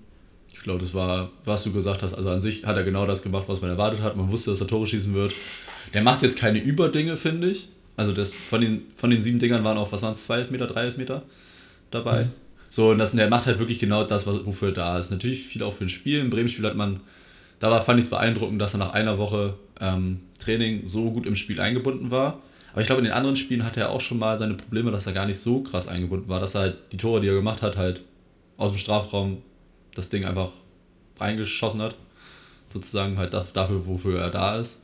Ich 0.54 0.62
glaube, 0.62 0.80
das 0.80 0.94
war, 0.94 1.32
was 1.46 1.64
du 1.64 1.72
gesagt 1.72 2.04
hast. 2.04 2.14
Also 2.14 2.30
an 2.30 2.42
sich 2.42 2.66
hat 2.66 2.76
er 2.76 2.84
genau 2.84 3.08
das 3.08 3.24
gemacht, 3.24 3.46
was 3.48 3.62
man 3.62 3.70
erwartet 3.72 4.02
hat. 4.02 4.16
Man 4.18 4.30
wusste, 4.30 4.52
dass 4.52 4.62
er 4.62 4.68
Tore 4.68 4.86
schießen 4.86 5.14
wird. 5.14 5.34
Der 5.94 6.04
macht 6.04 6.22
jetzt 6.22 6.38
keine 6.38 6.60
Überdinge, 6.60 7.18
finde 7.18 7.50
ich. 7.50 7.70
Also 7.96 8.12
das, 8.14 8.34
von, 8.34 8.62
den, 8.62 8.84
von 8.96 9.10
den 9.10 9.22
sieben 9.22 9.40
Dingern 9.40 9.64
waren 9.64 9.78
auch, 9.78 9.92
was 9.92 10.02
waren 10.02 10.14
es, 10.14 10.24
zwei 10.24 10.40
Elfmeter, 10.40 10.68
drei 10.68 10.84
Elfmeter 10.84 11.24
dabei. 11.92 12.28
So, 12.70 12.92
und 12.92 13.00
das, 13.00 13.12
der 13.14 13.30
macht 13.30 13.48
halt 13.48 13.60
wirklich 13.60 13.80
genau 13.80 14.04
das, 14.04 14.28
was, 14.28 14.46
wofür 14.46 14.70
er 14.70 14.74
da 14.74 15.00
ist. 15.00 15.10
Natürlich 15.12 15.44
viel 15.44 15.64
auch 15.64 15.74
für 15.74 15.86
ein 15.86 15.90
Spiel. 15.90 16.20
Im 16.20 16.30
Bremen-Spiel 16.30 16.66
hat 16.66 16.76
man, 16.76 17.00
da 17.60 17.72
war, 17.72 17.82
fand 17.82 18.00
ich 18.00 18.06
es 18.06 18.10
beeindruckend, 18.10 18.62
dass 18.62 18.74
er 18.76 18.78
nach 18.78 18.94
einer 18.94 19.18
Woche 19.18 19.56
ähm, 19.82 20.20
Training 20.38 20.88
so 20.88 21.10
gut 21.12 21.26
im 21.26 21.36
Spiel 21.36 21.60
eingebunden 21.60 22.12
war. 22.12 22.42
Aber 22.72 22.82
ich 22.82 22.88
glaube, 22.88 23.00
in 23.02 23.06
den 23.06 23.14
anderen 23.14 23.36
Spielen 23.36 23.66
hatte 23.66 23.80
er 23.80 23.90
auch 23.90 24.02
schon 24.02 24.20
mal 24.20 24.38
seine 24.38 24.54
Probleme, 24.54 24.92
dass 24.92 25.08
er 25.08 25.14
gar 25.14 25.26
nicht 25.26 25.40
so 25.40 25.62
krass 25.62 25.88
eingebunden 25.88 26.30
war, 26.30 26.40
dass 26.40 26.54
er 26.56 26.62
halt 26.62 26.78
die 26.92 26.98
Tore, 26.98 27.20
die 27.22 27.28
er 27.28 27.34
gemacht 27.34 27.64
hat, 27.64 27.76
halt 27.78 28.04
aus 28.58 28.72
dem 28.72 28.78
Strafraum 28.78 29.42
das 29.96 30.10
Ding 30.10 30.24
einfach 30.26 30.52
reingeschossen 31.20 31.82
hat. 31.82 31.96
Sozusagen 32.72 33.18
halt 33.18 33.34
da- 33.34 33.48
dafür, 33.52 33.88
wofür 33.88 34.20
er 34.22 34.30
da 34.30 34.56
ist. 34.58 34.82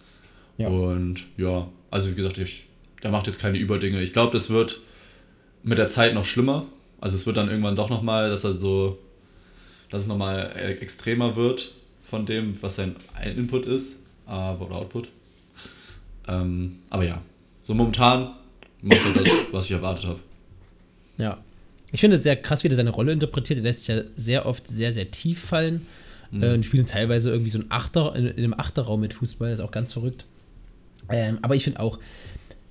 Ja. 0.57 0.67
Und 0.69 1.27
ja, 1.37 1.67
also 1.91 2.09
wie 2.09 2.15
gesagt, 2.15 2.39
ich, 2.39 2.65
der 3.03 3.11
macht 3.11 3.27
jetzt 3.27 3.39
keine 3.39 3.59
Überdinge. 3.59 4.01
Ich 4.01 4.11
glaube, 4.13 4.31
das 4.33 4.49
wird 4.49 4.79
mit 5.61 5.77
der 5.77 5.87
Zeit 5.87 6.15
noch 6.15 6.25
schlimmer. 6.25 6.65
Also 7.01 7.15
es 7.15 7.25
wird 7.25 7.37
dann 7.37 7.49
irgendwann 7.49 7.75
doch 7.75 7.89
nochmal, 7.89 8.29
dass 8.29 8.43
er 8.43 8.53
so, 8.53 8.97
dass 9.89 10.03
es 10.03 10.07
nochmal 10.07 10.51
extremer 10.79 11.35
wird 11.35 11.71
von 12.03 12.25
dem, 12.25 12.61
was 12.61 12.75
sein 12.75 12.95
Input 13.23 13.65
ist, 13.65 13.97
aber, 14.25 14.65
oder 14.65 14.75
Output. 14.75 15.09
Ähm, 16.27 16.77
aber 16.89 17.03
ja, 17.03 17.21
so 17.61 17.73
momentan 17.73 18.31
macht 18.81 19.01
er 19.05 19.23
das, 19.23 19.33
was 19.51 19.65
ich 19.65 19.71
erwartet 19.71 20.05
habe. 20.05 20.19
Ja. 21.17 21.37
Ich 21.91 22.01
finde 22.01 22.17
es 22.17 22.23
sehr 22.23 22.35
krass, 22.35 22.63
wie 22.63 22.67
er 22.67 22.75
seine 22.75 22.89
Rolle 22.89 23.13
interpretiert. 23.13 23.59
Er 23.59 23.63
lässt 23.63 23.85
sich 23.85 23.95
ja 23.95 24.01
sehr 24.15 24.45
oft 24.45 24.67
sehr, 24.67 24.91
sehr 24.91 25.11
tief 25.11 25.39
fallen. 25.39 25.85
Äh, 26.41 26.53
und 26.53 26.65
spielt 26.65 26.89
teilweise 26.89 27.29
irgendwie 27.29 27.51
so 27.51 27.59
ein 27.59 27.65
Achter, 27.69 28.15
in, 28.15 28.27
in 28.27 28.43
einem 28.43 28.53
Achterraum 28.53 28.99
mit 28.99 29.13
Fußball. 29.13 29.51
Das 29.51 29.59
ist 29.59 29.65
auch 29.65 29.71
ganz 29.71 29.93
verrückt. 29.93 30.25
Ähm, 31.09 31.39
aber 31.41 31.55
ich 31.55 31.63
finde 31.63 31.79
auch, 31.79 31.99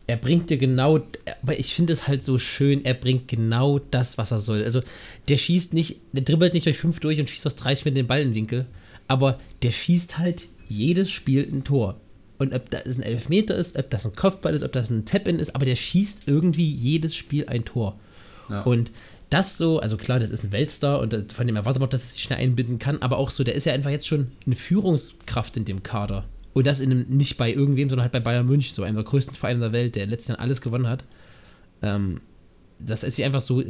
er 0.06 0.16
bringt 0.16 0.50
dir 0.50 0.58
genau, 0.58 1.00
aber 1.42 1.58
ich 1.58 1.74
finde 1.74 1.92
es 1.92 2.06
halt 2.06 2.22
so 2.22 2.38
schön, 2.38 2.84
er 2.84 2.94
bringt 2.94 3.28
genau 3.28 3.78
das, 3.78 4.18
was 4.18 4.32
er 4.32 4.38
soll. 4.38 4.62
Also, 4.62 4.82
der 5.28 5.36
schießt 5.36 5.72
nicht, 5.72 6.00
der 6.12 6.22
dribbelt 6.22 6.54
nicht 6.54 6.66
durch 6.66 6.78
fünf 6.78 7.00
durch 7.00 7.18
und 7.18 7.28
schießt 7.28 7.46
aus 7.46 7.56
30 7.56 7.86
mit 7.86 7.96
den 7.96 8.06
Ball 8.06 8.20
in 8.20 8.28
den 8.28 8.34
Winkel, 8.34 8.66
aber 9.08 9.40
der 9.62 9.70
schießt 9.70 10.18
halt 10.18 10.46
jedes 10.68 11.10
Spiel 11.10 11.48
ein 11.50 11.64
Tor. 11.64 12.00
Und 12.38 12.52
ob 12.52 12.68
das 12.70 12.98
ein 12.98 13.02
Elfmeter 13.02 13.54
ist, 13.54 13.78
ob 13.78 13.88
das 13.90 14.04
ein 14.04 14.14
Kopfball 14.14 14.54
ist, 14.54 14.64
ob 14.64 14.72
das 14.72 14.90
ein 14.90 15.04
Tap-In 15.04 15.38
ist, 15.38 15.54
aber 15.54 15.64
der 15.64 15.76
schießt 15.76 16.24
irgendwie 16.26 16.68
jedes 16.68 17.14
Spiel 17.14 17.46
ein 17.48 17.64
Tor. 17.64 17.98
Ja. 18.50 18.62
Und 18.62 18.90
das 19.30 19.56
so, 19.56 19.78
also 19.78 19.96
klar, 19.96 20.18
das 20.18 20.30
ist 20.30 20.44
ein 20.44 20.52
Weltstar 20.52 21.00
und 21.00 21.12
das, 21.12 21.24
von 21.32 21.46
dem 21.46 21.56
erwartet 21.56 21.80
man 21.80 21.88
auch, 21.88 21.90
dass 21.90 22.04
es 22.04 22.14
sich 22.14 22.24
schnell 22.24 22.40
einbinden 22.40 22.78
kann, 22.78 23.00
aber 23.02 23.18
auch 23.18 23.30
so, 23.30 23.44
der 23.44 23.54
ist 23.54 23.64
ja 23.64 23.72
einfach 23.72 23.90
jetzt 23.90 24.06
schon 24.06 24.32
eine 24.46 24.56
Führungskraft 24.56 25.56
in 25.56 25.64
dem 25.64 25.82
Kader. 25.82 26.24
Und 26.54 26.66
das 26.66 26.80
in 26.80 26.90
einem, 26.90 27.06
nicht 27.08 27.36
bei 27.36 27.52
irgendwem, 27.52 27.88
sondern 27.88 28.04
halt 28.04 28.12
bei 28.12 28.20
Bayern 28.20 28.46
München, 28.46 28.74
so 28.74 28.82
einem 28.82 28.96
der 28.96 29.04
größten 29.04 29.34
Vereine 29.34 29.60
der 29.60 29.72
Welt, 29.72 29.96
der 29.96 30.06
letzten 30.06 30.36
alles 30.36 30.60
gewonnen 30.60 30.88
hat. 30.88 31.04
Ähm, 31.82 32.20
das 32.78 33.02
ist 33.02 33.16
sich 33.16 33.24
einfach 33.24 33.40
so 33.40 33.62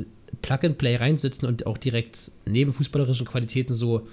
Plug 0.42 0.58
and 0.62 0.78
Play 0.78 0.96
reinsetzen 0.96 1.48
und 1.48 1.66
auch 1.66 1.78
direkt 1.78 2.30
neben 2.46 2.72
fußballerischen 2.72 3.26
Qualitäten 3.26 3.74
so 3.74 4.06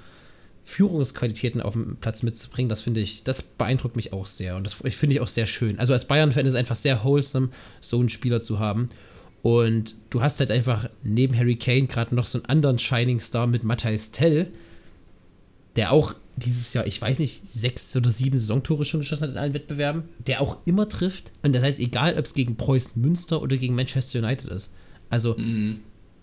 Führungsqualitäten 0.64 1.62
auf 1.62 1.74
dem 1.74 1.98
Platz 1.98 2.24
mitzubringen, 2.24 2.70
das 2.70 2.82
finde 2.82 3.00
ich, 3.00 3.24
das 3.24 3.42
beeindruckt 3.42 3.96
mich 3.96 4.14
auch 4.14 4.26
sehr 4.26 4.56
und 4.56 4.64
das 4.64 4.74
finde 4.74 5.16
ich 5.16 5.20
auch 5.20 5.28
sehr 5.28 5.48
schön. 5.48 5.80
Also 5.80 5.94
als 5.94 6.08
Bayern-Fan 6.08 6.46
ist 6.46 6.54
es 6.54 6.60
einfach 6.60 6.76
sehr 6.76 7.04
wholesome, 7.04 7.50
so 7.80 8.00
einen 8.00 8.10
Spieler 8.10 8.42
zu 8.42 8.60
haben. 8.60 8.90
Und 9.42 9.96
du 10.12 10.22
hast 10.22 10.40
halt 10.40 10.52
einfach 10.52 10.88
neben 11.02 11.36
Harry 11.36 11.56
Kane 11.56 11.88
gerade 11.88 12.14
noch 12.14 12.28
so 12.28 12.38
einen 12.38 12.46
anderen 12.46 12.78
Shining 12.78 13.20
Star 13.20 13.48
mit 13.48 13.64
Matthijs 13.64 14.12
Tell, 14.12 14.52
der 15.76 15.92
auch 15.92 16.14
dieses 16.38 16.74
Jahr, 16.74 16.88
ich 16.88 17.02
weiß 17.02 17.20
nicht, 17.20 17.48
sechs 17.48 17.96
oder 17.96 18.10
sieben 18.10 18.38
Saisontore 18.38 18.86
schon 18.86 19.00
geschossen 19.02 19.24
hat 19.24 19.32
in 19.32 19.38
allen 19.38 19.54
Wettbewerben, 19.54 20.04
der 20.26 20.42
auch 20.42 20.58
immer 20.66 20.88
trifft. 20.90 21.32
Und 21.44 21.54
das 21.54 21.64
heißt, 21.64 21.80
egal 21.80 22.18
ob 22.18 22.26
es 22.26 22.34
gegen 22.34 22.56
Preußen 22.56 23.02
Münster 23.02 23.42
oder 23.42 23.58
gegen 23.58 23.76
Manchester 23.76 24.20
United 24.20 24.50
ist. 24.50 24.74
Also, 25.10 25.36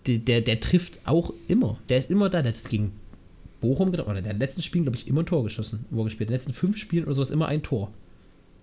der, 0.07 0.17
der, 0.17 0.41
der 0.41 0.59
trifft 0.59 0.99
auch 1.05 1.33
immer. 1.47 1.77
Der 1.89 1.97
ist 1.99 2.09
immer 2.11 2.29
da. 2.29 2.41
Der 2.41 2.53
hat 2.53 2.69
gegen 2.69 2.91
Bochum, 3.61 3.89
oder 3.89 3.97
der 4.03 4.07
hat 4.07 4.17
in 4.17 4.23
den 4.23 4.39
letzten 4.39 4.61
Spielen, 4.61 4.85
glaube 4.85 4.97
ich, 4.97 5.07
immer 5.07 5.21
ein 5.21 5.25
Tor 5.25 5.43
geschossen, 5.43 5.85
wo 5.91 6.01
er 6.01 6.05
gespielt. 6.05 6.29
In 6.29 6.33
den 6.33 6.37
letzten 6.39 6.53
fünf 6.53 6.77
Spielen 6.77 7.03
oder 7.05 7.13
sowas 7.13 7.29
immer 7.29 7.47
ein 7.47 7.61
Tor. 7.61 7.91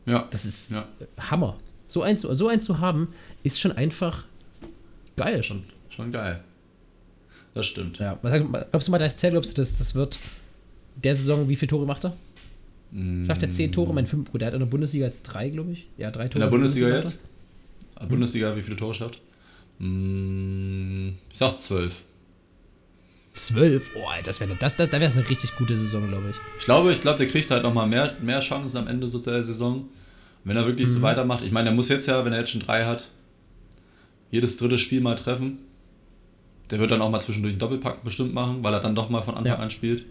Ja, 0.07 0.27
Das 0.31 0.45
ist 0.45 0.73
Ja. 0.73 0.89
Hammer. 1.19 1.57
So 1.87 2.03
ein, 2.03 2.19
zu- 2.19 2.35
so 2.35 2.49
ein 2.49 2.61
zu 2.61 2.81
haben, 2.81 3.09
ist 3.45 3.61
schon 3.61 3.73
einfach 3.73 4.25
geil. 5.17 5.43
schon, 5.45 5.63
schon 5.91 6.11
geil. 6.11 6.43
Das 7.53 7.67
stimmt. 7.67 7.99
Ja, 7.99 8.19
was 8.23 8.33
glaubst 8.71 8.89
du 8.89 8.91
mal, 8.93 8.99
da 8.99 9.07
ist 9.07 9.17
Tell, 9.19 9.31
glaubst 9.31 9.53
du, 9.53 9.63
das, 9.63 9.79
das 9.79 9.95
wird 9.95 10.19
der 11.03 11.15
Saison, 11.15 11.49
wie 11.49 11.57
viele 11.57 11.71
Tore 11.71 11.87
macht 11.87 12.05
er? 12.05 12.17
Mm, 12.93 13.27
Schafft 13.27 13.43
er 13.43 13.51
10 13.51 13.73
Tore? 13.73 13.93
Mein 13.95 14.07
5, 14.07 14.31
der 14.35 14.47
hat 14.49 14.55
in 14.55 14.61
der 14.61 14.67
Bundesliga 14.67 15.07
jetzt 15.07 15.23
3, 15.25 15.51
glaube 15.51 15.73
ich. 15.73 15.87
Ja, 15.99 16.11
3 16.11 16.29
Tore. 16.29 16.35
In 16.35 16.41
der 16.41 16.47
Bundesliga 16.57 16.89
er. 16.89 16.97
jetzt? 16.97 17.21
Bundesliga, 18.09 18.57
wie 18.57 18.63
viele 18.63 18.77
Tore 18.77 18.95
schafft? 18.95 19.21
Mm, 19.79 21.09
Ich 21.31 21.39
sag 21.39 21.59
12. 21.61 22.03
12? 23.35 23.91
Oh, 23.97 24.07
Alter, 24.09 24.23
das 24.25 24.41
wäre 24.41 24.55
das, 24.59 24.77
das, 24.77 24.89
da 24.91 24.99
wäre 25.01 25.11
es 25.13 25.19
eine 25.19 25.29
richtig 25.29 25.55
gute 25.57 25.77
Saison, 25.77 26.09
glaube 26.09 26.31
ich. 26.31 26.37
Ich 26.59 26.65
glaube, 26.65 26.91
ich 26.93 27.01
glaube, 27.01 27.19
der 27.19 27.27
kriegt 27.27 27.51
halt 27.51 27.63
nochmal 27.63 27.87
mehr, 27.87 28.15
mehr 28.23 28.41
Chancen 28.41 28.79
am 28.79 28.89
Ende 28.89 29.07
so 29.09 29.19
der 29.19 29.43
Saison. 29.43 29.89
Wenn 30.45 30.57
er 30.57 30.65
wirklich 30.65 30.89
Mhm. 30.89 30.93
so 30.93 31.03
weitermacht. 31.03 31.43
Ich 31.43 31.53
meine, 31.53 31.69
er 31.71 31.75
muss 31.75 31.89
jetzt 31.89 32.07
ja, 32.07 32.25
wenn 32.25 32.33
er 32.33 32.39
jetzt 32.41 32.51
schon 32.53 32.61
drei 32.63 32.85
hat, 32.85 33.11
jedes 34.31 34.57
dritte 34.57 34.79
Spiel 34.79 35.01
mal 35.01 35.17
treffen. 35.17 35.59
Der 36.71 36.79
wird 36.79 36.91
dann 36.91 37.03
auch 37.03 37.11
mal 37.11 37.21
zwischendurch 37.21 37.53
einen 37.53 37.59
Doppelpack 37.61 38.03
bestimmt 38.05 38.33
machen, 38.33 38.63
weil 38.63 38.73
er 38.73 38.81
dann 38.81 38.95
doch 38.95 39.11
mal 39.11 39.23
von 39.23 39.35
Anfang 39.35 39.53
Ja. 39.53 39.59
an 39.59 39.71
spielt. 39.71 40.07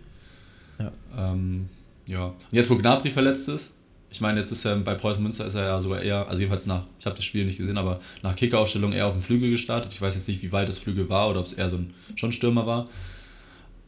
Ja. 0.79 0.91
Ähm, 1.17 1.67
ja. 2.07 2.25
Und 2.27 2.35
jetzt, 2.51 2.69
wo 2.69 2.75
Gnabry 2.75 3.11
verletzt 3.11 3.49
ist, 3.49 3.75
ich 4.09 4.21
meine, 4.21 4.39
jetzt 4.39 4.51
ist 4.51 4.63
er 4.63 4.75
bei 4.77 4.93
Preußen 4.93 5.21
Münster 5.21 5.45
ist 5.45 5.55
er 5.55 5.65
ja 5.65 5.81
sogar 5.81 6.01
eher, 6.01 6.27
also 6.27 6.39
jedenfalls 6.39 6.67
nach, 6.67 6.85
ich 6.99 7.05
habe 7.05 7.15
das 7.15 7.25
Spiel 7.25 7.45
nicht 7.45 7.57
gesehen, 7.57 7.77
aber 7.77 7.99
nach 8.23 8.35
Kickeraufstellung 8.35 8.93
eher 8.93 9.07
auf 9.07 9.13
dem 9.13 9.21
Flügel 9.21 9.49
gestartet. 9.49 9.91
Ich 9.91 10.01
weiß 10.01 10.13
jetzt 10.15 10.27
nicht, 10.27 10.41
wie 10.41 10.51
weit 10.51 10.69
das 10.69 10.77
Flügel 10.77 11.09
war 11.09 11.29
oder 11.29 11.39
ob 11.41 11.45
es 11.47 11.53
eher 11.53 11.69
so 11.69 11.77
ein 11.77 11.93
schon 12.15 12.31
Stürmer 12.31 12.65
war. 12.65 12.85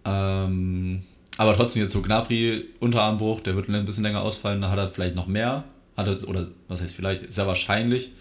Ähm, 0.04 1.02
aber 1.38 1.56
trotzdem 1.56 1.84
jetzt 1.84 1.92
so 1.94 2.02
Gnabry, 2.02 2.66
Unterarmbruch, 2.80 3.42
der 3.42 3.56
wird 3.56 3.70
ein 3.70 3.86
bisschen 3.86 4.04
länger 4.04 4.22
ausfallen, 4.22 4.62
da 4.62 4.70
hat 4.70 4.80
er 4.80 4.90
vielleicht 4.90 5.16
noch 5.16 5.28
mehr, 5.28 5.64
hat 5.96 6.08
er, 6.08 6.28
oder 6.28 6.48
was 6.68 6.82
heißt 6.82 6.96
vielleicht, 6.96 7.32
sehr 7.32 7.48
wahrscheinlich 7.48 8.12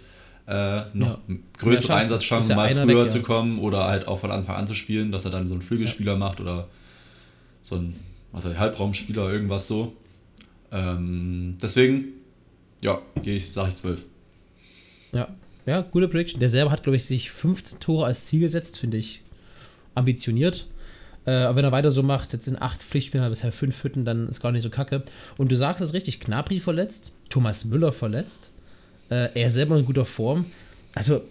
äh, 0.46 0.82
noch 0.92 1.18
Ja. 1.28 1.36
größere. 1.58 1.94
Einsatzchancen, 1.94 2.50
ja 2.50 2.56
mal 2.56 2.68
früher 2.70 3.04
weg, 3.04 3.10
zu 3.10 3.18
ja. 3.18 3.24
kommen 3.24 3.58
oder 3.58 3.86
halt 3.86 4.06
auch 4.06 4.18
von 4.18 4.30
Anfang 4.30 4.56
an 4.56 4.66
zu 4.66 4.74
spielen, 4.74 5.10
dass 5.10 5.24
er 5.24 5.30
dann 5.32 5.48
so 5.48 5.54
einen 5.54 5.62
Flügelspieler 5.62 6.16
macht 6.16 6.40
oder 6.40 6.68
so 7.62 7.76
ein 7.76 7.96
ich, 8.34 8.44
Halbraumspieler, 8.58 9.30
irgendwas 9.30 9.66
so. 9.68 9.94
Ähm, 10.72 11.56
deswegen, 11.62 12.06
ja, 12.82 13.00
gehe 13.22 13.36
ich, 13.36 13.52
sage 13.52 13.68
ich 13.68 13.76
12. 13.76 14.04
Ja, 15.12 15.28
ja, 15.64 15.80
gute 15.80 16.08
Prediction. 16.08 16.40
Der 16.40 16.48
selber 16.48 16.70
hat, 16.70 16.82
glaube 16.82 16.96
ich, 16.96 17.04
sich 17.04 17.30
15 17.30 17.80
Tore 17.80 18.06
als 18.06 18.26
Ziel 18.26 18.40
gesetzt, 18.40 18.78
finde 18.78 18.98
ich 18.98 19.22
ambitioniert. 19.94 20.66
Äh, 21.26 21.32
aber 21.32 21.56
wenn 21.56 21.64
er 21.64 21.72
weiter 21.72 21.90
so 21.90 22.02
macht, 22.02 22.32
jetzt 22.32 22.44
sind 22.44 22.62
acht 22.62 22.82
Pflichtspiele, 22.82 23.28
bisher 23.28 23.52
fünf 23.52 23.82
Hütten, 23.82 24.04
dann 24.04 24.28
ist 24.28 24.40
gar 24.40 24.52
nicht 24.52 24.62
so 24.62 24.70
kacke. 24.70 25.02
Und 25.36 25.50
du 25.50 25.56
sagst 25.56 25.82
es 25.82 25.92
richtig, 25.92 26.20
Knapri 26.20 26.60
verletzt, 26.60 27.12
Thomas 27.28 27.64
Müller 27.64 27.92
verletzt, 27.92 28.52
äh, 29.10 29.28
er 29.34 29.50
selber 29.50 29.76
in 29.76 29.84
guter 29.84 30.04
Form. 30.04 30.46
Also, 30.94 31.22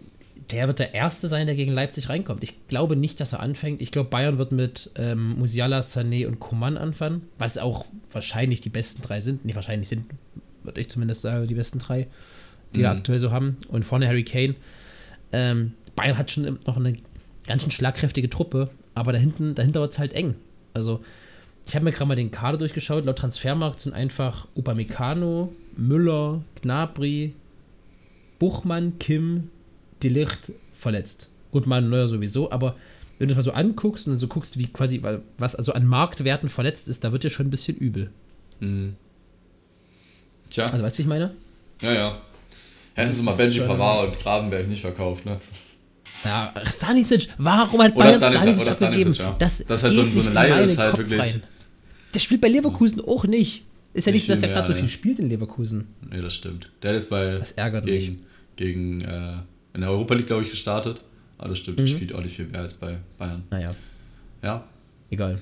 der 0.52 0.68
wird 0.68 0.80
der 0.80 0.94
Erste 0.94 1.28
sein, 1.28 1.48
der 1.48 1.56
gegen 1.56 1.72
Leipzig 1.72 2.10
reinkommt. 2.10 2.44
Ich 2.44 2.68
glaube 2.68 2.96
nicht, 2.96 3.20
dass 3.20 3.34
er 3.34 3.40
anfängt. 3.40 3.82
Ich 3.82 3.92
glaube, 3.92 4.10
Bayern 4.10 4.38
wird 4.38 4.52
mit 4.52 4.92
ähm, 4.96 5.38
Musiala, 5.40 5.80
Sané 5.80 6.28
und 6.28 6.40
Coman 6.40 6.78
anfangen, 6.78 7.24
was 7.38 7.58
auch 7.58 7.86
wahrscheinlich 8.12 8.62
die 8.62 8.70
besten 8.70 9.02
drei 9.02 9.20
sind. 9.20 9.44
Nicht 9.46 9.56
wahrscheinlich 9.56 9.90
sind, 9.90 10.06
würde 10.64 10.80
ich 10.82 10.90
zumindest 10.90 11.24
sagen, 11.24 11.48
die 11.48 11.56
besten 11.56 11.80
drei, 11.80 12.08
die 12.76 12.82
wir 12.82 12.92
Mhm. 12.92 12.98
aktuell 12.98 13.20
so 13.20 13.32
haben. 13.32 13.58
Und 13.70 13.86
vorne 13.86 14.08
Harry 14.08 14.24
Kane. 14.24 14.56
Ähm, 15.32 15.74
Bayern 15.96 16.18
hat 16.18 16.30
schon 16.32 16.60
noch 16.68 16.78
eine 16.78 16.96
ganz 17.48 17.64
schön 17.64 17.72
schlagkräftige 17.72 18.30
Truppe, 18.30 18.70
aber 18.94 19.14
dahinten, 19.14 19.56
dahinter 19.56 19.82
wird 19.82 19.94
es 19.94 20.00
halt 20.00 20.14
eng. 20.14 20.36
Also, 20.74 21.04
ich 21.68 21.74
habe 21.76 21.86
mir 21.86 21.92
gerade 21.92 22.06
mal 22.08 22.16
den 22.16 22.30
Kader 22.32 22.58
durchgeschaut. 22.60 23.06
Laut 23.06 23.18
Transfermarkt 23.18 23.80
sind 23.80 23.94
einfach 23.94 24.48
Upamecano, 24.56 25.52
Müller, 25.76 26.44
Gnabry, 26.62 27.34
Buchmann, 28.40 29.00
Kim, 29.00 29.50
Delicht 30.10 30.52
verletzt. 30.74 31.30
Gut, 31.52 31.66
mal 31.68 31.82
Neuer 31.82 32.08
sowieso, 32.08 32.52
aber 32.52 32.76
wenn 33.18 33.28
du 33.30 33.36
das 33.36 33.46
mal 33.46 33.52
so 33.52 33.56
anguckst 33.58 34.08
und 34.08 34.18
so 34.20 34.28
guckst, 34.28 34.58
wie 34.58 34.68
quasi, 34.68 35.02
was 35.38 35.56
also 35.56 35.74
an 35.74 35.86
Marktwerten 35.86 36.50
verletzt 36.50 36.88
ist, 36.90 37.04
da 37.04 37.12
wird 37.12 37.24
dir 37.24 37.30
schon 37.30 37.48
ein 37.48 37.52
bisschen 37.52 37.78
übel. 37.78 38.10
Mhm. 38.60 38.96
Tja, 40.50 40.66
Also, 40.68 40.84
weißt 40.84 40.96
du, 40.96 41.00
wie 41.00 41.02
ich 41.04 41.08
meine? 41.10 41.32
ja, 41.82 41.94
ja. 41.94 42.22
Hätten 42.94 43.10
Das 43.10 43.18
sie 43.18 43.24
mal 43.24 43.32
ist 43.32 43.38
Benji 43.38 43.60
Pavard 43.60 44.08
und 44.08 44.20
Grabenberg 44.20 44.68
nicht 44.70 44.82
verkauft, 44.82 45.26
ne? 45.26 45.40
Ja, 46.24 46.54
Stanisic, 46.66 47.28
warum 47.38 47.82
hat 47.82 47.94
Bayern 47.96 48.14
Stanisic, 48.14 48.54
Stanisic, 48.56 48.84
abgegeben? 48.84 49.14
Ja. 49.14 49.36
Das, 49.38 49.66
Das 49.68 49.80
ist 49.80 49.84
halt 49.84 49.96
so- 49.96 50.22
so 50.22 50.22
eine 50.22 50.30
meinen 50.32 50.64
ist 50.66 50.78
halt 50.78 50.92
Kopf 50.92 51.00
wirklich- 51.00 51.42
Der 52.14 52.20
spielt 52.20 52.40
bei 52.42 52.48
Leverkusen 52.48 53.02
auch 53.06 53.26
nicht. 53.26 53.66
Ist 53.94 54.08
ja 54.08 54.12
Nicht 54.14 54.22
nicht, 54.22 54.28
so, 54.28 54.34
dass 54.34 54.40
der 54.42 54.50
gerade 54.50 54.68
so 54.68 54.74
viel 54.74 54.88
spielt 54.88 55.20
in 55.20 55.30
Leverkusen. 55.30 55.88
Nee, 56.10 56.22
das 56.22 56.34
stimmt. 56.36 56.70
Der 56.82 56.92
hat 56.92 56.96
jetzt 56.96 57.10
bei 57.10 57.38
Das 57.40 57.52
ärgert 57.54 57.86
gegen, 57.86 58.22
gegen 58.56 59.02
äh, 59.02 59.34
in 59.76 59.82
der 59.82 59.92
Europa 59.92 60.14
League, 60.16 60.28
glaube 60.28 60.44
ich, 60.44 60.50
gestartet. 60.52 61.02
Aber 61.38 61.50
das 61.50 61.60
Mhm. 61.60 61.62
stimmt, 61.64 61.80
der 61.80 61.88
spielt 61.88 62.14
auch 62.16 62.22
nicht 62.22 62.36
viel 62.36 62.48
mehr 62.48 62.62
als 62.62 62.74
bei 62.74 62.98
Bayern. 63.18 63.44
Naja, 63.52 63.76
Ja. 64.42 64.64
egal. 65.12 65.38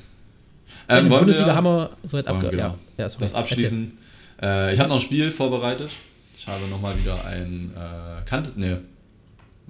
Ähm, 0.90 1.10
wollen 1.10 1.20
Bundesliga 1.20 1.48
wir 1.52 1.56
haben 1.56 1.66
wir 1.66 1.90
soweit 2.04 2.26
wollen 2.28 2.42
wir, 2.42 2.48
abge... 2.48 2.58
genau, 2.58 2.70
Ja, 2.98 3.06
ja, 3.06 3.16
das 3.20 3.34
abschließen? 3.36 3.94
Äh, 4.42 4.74
ich 4.74 4.80
habe 4.80 4.90
noch 4.90 4.96
ein 4.96 5.02
Spiel 5.02 5.30
vorbereitet. 5.30 5.92
Ich 6.36 6.48
habe 6.48 6.66
nochmal 6.68 6.98
wieder 6.98 7.24
ein 7.26 7.72
äh, 7.76 8.26
kanntest, 8.26 8.58
nee, 8.58 8.72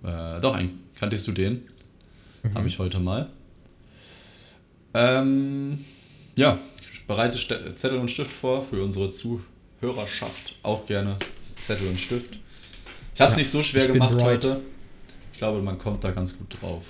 äh, 0.04 0.40
doch 0.42 0.56
ein 0.56 0.72
kanntest 0.98 1.28
du 1.28 1.34
den? 1.34 1.62
Mhm. 2.44 2.54
Habe 2.56 2.68
ich 2.68 2.80
heute 2.80 3.00
mal. 3.00 3.28
Ähm, 4.94 5.78
ja, 6.38 6.58
ich 6.92 7.06
bereite 7.06 7.38
Zettel 7.76 7.98
und 7.98 8.10
Stift 8.10 8.32
vor 8.32 8.62
für 8.62 8.82
unsere 8.84 9.10
Zuhörerschaft. 9.10 10.56
Auch 10.64 10.86
gerne 10.86 11.18
Zettel 11.56 11.88
und 11.88 12.00
Stift. 12.00 12.40
Ich 13.14 13.22
habe 13.22 13.30
es 13.32 13.36
Ja, 13.38 13.42
nicht 13.42 13.52
so 13.52 13.62
schwer 13.64 13.88
gemacht 13.88 14.22
heute. 14.22 14.60
Ich 15.32 15.38
glaube, 15.40 15.62
man 15.62 15.78
kommt 15.78 16.04
da 16.04 16.12
ganz 16.12 16.38
gut 16.38 16.56
drauf. 16.62 16.86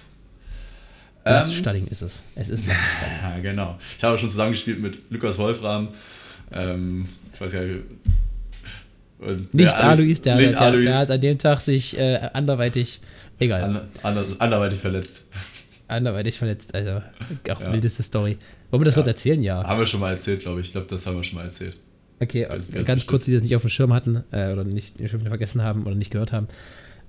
Lasse 1.26 1.52
Ähm, 1.52 1.58
Stalling 1.58 1.88
ist 1.88 2.02
es. 2.02 2.24
Es 2.36 2.50
ist 2.50 2.68
Lasse 2.68 2.80
Stalling. 2.98 3.22
ja, 3.44 3.52
genau. 3.52 3.80
Ich 3.98 4.04
habe 4.04 4.18
schon 4.18 4.30
zusammengespielt 4.30 4.80
mit 4.82 5.02
Lukas 5.10 5.38
Wolfram. 5.38 5.90
Ähm, 6.52 7.06
ich 7.34 7.42
weiß 7.42 7.52
gar 7.54 7.62
nicht. 7.62 7.84
Und 9.20 9.54
Nicht 9.54 9.74
alles- 9.76 10.00
Alois, 10.00 10.22
der, 10.22 10.36
nicht 10.36 10.60
der, 10.60 10.72
der 10.82 10.98
hat 10.98 11.10
an 11.12 11.22
dem 11.22 11.38
Tag 11.38 11.62
sich 11.62 11.98
äh, 11.98 12.30
anderweitig, 12.34 13.00
egal, 13.40 13.64
ander, 13.64 13.86
ander, 14.04 14.26
anderweitig 14.40 14.80
verletzt. 14.80 15.28
anderweitig 15.88 16.38
verletzt. 16.38 16.76
Also, 16.76 17.02
auch 17.50 17.62
Ja. 17.62 17.72
wildeste 17.72 18.04
Story. 18.04 18.38
Wollen 18.70 18.82
wir 18.82 18.86
das 18.86 18.96
Ja. 18.96 19.02
kurz 19.02 19.08
erzählen? 19.08 19.42
Ja. 19.42 19.64
Haben 19.64 19.80
wir 19.80 19.86
schon 19.86 20.02
mal 20.02 20.12
erzählt, 20.12 20.42
glaube 20.42 20.60
ich. 20.60 20.68
Ich 20.68 20.72
glaube, 20.74 20.88
das 20.88 21.06
haben 21.08 21.16
wir 21.16 21.24
schon 21.24 21.38
mal 21.38 21.46
erzählt. 21.46 21.78
Okay, 22.24 22.46
Ganz- 22.50 22.72
ganz, 22.72 22.88
ganz 22.88 23.08
kurz, 23.08 23.26
die 23.26 23.34
das 23.34 23.44
nicht 23.44 23.56
auf 23.56 23.62
dem 23.62 23.70
Schirm 23.70 23.94
hatten 23.94 24.24
äh, 24.32 24.52
oder 24.52 24.64
nicht 24.64 24.96
schon 25.10 25.20
wieder 25.20 25.30
vergessen 25.30 25.62
haben 25.62 25.86
oder 25.86 25.96
nicht 25.96 26.12
gehört 26.12 26.32
haben. 26.32 26.48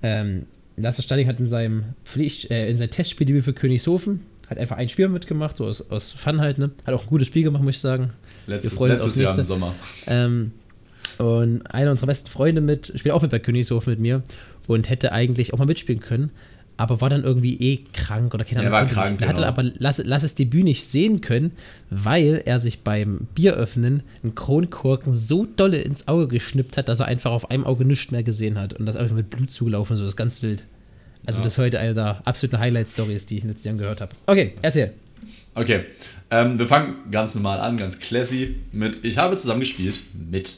Ähm, 0.03 0.45
Lasse 0.77 1.01
Stalling 1.01 1.27
hat 1.27 1.39
in 1.39 1.47
seinem 1.47 1.83
Pflicht, 2.03 2.51
äh, 2.51 2.69
in 2.69 2.77
seinem 2.77 2.91
Testspieldebüt 2.91 3.45
für 3.45 3.53
Königshofen 3.53 4.21
hat 4.49 4.57
einfach 4.59 4.77
ein 4.77 4.89
Spiel 4.89 5.07
mitgemacht, 5.09 5.57
so 5.57 5.65
aus, 5.65 5.89
aus 5.89 6.11
Fun 6.11 6.39
halt, 6.39 6.57
ne? 6.57 6.71
Hat 6.85 6.93
auch 6.93 7.01
ein 7.03 7.07
gutes 7.07 7.27
Spiel 7.27 7.43
gemacht, 7.43 7.63
muss 7.63 7.75
ich 7.75 7.81
sagen. 7.81 8.09
Letztes, 8.45 8.73
freuen 8.73 8.91
uns 8.91 9.01
letztes 9.03 9.25
aufs 9.25 9.29
Jahr 9.29 9.37
im. 9.39 9.43
Sommer. 9.43 9.75
Ähm, 10.07 10.51
und 11.17 11.61
einer 11.73 11.91
unserer 11.91 12.07
besten 12.07 12.29
Freunde 12.29 12.61
mit, 12.61 12.93
spielt 12.95 13.13
auch 13.15 13.21
mit 13.21 13.31
bei 13.31 13.39
Königshofen 13.39 13.91
mit 13.91 13.99
mir 13.99 14.21
und 14.67 14.89
hätte 14.89 15.13
eigentlich 15.13 15.53
auch 15.53 15.57
mal 15.57 15.65
mitspielen 15.65 16.01
können, 16.01 16.31
aber 16.77 16.99
war 17.01 17.09
dann 17.09 17.23
irgendwie 17.23 17.55
eh 17.59 17.79
krank 17.93 18.33
oder 18.33 18.43
keine 18.43 18.63
Er 18.63 18.67
Ahnung. 18.67 18.71
war 18.73 18.81
konnte 18.81 18.93
krank, 18.95 19.11
nicht. 19.11 19.21
Er 19.21 19.27
hatte 19.29 19.37
genau. 19.37 19.47
aber 19.47 19.63
lass, 19.77 20.01
lass 20.03 20.23
es 20.23 20.35
Debüt 20.35 20.63
nicht 20.65 20.85
sehen 20.85 21.21
können, 21.21 21.51
weil 21.89 22.41
er 22.45 22.59
sich 22.59 22.81
beim 22.81 23.27
Bieröffnen 23.33 24.03
einen 24.23 24.35
Kronkorken 24.35 25.13
so 25.13 25.45
dolle 25.45 25.77
ins 25.77 26.07
Auge 26.07 26.27
geschnippt 26.27 26.77
hat, 26.77 26.89
dass 26.89 26.99
er 26.99 27.05
einfach 27.05 27.31
auf 27.31 27.49
einem 27.51 27.63
Auge 27.63 27.85
nichts 27.85 28.11
mehr 28.11 28.23
gesehen 28.23 28.59
hat 28.59 28.73
und 28.73 28.85
das 28.85 28.95
einfach 28.97 29.15
mit 29.15 29.29
Blut 29.29 29.51
zugelaufen 29.51 29.93
und 29.93 29.97
so. 29.97 30.03
Das 30.03 30.13
ist 30.13 30.17
ganz 30.17 30.41
wild. 30.41 30.63
Also 31.25 31.39
Ja. 31.39 31.45
bis 31.45 31.57
heute 31.57 31.79
eine 31.79 31.93
der 31.93 32.21
absoluten 32.25 32.59
Highlight-Stories, 32.59 33.25
die 33.25 33.37
ich 33.37 33.41
in 33.43 33.47
den 33.47 33.53
letzten 33.53 33.67
Jahren 33.69 33.77
gehört 33.77 34.01
habe. 34.01 34.15
Okay, 34.27 34.53
erzähl. 34.61 34.93
Okay, 35.55 35.85
ähm, 36.29 36.59
wir 36.59 36.67
fangen 36.67 36.95
ganz 37.09 37.33
normal 37.33 37.61
an, 37.61 37.77
ganz 37.77 37.99
classy 37.99 38.57
mit 38.73 38.99
Ich 39.05 39.17
habe 39.17 39.37
zusammengespielt 39.37 40.03
mit 40.13 40.57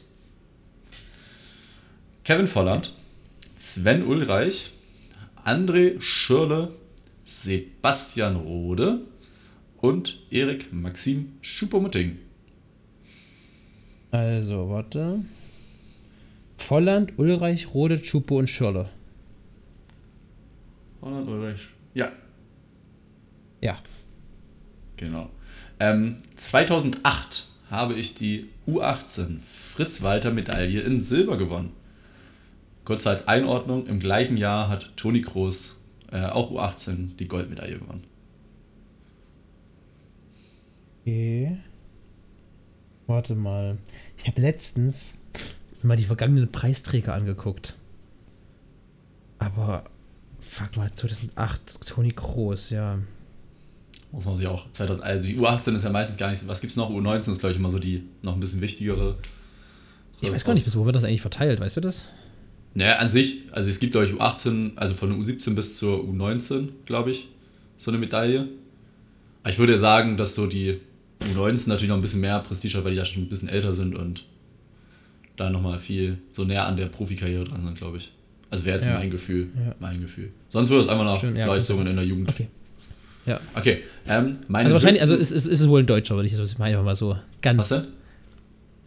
Kevin 2.23 2.47
Volland, 2.47 2.91
Sven 3.55 4.03
Ulreich, 4.05 4.71
André 5.47 5.95
Schürle, 6.01 6.73
Sebastian 7.23 8.35
Rode 8.35 8.99
und 9.77 10.19
Erik 10.29 10.73
Maxim 10.73 11.37
Schupomutting. 11.39 12.17
Also, 14.11 14.69
warte. 14.69 15.23
Volland, 16.57 17.17
Ulreich, 17.17 17.73
Rode, 17.73 18.01
Chupo 18.01 18.39
und 18.39 18.49
Schirle. 18.49 18.89
Volland, 20.99 21.29
Ulreich. 21.29 21.61
Ja, 21.93 22.11
Ja. 23.61 23.77
Genau. 24.97 25.29
Ähm, 25.79 26.17
2008 26.35 27.47
habe 27.71 27.93
ich 27.93 28.15
die 28.15 28.49
U18 28.67 29.39
Fritz-Walter-Medaille 29.39 30.81
in 30.81 30.99
Silber 30.99 31.37
gewonnen. 31.37 31.71
Kurz 32.87 33.05
als 33.05 33.27
Einordnung, 33.27 33.85
im 33.87 33.99
gleichen 33.99 34.37
Jahr 34.37 34.69
hat 34.69 34.95
Toni 34.95 35.19
Kroos 35.19 35.75
äh, 36.09 36.23
auch 36.23 36.51
U18 36.51 37.17
die 37.17 37.27
Goldmedaille 37.27 37.79
gewonnen. 37.79 38.05
Okay. 41.01 41.57
Warte 43.05 43.35
mal. 43.35 43.77
Ich 44.15 44.27
habe 44.27 44.39
letztens 44.39 45.15
mal 45.83 45.97
die 45.97 46.05
vergangenen 46.05 46.49
Preisträger 46.49 47.13
angeguckt. 47.13 47.75
Aber, 49.37 49.83
fuck 50.39 50.77
mal, 50.77 50.89
2008, 50.89 51.89
Toni 51.89 52.13
Kroos, 52.13 52.69
ja. 52.69 52.99
Muss 54.13 54.23
man 54.23 54.37
sich 54.37 54.47
auch 54.47 54.71
2000, 54.71 55.05
also 55.05 55.27
die 55.27 55.37
U18 55.37 55.75
ist 55.75 55.83
ja 55.83 55.89
meistens 55.89 56.15
gar 56.15 56.31
nicht, 56.31 56.47
was 56.47 56.61
gibt's 56.61 56.77
noch? 56.77 56.89
U19 56.89 57.33
ist 57.33 57.39
glaube 57.39 57.51
ich 57.51 57.59
immer 57.59 57.69
so 57.69 57.79
die 57.79 58.07
noch 58.21 58.33
ein 58.33 58.39
bisschen 58.39 58.61
wichtigere. 58.61 59.17
Ich 60.21 60.31
weiß 60.31 60.45
gar 60.45 60.53
nicht, 60.53 60.63
bis 60.63 60.77
wo 60.77 60.85
wird 60.85 60.95
das 60.95 61.03
eigentlich 61.03 61.19
verteilt, 61.19 61.59
weißt 61.59 61.75
du 61.75 61.81
das? 61.81 62.13
Naja, 62.77 62.97
an 62.97 63.09
sich, 63.09 63.39
also 63.53 63.71
es 63.71 63.79
gibt 63.79 63.93
glaube 63.93 64.05
ich 64.05 64.13
U18, 64.13 64.73
also 64.75 64.93
von 64.93 65.19
U17 65.19 65.55
bis 65.55 65.77
zur 65.77 65.99
U19, 65.99 66.67
glaube 66.85 67.09
ich, 67.09 67.27
so 67.75 67.89
eine 67.89 67.97
Medaille. 67.97 68.47
Aber 69.41 69.49
ich 69.49 69.57
würde 69.57 69.73
ja 69.73 69.77
sagen, 69.79 70.15
dass 70.15 70.35
so 70.35 70.45
die 70.45 70.77
U19 71.33 71.69
natürlich 71.69 71.89
noch 71.89 71.95
ein 71.95 72.01
bisschen 72.03 72.21
mehr 72.21 72.37
Prestige 72.39 72.77
hat, 72.77 72.83
weil 72.83 72.91
die 72.91 72.97
ja 72.99 73.05
schon 73.05 73.23
ein 73.23 73.29
bisschen 73.29 73.49
älter 73.49 73.73
sind 73.73 73.95
und 73.95 74.25
da 75.37 75.49
nochmal 75.49 75.79
viel 75.79 76.19
so 76.33 76.43
näher 76.43 76.67
an 76.67 76.77
der 76.77 76.85
Profikarriere 76.85 77.45
dran 77.45 77.65
sind, 77.65 77.79
glaube 77.79 77.97
ich. 77.97 78.11
Also 78.51 78.63
wäre 78.63 78.75
jetzt 78.75 78.85
Ja. 78.85 78.93
mein 78.99 79.09
Gefühl. 79.09 79.47
Ja. 79.55 79.73
Mein 79.79 79.99
Gefühl. 79.99 80.29
Sonst 80.47 80.69
würde 80.69 80.83
es 80.83 80.87
einfach 80.87 81.03
nach 81.03 81.17
Stimmt, 81.17 81.35
ja, 81.37 81.47
Leistungen 81.47 81.87
in 81.87 81.95
der 81.95 82.05
Jugend. 82.05 82.29
Okay. 82.29 82.47
Ja. 83.25 83.39
Okay, 83.55 83.79
ähm, 84.07 84.37
Also 84.53 84.73
wahrscheinlich, 84.73 85.01
also 85.01 85.15
es 85.15 85.31
ist, 85.31 85.47
ist 85.47 85.61
es 85.61 85.67
wohl 85.67 85.81
ein 85.81 85.87
Deutscher, 85.87 86.13
würde 86.15 86.27
ich 86.27 86.37
jetzt 86.37 86.59
mal 86.59 86.65
einfach 86.65 86.83
mal 86.83 86.95
so 86.95 87.17
ganz. 87.41 87.57
Was 87.57 87.69
denn? 87.69 87.87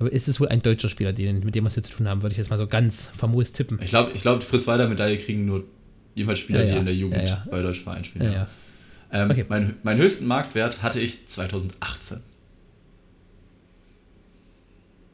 Aber 0.01 0.11
ist 0.11 0.27
es 0.29 0.41
wohl 0.41 0.49
ein 0.49 0.61
deutscher 0.61 0.89
Spieler, 0.89 1.13
den, 1.13 1.41
mit 1.45 1.55
dem 1.55 1.63
wir 1.65 1.69
es 1.69 1.77
jetzt 1.77 1.91
zu 1.91 1.99
tun 1.99 2.09
haben, 2.09 2.23
würde 2.23 2.33
ich 2.33 2.39
jetzt 2.39 2.51
mal 2.51 2.57
so 2.59 2.67
ganz 2.67 3.07
famos 3.15 3.53
tippen. 3.53 3.79
Ich 3.83 3.91
glaube, 3.91 4.11
ich 4.15 4.23
glaub, 4.23 4.41
die 4.41 4.47
Fritz-Walter-Medaille 4.47 5.19
kriegen 5.19 5.45
nur 5.45 5.65
jedenfalls 6.15 6.39
Spieler, 6.41 6.61
Ja, 6.61 6.67
die 6.67 6.73
ja. 6.73 6.79
in 6.79 6.85
der 6.87 6.95
Jugend 6.97 7.29
Ja, 7.29 7.47
bei 7.51 7.61
deutschen 7.63 7.85
Vereinen 7.85 8.05
spielen. 8.05 8.47
Ähm, 9.13 9.31
Okay. 9.31 9.45
mein, 9.49 9.77
meinen 9.83 10.01
höchsten 10.01 10.27
Marktwert 10.27 10.83
hatte 10.83 11.01
ich 11.01 11.29
2018. 11.29 12.21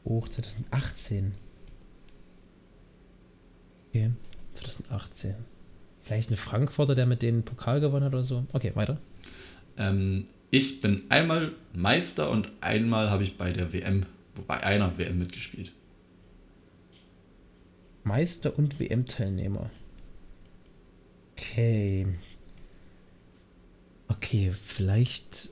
Hoch 0.05 0.29
2018. 0.29 1.33
Okay, 3.89 4.11
2018. 4.53 5.35
Vielleicht 6.01 6.31
ein 6.31 6.37
Frankfurter, 6.37 6.95
der 6.95 7.05
mit 7.05 7.21
denen 7.21 7.43
Pokal 7.43 7.81
gewonnen 7.81 8.05
hat 8.05 8.13
oder 8.13 8.23
so. 8.23 8.45
Okay, 8.53 8.71
weiter. 8.75 8.97
Ähm, 9.77 10.23
ich 10.49 10.79
bin 10.79 11.01
einmal 11.09 11.51
Meister 11.73 12.29
und 12.29 12.51
einmal 12.61 13.09
habe 13.09 13.23
ich 13.23 13.37
bei 13.37 13.51
der 13.51 13.73
WM, 13.73 14.05
bei 14.41 14.61
einer 14.61 14.97
WM 14.97 15.19
mitgespielt. 15.19 15.73
Meister 18.03 18.57
und 18.57 18.79
WM-Teilnehmer. 18.79 19.69
Okay. 21.33 22.07
Okay, 24.07 24.51
vielleicht 24.51 25.51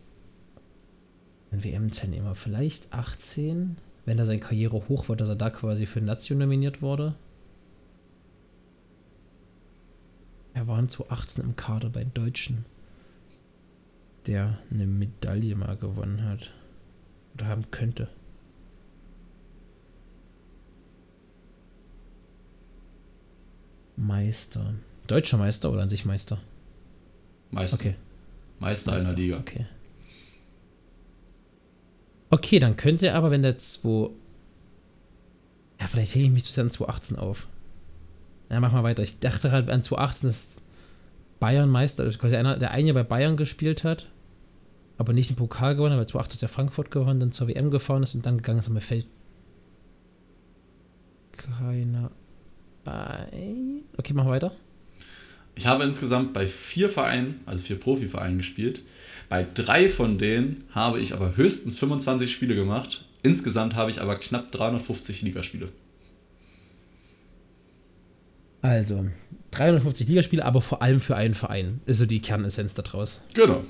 ein 1.52 1.64
WM-Teilnehmer. 1.64 2.36
Vielleicht 2.36 2.94
18, 2.94 3.78
wenn 4.06 4.18
er 4.18 4.26
seine 4.26 4.40
Karriere 4.40 4.88
hoch 4.88 5.10
war, 5.10 5.16
dass 5.16 5.30
er 5.30 5.36
da 5.36 5.50
quasi 5.50 5.86
für 5.86 6.02
Nation 6.02 6.38
nominiert 6.38 6.82
wurde. 6.82 7.16
Er 10.54 10.68
war 10.68 10.80
in 10.80 10.88
2018 10.88 11.44
im 11.44 11.56
Kader 11.58 11.90
bei 11.90 12.06
Deutschen, 12.06 12.66
der 14.26 14.60
eine 14.72 14.88
Medaille 14.88 15.56
mal 15.56 15.76
gewonnen 15.76 16.24
hat. 16.24 16.54
Oder 17.34 17.48
haben 17.48 17.70
könnte. 17.72 18.08
Meister. 23.96 24.74
Deutscher 25.08 25.38
Meister 25.38 25.72
oder 25.72 25.82
an 25.82 25.90
sich 25.90 26.06
Meister? 26.06 26.40
Meister. 27.52 27.76
Okay. 27.76 27.96
Meister, 28.60 28.92
Meister. 28.92 29.10
einer 29.10 29.18
Liga. 29.18 29.38
Okay. 29.38 29.66
Okay, 32.30 32.60
dann 32.60 32.76
könnte 32.76 33.08
er 33.08 33.16
aber, 33.16 33.32
wenn 33.32 33.44
der 33.44 33.58
2. 33.58 34.10
Ja, 35.80 35.88
vielleicht 35.88 36.16
hänge 36.16 36.26
ich 36.26 36.32
mich 36.32 36.44
zu 36.44 36.52
sehr 36.52 36.64
an 36.64 36.70
2018 36.70 37.18
auf. 37.18 37.48
Ja, 38.50 38.60
mach 38.60 38.72
mal 38.72 38.84
weiter. 38.84 39.04
Ich 39.04 39.20
dachte 39.20 39.52
halt 39.52 39.70
an 39.70 39.84
2018 39.84 40.30
ist 40.30 40.62
Bayern 41.40 41.70
Meister, 41.70 42.10
quasi 42.12 42.36
einer, 42.36 42.58
der 42.58 42.72
ein 42.72 42.86
Jahr 42.86 42.94
bei 42.94 43.04
Bayern 43.04 43.38
gespielt 43.38 43.84
hat, 43.84 44.08
aber 44.98 45.14
nicht 45.14 45.30
den 45.30 45.36
Pokal 45.36 45.76
gewonnen, 45.76 45.94
hat, 45.94 46.00
weil 46.00 46.08
2018 46.08 46.38
hat 46.38 46.44
er 46.44 46.54
Frankfurt 46.54 46.92
gewonnen, 46.92 47.20
dann 47.20 47.32
zur 47.32 47.48
WM 47.48 47.72
gefahren 47.72 48.04
ist 48.04 48.16
und 48.16 48.26
dann 48.26 48.38
gegangen 48.38 48.60
ist, 48.60 48.68
aber 48.68 48.76
mir 48.76 48.82
fällt 48.82 49.08
keiner 51.38 52.12
ein. 52.86 53.84
Okay, 53.98 54.14
mach 54.14 54.26
weiter. 54.26 54.52
Ich 55.56 55.68
habe 55.68 55.86
insgesamt 55.86 56.34
bei 56.34 56.48
vier 56.48 56.90
Vereinen, 56.90 57.40
also 57.46 57.64
vier 57.64 57.80
Profivereinen 57.80 58.38
gespielt. 58.38 58.82
Bei 59.30 59.46
drei 59.54 59.88
von 59.90 60.18
denen 60.18 60.66
habe 60.72 61.00
ich 61.00 61.14
aber 61.14 61.38
höchstens 61.38 61.80
25 61.80 62.32
Spiele 62.32 62.56
gemacht. 62.56 63.06
Insgesamt 63.24 63.76
habe 63.76 63.90
ich 63.90 64.02
aber 64.02 64.18
knapp 64.18 64.52
350 64.52 65.22
Ligaspiele. 65.22 65.70
Also, 68.62 69.10
350 69.52 70.08
Ligaspiele, 70.08 70.44
aber 70.44 70.62
vor 70.62 70.82
allem 70.82 71.00
für 71.00 71.16
einen 71.16 71.34
Verein. 71.34 71.82
Ist 71.86 72.00
so 72.00 72.06
die 72.06 72.22
Kernessenz 72.22 72.74
da 72.74 72.82
draus. 72.82 73.22
Genau. 73.34 73.64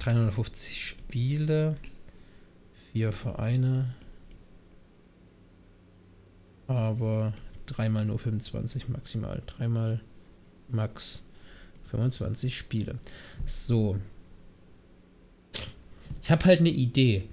350 0.00 0.84
Spiele, 0.84 1.76
vier 2.92 3.12
Vereine, 3.12 3.94
aber 6.68 7.32
dreimal 7.66 8.04
nur 8.04 8.18
25 8.18 8.88
maximal. 8.88 9.42
Dreimal 9.46 10.00
max 10.68 11.22
25 11.90 12.56
Spiele. 12.56 12.96
So. 13.44 13.96
Ich 16.22 16.30
habe 16.30 16.44
halt 16.44 16.60
eine 16.60 16.70
Idee. 16.70 17.24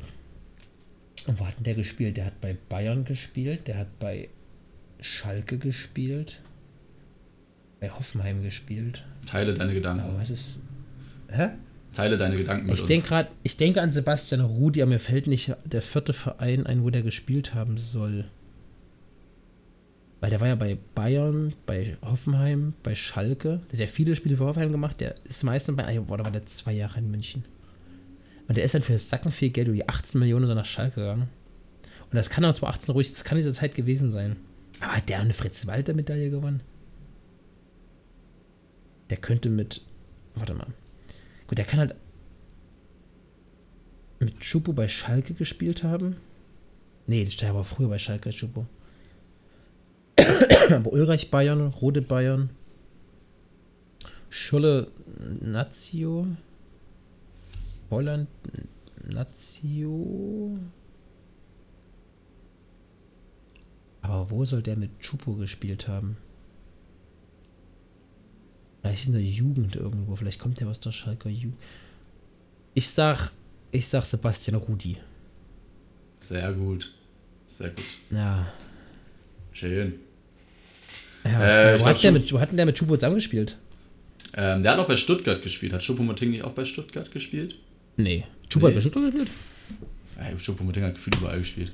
Und 1.28 1.40
wo 1.40 1.48
hat 1.48 1.58
denn 1.58 1.64
der 1.64 1.76
gespielt? 1.76 2.18
Der 2.18 2.26
hat 2.26 2.42
bei 2.42 2.56
Bayern 2.70 3.06
gespielt, 3.06 3.68
der 3.68 3.78
hat 3.78 4.00
bei 4.00 4.30
Schalke 5.00 5.58
gespielt, 5.58 6.40
bei 7.80 7.90
Hoffenheim 7.90 8.44
gespielt. 8.44 9.04
Teile 9.26 9.54
deine 9.54 9.74
Gedanken. 9.74 10.04
Aber 10.04 10.20
was 10.20 10.30
ist. 10.30 10.64
Hä? 11.30 11.50
Teile 11.94 12.18
deine 12.18 12.36
Gedanken 12.36 12.66
mit 12.66 12.76
Ich 12.76 12.82
uns. 12.82 12.88
denke 12.88 13.08
gerade, 13.08 13.30
ich 13.44 13.56
denke 13.56 13.82
an 13.82 13.92
Sebastian 13.92 14.42
Rudi, 14.42 14.82
aber 14.82 14.92
mir 14.92 15.00
fällt 15.00 15.28
nicht 15.28 15.56
der 15.66 15.82
vierte 15.82 16.12
Verein 16.12 16.66
ein, 16.66 16.84
wo 16.84 16.90
der 16.90 17.04
gespielt 17.04 17.54
haben 17.54 17.78
soll. 17.78 18.26
Weil 20.24 20.30
der 20.30 20.40
war 20.40 20.48
ja 20.48 20.56
bei 20.56 20.78
Bayern, 20.96 21.54
bei 21.66 21.98
Hoffenheim, 22.02 22.76
bei 22.82 22.96
Schalke. 22.96 23.60
Der 23.66 23.74
hat 23.74 23.80
ja 23.80 23.88
viele 23.88 24.16
Spiele 24.16 24.38
für 24.38 24.46
Hoffenheim 24.46 24.72
gemacht. 24.72 25.02
Der 25.02 25.16
ist 25.26 25.44
meistens 25.44 25.76
bei, 25.76 26.00
boah, 26.00 26.18
da 26.18 26.24
war 26.24 26.32
der 26.32 26.46
zwei 26.46 26.72
Jahre 26.72 27.00
in 27.00 27.12
München. 27.12 27.44
Und 28.48 28.56
der 28.56 28.64
ist 28.64 28.74
dann 28.74 28.84
für 28.84 28.98
Sacken 28.98 29.34
viel 29.34 29.50
Geld, 29.50 29.68
über 29.68 29.76
die 29.76 29.90
18 29.90 30.22
Millionen 30.22 30.48
so 30.48 30.54
nach 30.54 30.64
Schalke 30.64 31.02
gegangen. 31.02 31.28
Und 32.04 32.16
das 32.16 32.30
kann 32.30 32.46
auch 32.46 32.54
2018 32.54 32.94
ruhig, 32.94 33.12
das 33.12 33.26
kann 33.26 33.36
diese 33.36 33.52
Zeit 33.52 33.76
gewesen 33.76 34.12
sein. 34.12 34.38
Aber 34.80 34.96
hat 34.96 35.10
der 35.10 35.20
eine 35.20 35.34
Fritz-Walter-Medaille 35.34 36.30
gewonnen? 36.30 36.62
Der 39.10 39.18
könnte 39.18 39.50
mit, 39.50 39.82
warte 40.36 40.54
mal. 40.54 40.68
Gut, 41.48 41.58
der 41.58 41.66
kann 41.66 41.82
halt 41.82 41.96
mit 44.20 44.40
Chupo 44.40 44.72
bei 44.72 44.88
Schalke 44.88 45.34
gespielt 45.34 45.84
haben. 45.84 46.16
Nee, 47.08 47.26
der 47.26 47.54
war 47.54 47.66
früher 47.66 47.90
bei 47.90 48.00
Schalke, 48.00 48.30
Chupo. 48.30 48.68
Aber 50.18 50.92
Ulreich 50.94 51.30
Bayern, 51.32 51.68
Rode 51.68 52.02
Bayern, 52.02 52.50
Scholle 54.30 54.92
Nazio, 55.42 56.28
Holland 57.90 58.28
Nazio. 59.04 60.58
Aber 64.02 64.30
wo 64.30 64.44
soll 64.44 64.62
der 64.62 64.76
mit 64.76 65.00
Chupo 65.00 65.34
gespielt 65.34 65.88
haben? 65.88 66.18
Vielleicht 68.82 69.06
in 69.06 69.14
der 69.14 69.22
Jugend 69.22 69.76
irgendwo. 69.78 70.16
Vielleicht 70.16 70.40
kommt 70.40 70.60
der 70.60 70.68
aus 70.68 70.82
der 70.82 70.92
Schalker 70.92 71.30
Jugend. 71.30 71.58
Ich 72.74 72.90
sag, 72.90 73.32
ich 73.72 73.88
sag 73.88 74.04
Sebastian 74.04 74.58
Rudi. 74.58 74.98
Sehr 76.20 76.52
gut. 76.54 76.94
Sehr 77.48 77.70
gut. 77.70 77.86
Ja. 78.10 78.52
Schön. 79.54 79.94
ja. 81.26 81.74
Äh, 81.76 81.80
wo, 81.80 81.86
hat 81.86 82.04
mit, 82.12 82.34
wo 82.34 82.40
hat 82.40 82.50
denn 82.50 82.58
der 82.58 82.66
mit 82.66 82.76
Chupo 82.76 82.96
zusammengespielt? 82.96 83.58
Ähm, 84.36 84.62
der 84.64 84.72
hat 84.72 84.78
noch 84.80 84.88
bei 84.88 84.96
Stuttgart 84.96 85.42
gespielt. 85.42 85.74
Hat 85.74 85.82
Choupo-Moting 85.82 86.32
nicht 86.32 86.44
auch 86.44 86.52
bei 86.54 86.66
Stuttgart 86.66 87.12
gespielt? 87.12 87.56
Nee. 87.98 88.26
Chupo 88.50 88.66
hat 88.68 88.72
Nee. 88.72 88.76
bei 88.76 88.82
Stuttgart 88.82 89.04
gespielt? 89.06 89.30
Ja, 90.18 90.36
Choupo-Moting 90.38 90.84
hat 90.84 90.96
gefühlt 90.96 91.16
überall 91.18 91.38
gespielt. 91.40 91.72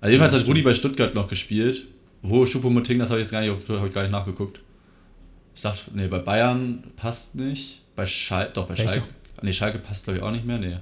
Also 0.00 0.10
jedenfalls 0.12 0.34
hat 0.34 0.46
Rudi 0.48 0.62
bei 0.62 0.74
Stuttgart 0.74 1.14
noch 1.14 1.28
gespielt. 1.28 1.86
Wo 2.22 2.44
Choupo-Moting, 2.44 2.98
das 2.98 3.10
habe 3.10 3.20
ich 3.20 3.24
jetzt 3.26 3.32
gar 3.32 3.40
nicht, 3.42 3.50
auf- 3.50 3.68
hab 3.68 3.86
ich 3.86 3.94
gar 3.94 4.02
nicht 4.02 4.10
nachgeguckt. 4.10 4.60
Ich 5.54 5.62
dachte, 5.62 5.82
nee, 5.94 6.08
bei 6.08 6.18
Bayern 6.18 6.82
passt 6.96 7.34
nicht. 7.36 7.80
Bei 7.96 8.06
Schalke, 8.06 8.52
doch, 8.54 8.66
bei 8.66 8.74
Schalke. 8.76 9.02
Nee, 9.42 9.52
Schalke 9.52 9.78
passt 9.78 10.04
glaube 10.04 10.18
ich 10.18 10.22
auch 10.24 10.30
nicht 10.32 10.44
mehr, 10.44 10.58
nee. 10.58 10.76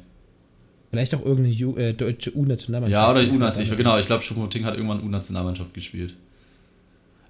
Vielleicht 0.96 1.14
auch 1.14 1.24
irgendeine 1.24 1.54
Ju 1.54 1.76
äh, 1.76 1.92
deutsche 1.92 2.34
U-Nationalmannschaft. 2.34 3.02
Ja, 3.02 3.10
oder 3.10 3.20
U-Nationalmannschaft. 3.20 3.76
Genau, 3.76 3.98
ich 3.98 4.06
glaube, 4.06 4.22
Choupo-Moting 4.24 4.64
hat 4.64 4.74
irgendwann 4.76 5.02
U-Nationalmannschaft 5.02 5.74
gespielt. 5.74 6.14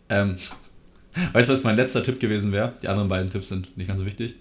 Ähm, 0.08 0.36
weißt 1.32 1.48
du, 1.48 1.52
was 1.52 1.64
mein 1.64 1.76
letzter 1.76 2.02
Tipp 2.02 2.20
gewesen 2.20 2.52
wäre? 2.52 2.74
Die 2.82 2.88
anderen 2.88 3.08
beiden 3.08 3.28
Tipps 3.30 3.48
sind 3.48 3.76
nicht 3.76 3.88
ganz 3.88 4.00
so 4.00 4.06
wichtig. 4.06 4.36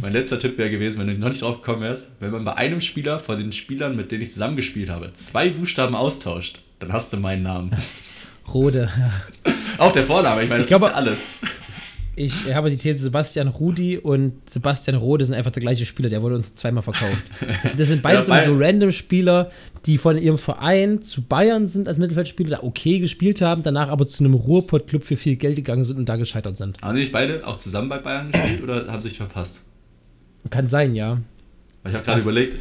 Mein 0.00 0.12
letzter 0.12 0.38
Tipp 0.38 0.56
wäre 0.56 0.70
gewesen, 0.70 1.00
wenn 1.00 1.08
du 1.08 1.14
noch 1.14 1.30
nicht 1.30 1.42
drauf 1.42 1.60
gekommen 1.60 1.82
wärst, 1.82 2.12
wenn 2.20 2.30
man 2.30 2.44
bei 2.44 2.54
einem 2.56 2.80
Spieler 2.80 3.18
von 3.18 3.38
den 3.40 3.50
Spielern, 3.50 3.96
mit 3.96 4.12
denen 4.12 4.22
ich 4.22 4.30
zusammengespielt 4.30 4.88
habe, 4.88 5.12
zwei 5.14 5.50
Buchstaben 5.50 5.96
austauscht, 5.96 6.60
dann 6.78 6.92
hast 6.92 7.12
du 7.12 7.16
meinen 7.16 7.42
Namen. 7.42 7.76
Rode. 8.54 8.88
Auch 9.78 9.90
der 9.90 10.04
Vorname, 10.04 10.42
ich 10.44 10.48
meine, 10.48 10.58
das 10.62 10.66
Ich 10.66 10.68
glaube- 10.76 10.94
alles. 10.94 11.24
Ich 12.16 12.54
habe 12.54 12.70
die 12.70 12.76
These, 12.76 12.98
Sebastian 12.98 13.48
Rudi 13.48 13.98
und 13.98 14.48
Sebastian 14.48 14.96
Rode 14.96 15.24
sind 15.24 15.34
einfach 15.34 15.50
der 15.50 15.62
gleiche 15.62 15.84
Spieler, 15.84 16.08
der 16.08 16.22
wurde 16.22 16.36
uns 16.36 16.54
zweimal 16.54 16.82
verkauft. 16.82 17.22
Das, 17.62 17.76
das 17.76 17.88
sind 17.88 18.02
beide 18.02 18.28
Ja, 18.28 18.44
so 18.44 18.56
random 18.56 18.92
Spieler, 18.92 19.50
die 19.86 19.98
von 19.98 20.16
ihrem 20.16 20.38
Verein 20.38 21.02
zu 21.02 21.22
Bayern 21.22 21.66
sind 21.66 21.88
als 21.88 21.98
Mittelfeldspieler, 21.98 22.58
da 22.58 22.62
okay 22.62 23.00
gespielt 23.00 23.40
haben, 23.40 23.62
danach 23.62 23.88
aber 23.88 24.06
zu 24.06 24.24
einem 24.24 24.34
Ruhrpott-Club 24.34 25.02
für 25.02 25.16
viel 25.16 25.36
Geld 25.36 25.56
gegangen 25.56 25.84
sind 25.84 25.96
und 25.96 26.08
da 26.08 26.16
gescheitert 26.16 26.56
sind. 26.56 26.80
Haben 26.82 26.94
die 26.94 27.00
nicht 27.00 27.12
beide 27.12 27.46
auch 27.46 27.58
zusammen 27.58 27.88
bei 27.88 27.98
Bayern 27.98 28.30
gespielt 28.30 28.62
oder 28.62 28.86
haben 28.86 29.02
sich 29.02 29.16
verpasst? 29.16 29.62
Kann 30.50 30.68
sein, 30.68 30.94
ja. 30.94 31.20
Ich 31.86 31.94
habe 31.94 32.04
gerade 32.04 32.20
überlegt, 32.20 32.58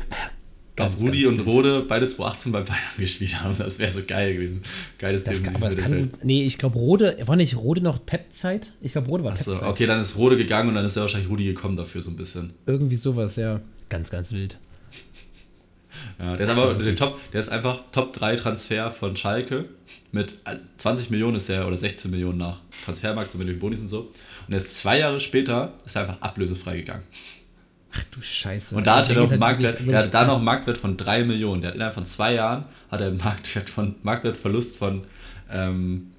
Ganz, 0.75 0.95
Rudi 0.99 1.23
ganz 1.23 1.27
und 1.27 1.37
wild. 1.39 1.47
Rode 1.47 1.85
beide 1.87 2.07
2018 2.07 2.51
bei 2.51 2.61
Bayern 2.61 2.79
gespielt 2.97 3.41
haben. 3.43 3.55
Das 3.57 3.77
wäre 3.77 3.91
so 3.91 4.01
geil 4.07 4.33
gewesen. 4.33 4.63
Geiles 4.97 5.23
Das, 5.23 5.35
defensives 5.35 5.55
aber 5.55 5.67
es 5.67 5.77
kann, 5.77 6.09
nee, 6.23 6.43
ich 6.43 6.57
glaube, 6.57 6.79
Rode, 6.79 7.15
war 7.25 7.35
nicht 7.35 7.55
Rode 7.55 7.81
noch 7.81 8.03
Pep-Zeit? 8.03 8.73
Ich 8.81 8.93
glaube, 8.93 9.07
Rode 9.07 9.23
war 9.23 9.33
Achso, 9.33 9.51
Pep-Zeit. 9.51 9.69
okay, 9.69 9.85
dann 9.85 10.01
ist 10.01 10.17
Rode 10.17 10.35
gegangen 10.35 10.69
und 10.69 10.75
dann 10.75 10.85
ist 10.85 10.95
ja 10.95 11.03
wahrscheinlich 11.03 11.29
Rudi 11.29 11.45
gekommen 11.45 11.75
dafür 11.75 12.01
so 12.01 12.09
ein 12.09 12.15
bisschen. 12.15 12.53
Irgendwie 12.65 12.95
sowas, 12.95 13.35
ja. 13.35 13.61
Ganz, 13.89 14.09
ganz 14.09 14.31
wild. 14.31 14.57
Ja, 16.19 16.35
der 16.37 16.45
ist 16.45 16.51
aber 16.51 16.73
der. 16.75 16.95
Top, 16.95 17.19
der 17.31 17.39
ist 17.39 17.49
einfach 17.49 17.81
Top 17.91 18.13
3 18.13 18.35
Transfer 18.35 18.91
von 18.91 19.15
Schalke. 19.15 19.65
Mit 20.11 20.39
also 20.43 20.63
20 20.77 21.09
Millionen 21.09 21.37
ist 21.37 21.49
er 21.49 21.65
oder 21.67 21.77
16 21.77 22.11
Millionen 22.11 22.37
nach 22.37 22.59
Transfermarkt, 22.83 23.31
so 23.31 23.37
mit 23.37 23.47
den 23.47 23.57
Bonis 23.57 23.81
und 23.81 23.87
so. 23.87 24.01
Und 24.47 24.53
jetzt 24.53 24.77
zwei 24.77 24.99
Jahre 24.99 25.19
später 25.19 25.73
ist 25.85 25.95
er 25.95 26.03
einfach 26.03 26.21
ablösefrei 26.21 26.77
gegangen. 26.77 27.03
Ach 27.95 28.03
du 28.05 28.21
Scheiße. 28.21 28.75
Und 28.75 28.87
da 28.87 28.97
hatte 28.97 29.09
er 29.13 29.15
noch 29.17 29.21
einen 29.23 29.31
halt 29.31 29.39
Marktwert, 29.39 29.73
wirklich- 29.73 29.89
der 29.89 29.99
hatte 29.99 30.09
da 30.09 30.25
noch 30.25 30.35
einen 30.37 30.45
Marktwert 30.45 30.77
von 30.77 30.97
3 30.97 31.23
Millionen. 31.23 31.61
Der 31.61 31.69
hat 31.69 31.75
innerhalb 31.75 31.93
von 31.93 32.05
zwei 32.05 32.33
Jahren 32.33 32.65
hat 32.89 33.01
er 33.01 33.07
einen 33.07 33.17
Marktwert 33.17 33.69
von 33.69 33.95
Marktwertverlust 34.01 34.75
von, 34.77 35.03
ähm, 35.51 36.11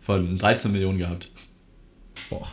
von 0.00 0.36
13 0.36 0.72
Millionen 0.72 0.98
gehabt. 0.98 1.30
Boah. 2.30 2.48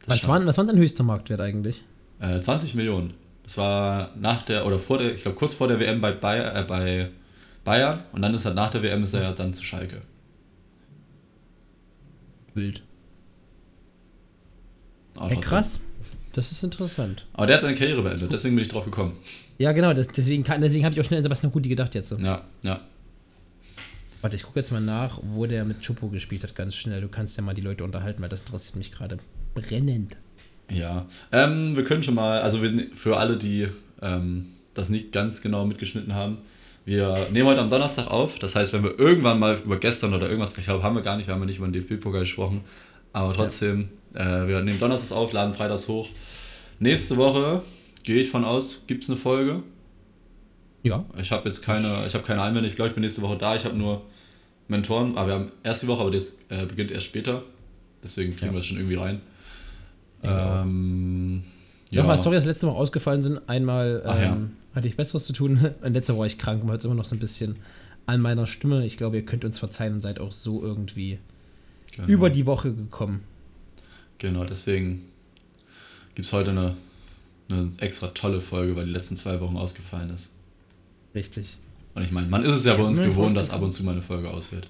Das 0.00 0.08
Was 0.08 0.16
ist 0.22 0.28
war, 0.28 0.44
was 0.44 0.58
war 0.58 0.64
dein 0.64 0.76
höchster 0.76 1.04
Marktwert 1.04 1.40
eigentlich? 1.40 1.82
Äh, 2.20 2.40
20 2.40 2.74
Millionen. 2.74 3.14
Das 3.44 3.56
war 3.56 4.10
nach 4.16 4.42
der, 4.44 4.66
oder 4.66 4.78
vor 4.78 4.98
der, 4.98 5.14
ich 5.14 5.22
glaube 5.22 5.36
kurz 5.36 5.54
vor 5.54 5.68
der 5.68 5.78
WM 5.78 6.00
bei, 6.00 6.12
Bayer, 6.12 6.54
äh, 6.56 6.62
bei 6.64 7.10
Bayern 7.62 8.02
und 8.12 8.22
dann 8.22 8.34
ist 8.34 8.44
er 8.44 8.54
nach 8.54 8.70
der 8.70 8.82
WM 8.82 9.02
ist 9.04 9.14
er 9.14 9.22
ja 9.22 9.32
dann 9.32 9.54
zu 9.54 9.62
Schalke. 9.62 10.02
Wild. 12.54 12.82
Aber 15.16 15.30
Ey, 15.30 15.40
krass. 15.40 15.80
Das 16.34 16.50
ist 16.50 16.62
interessant. 16.64 17.26
Aber 17.32 17.46
der 17.46 17.56
hat 17.56 17.62
seine 17.62 17.76
Karriere 17.76 18.02
beendet, 18.02 18.30
deswegen 18.30 18.56
bin 18.56 18.62
ich 18.62 18.70
drauf 18.70 18.84
gekommen. 18.84 19.16
Ja, 19.56 19.72
genau, 19.72 19.94
das, 19.94 20.08
deswegen, 20.08 20.42
deswegen 20.42 20.84
habe 20.84 20.94
ich 20.94 21.00
auch 21.00 21.04
schnell 21.04 21.18
an 21.18 21.22
Sebastian 21.22 21.52
Rudi 21.52 21.68
gedacht 21.68 21.94
jetzt. 21.94 22.12
Ja, 22.18 22.42
ja. 22.64 22.80
Warte, 24.20 24.36
ich 24.36 24.42
gucke 24.42 24.58
jetzt 24.58 24.72
mal 24.72 24.80
nach, 24.80 25.20
wo 25.22 25.46
der 25.46 25.64
mit 25.64 25.80
Chupo 25.80 26.08
gespielt 26.08 26.42
hat, 26.42 26.56
ganz 26.56 26.74
schnell. 26.74 27.00
Du 27.00 27.08
kannst 27.08 27.36
ja 27.36 27.42
mal 27.42 27.54
die 27.54 27.60
Leute 27.60 27.84
unterhalten, 27.84 28.20
weil 28.20 28.28
das 28.28 28.40
interessiert 28.40 28.76
mich 28.76 28.90
gerade 28.90 29.18
brennend. 29.54 30.16
Ja. 30.70 31.06
Ähm, 31.30 31.76
wir 31.76 31.84
können 31.84 32.02
schon 32.02 32.14
mal, 32.14 32.40
also 32.40 32.62
wir, 32.62 32.88
für 32.94 33.18
alle, 33.18 33.36
die 33.36 33.68
ähm, 34.02 34.46
das 34.72 34.88
nicht 34.88 35.12
ganz 35.12 35.40
genau 35.40 35.64
mitgeschnitten 35.66 36.14
haben, 36.14 36.38
wir 36.84 37.28
nehmen 37.30 37.48
heute 37.48 37.60
am 37.60 37.70
Donnerstag 37.70 38.08
auf. 38.08 38.38
Das 38.38 38.56
heißt, 38.56 38.72
wenn 38.72 38.82
wir 38.82 38.98
irgendwann 38.98 39.38
mal 39.38 39.58
über 39.58 39.78
gestern 39.78 40.12
oder 40.12 40.28
irgendwas, 40.28 40.56
ich 40.58 40.64
glaube, 40.64 40.82
haben 40.82 40.94
wir 40.94 41.02
gar 41.02 41.16
nicht, 41.16 41.26
wir 41.28 41.34
haben 41.34 41.40
ja 41.40 41.46
nicht 41.46 41.58
über 41.58 41.68
den 41.68 41.72
DFB-Pokal 41.72 42.20
gesprochen. 42.20 42.62
Aber 43.14 43.32
trotzdem, 43.32 43.88
äh, 44.14 44.46
wir 44.46 44.60
nehmen 44.62 44.78
Donnerstags 44.78 45.12
auf, 45.12 45.32
laden 45.32 45.54
Freitags 45.54 45.88
hoch. 45.88 46.10
Nächste 46.80 47.16
Woche, 47.16 47.62
gehe 48.02 48.20
ich 48.20 48.28
von 48.28 48.44
aus, 48.44 48.82
gibt 48.86 49.04
es 49.04 49.08
eine 49.08 49.16
Folge. 49.16 49.62
Ja, 50.82 51.02
Ich 51.18 51.32
habe 51.32 51.48
jetzt 51.48 51.62
keine, 51.62 52.04
ich 52.06 52.12
habe 52.12 52.24
keine 52.24 52.42
Einwände. 52.42 52.68
Ich 52.68 52.76
glaube, 52.76 52.88
ich 52.90 52.94
bin 52.94 53.00
nächste 53.02 53.22
Woche 53.22 53.38
da. 53.38 53.56
Ich 53.56 53.64
habe 53.64 53.74
nur 53.76 54.02
Mentoren, 54.68 55.16
aber 55.16 55.28
wir 55.28 55.34
haben 55.34 55.52
erst 55.62 55.82
die 55.82 55.86
Woche, 55.86 56.02
aber 56.02 56.10
das 56.10 56.34
äh, 56.50 56.66
beginnt 56.66 56.90
erst 56.90 57.06
später. 57.06 57.42
Deswegen 58.02 58.32
kriegen 58.36 58.48
Ja. 58.48 58.52
wir 58.52 58.58
das 58.58 58.66
schon 58.66 58.76
irgendwie 58.76 58.96
rein. 58.96 59.22
Ähm, 60.22 61.42
ja. 61.90 61.96
ja, 61.96 62.02
Nochmal, 62.02 62.18
sorry, 62.18 62.36
dass 62.36 62.44
letzte 62.44 62.66
Woche 62.66 62.76
ausgefallen 62.76 63.22
sind. 63.22 63.40
Einmal 63.48 64.02
Ach 64.06 64.18
ja. 64.18 64.32
ähm, 64.32 64.56
hatte 64.74 64.88
ich 64.88 64.96
Besseres 64.96 65.26
zu 65.26 65.32
tun 65.32 65.58
und 65.82 65.92
letzte 65.94 66.12
Woche 66.14 66.20
war 66.20 66.26
ich 66.26 66.38
krank 66.38 66.62
und 66.62 66.68
war 66.68 66.74
jetzt 66.74 66.84
immer 66.84 66.94
noch 66.94 67.04
so 67.04 67.14
ein 67.14 67.20
bisschen 67.20 67.56
an 68.06 68.20
meiner 68.20 68.46
Stimme. 68.46 68.84
Ich 68.84 68.96
glaube, 68.96 69.16
ihr 69.16 69.24
könnt 69.24 69.44
uns 69.44 69.58
verzeihen 69.58 69.94
und 69.94 70.00
seid 70.02 70.20
auch 70.20 70.32
so 70.32 70.62
irgendwie 70.62 71.18
genau, 71.96 72.08
über 72.08 72.30
die 72.30 72.46
Woche 72.46 72.74
gekommen. 72.74 73.22
Genau, 74.18 74.44
deswegen 74.44 75.02
gibt 76.14 76.26
es 76.26 76.32
heute 76.32 76.50
eine, 76.52 76.76
eine 77.50 77.70
extra 77.78 78.08
tolle 78.08 78.40
Folge, 78.40 78.76
weil 78.76 78.86
die 78.86 78.92
letzten 78.92 79.16
zwei 79.16 79.40
Wochen 79.40 79.56
ausgefallen 79.56 80.10
ist. 80.10 80.32
Richtig. 81.14 81.58
Und 81.94 82.02
ich 82.02 82.10
meine, 82.12 82.28
man 82.28 82.44
ist 82.44 82.54
es 82.54 82.64
ja 82.64 82.72
Ich 82.72 82.78
bei 82.78 82.84
uns 82.84 83.00
gewohnt, 83.00 83.36
dass 83.36 83.50
ab 83.50 83.62
und 83.62 83.72
zu 83.72 83.84
mal 83.84 83.92
eine 83.92 84.02
Folge 84.02 84.30
ausfällt. 84.30 84.68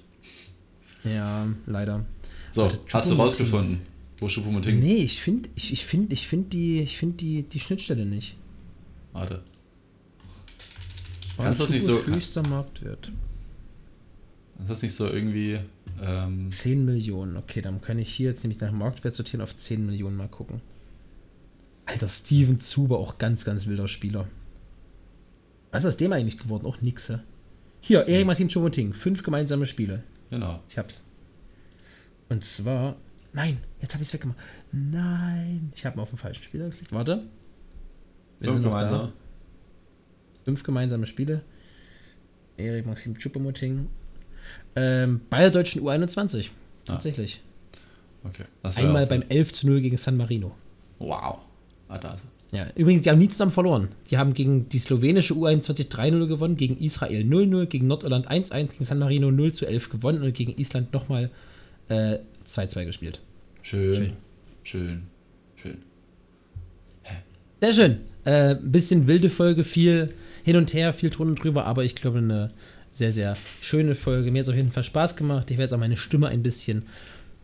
Ja, 1.05 1.47
leider. 1.67 2.05
So, 2.51 2.63
Warte, 2.63 2.81
hast 2.93 3.11
du 3.11 3.15
rausgefunden, 3.15 3.81
wo 4.19 4.29
Schupomoting? 4.29 4.79
Nee, 4.79 4.97
ich 4.99 5.21
finde 5.21 5.49
ich, 5.55 5.73
ich 5.73 5.85
find, 5.85 6.13
ich 6.13 6.27
find 6.27 6.53
die, 6.53 6.81
ich 6.81 6.97
find 6.97 7.21
die, 7.21 7.43
die 7.43 7.61
Schnittstelle 7.61 8.07
nicht. 8.07 8.37
Warte. 9.13 9.43
Kannst 11.37 11.61
du 11.61 11.65
das 11.65 11.73
nicht 11.73 11.85
so- 11.85 12.05
Höchster 12.07 12.47
Marktwert. 12.49 13.11
Ist 14.61 14.71
das 14.71 14.83
nicht 14.83 14.95
so 14.95 15.07
irgendwie. 15.09 15.59
Ähm, 16.03 16.51
10 16.51 16.85
Millionen. 16.85 17.37
Okay, 17.37 17.61
dann 17.63 17.81
kann 17.81 17.99
ich 17.99 18.13
hier 18.13 18.29
jetzt 18.29 18.43
nämlich 18.43 18.61
nach 18.61 18.73
Marktwert 18.73 19.15
sortieren 19.15 19.41
auf 19.43 19.55
10 19.55 19.85
Millionen 19.87 20.17
mal 20.17 20.29
gucken. 20.29 20.61
Alter, 21.87 22.09
Steven 22.09 22.59
Zuber, 22.59 22.99
auch 22.99 23.19
ganz, 23.19 23.45
ganz 23.45 23.67
wilder 23.67 23.89
Spieler. 23.89 24.27
Was 25.71 25.85
ist 25.85 25.89
aus 25.89 25.97
dem 25.97 26.13
eigentlich 26.13 26.39
geworden? 26.39 26.67
Auch 26.67 26.81
nix, 26.81 27.09
hä? 27.09 27.19
Hier, 27.81 28.07
Erik 28.09 28.27
Martin 28.27 28.49
Chomoting, 28.49 28.95
fünf 28.95 29.23
gemeinsame 29.23 29.67
Spiele. 29.67 30.03
genau. 30.31 30.63
Ich 30.69 30.79
hab's. 30.79 31.05
Und 32.29 32.45
zwar. 32.45 32.97
Nein, 33.33 33.59
jetzt 33.81 33.93
habe 33.93 34.03
ich 34.03 34.09
es 34.09 34.15
weggemacht. 34.15 34.39
Nein, 34.73 35.73
ich 35.75 35.85
habe 35.85 36.01
auf 36.01 36.09
den 36.09 36.17
falschen 36.17 36.43
Spieler 36.43 36.71
geklickt. 36.71 36.93
Warte. 36.93 37.25
Wir 38.41 38.53
sind 38.53 38.63
noch 38.63 38.73
da. 38.73 39.13
Fünf 40.45 40.63
gemeinsame 40.63 41.07
Spiele. 41.07 41.43
Erik 42.57 42.87
Maxim 42.87 43.15
Choupo-Moting. 43.15 43.87
Ähm, 44.77 45.21
bei 45.31 45.39
der 45.39 45.51
deutschen 45.51 45.83
U21. 45.83 46.51
Tatsächlich. 46.85 47.41
Okay. 48.25 48.45
Das 48.63 48.77
wär 48.77 48.85
Einmal 48.85 49.07
beim 49.07 49.23
11 49.29 49.53
zu 49.53 49.67
0 49.69 49.81
gegen 49.81 49.97
San 49.97 50.17
Marino. 50.17 50.53
Wow. 50.99 51.39
Ah, 51.89 51.99
da 51.99 52.15
ist 52.15 52.25
er. 52.25 52.59
Ja, 52.59 52.67
übrigens, 52.77 53.03
die 53.03 53.11
haben 53.11 53.19
nie 53.19 53.29
zusammen 53.29 53.51
verloren. 53.51 53.89
Die 54.11 54.17
haben 54.17 54.33
gegen 54.33 54.69
die 54.69 54.79
slowenische 54.79 55.35
U21 55.35 55.91
3-0 55.91 56.27
gewonnen, 56.27 56.57
gegen 56.57 56.77
Israel 56.79 57.23
0-0, 57.23 57.67
gegen 57.67 57.89
Nordirland 57.89 58.31
1-1, 58.31 58.73
gegen 58.73 58.85
San 58.85 59.01
Marino 59.01 59.31
0 59.33 59.53
zu 59.53 59.67
11 59.67 59.91
gewonnen 59.91 60.23
und 60.23 60.33
gegen 60.35 60.57
Island 60.57 60.93
nochmal 60.93 61.31
äh, 61.89 62.19
2-2 62.47 62.85
gespielt. 62.85 63.21
Schön. 63.63 63.95
Schön. 63.95 64.13
Schön. 64.63 65.03
Schön. 65.57 65.79
Sehr 67.61 67.73
schön. 67.73 68.01
Äh, 68.25 68.57
ein 68.57 68.73
bisschen 68.73 69.07
wilde 69.07 69.31
Folge, 69.31 69.65
viel 69.65 70.13
hin 70.45 70.57
und 70.57 70.75
her, 70.75 70.93
viel 70.93 71.11
drunter 71.11 71.31
und 71.31 71.43
drüber, 71.43 71.65
aber 71.65 71.83
ich 71.85 71.95
glaube, 71.95 72.19
eine 72.19 72.49
sehr, 72.97 73.13
sehr 73.13 73.37
schöne 73.61 73.95
Folge. 73.95 74.31
Mir 74.31 74.39
hat 74.39 74.45
es 74.45 74.49
auf 74.51 74.57
jeden 74.57 74.71
Fall 74.71 74.83
Spaß 74.85 75.17
gemacht. 75.17 75.51
Ich 75.51 75.57
werde 75.59 75.65
jetzt 75.65 75.75
auch 75.75 75.79
meine 75.79 75.97
Stimme 75.97 76.29
ein 76.29 76.43
bisschen 76.43 76.85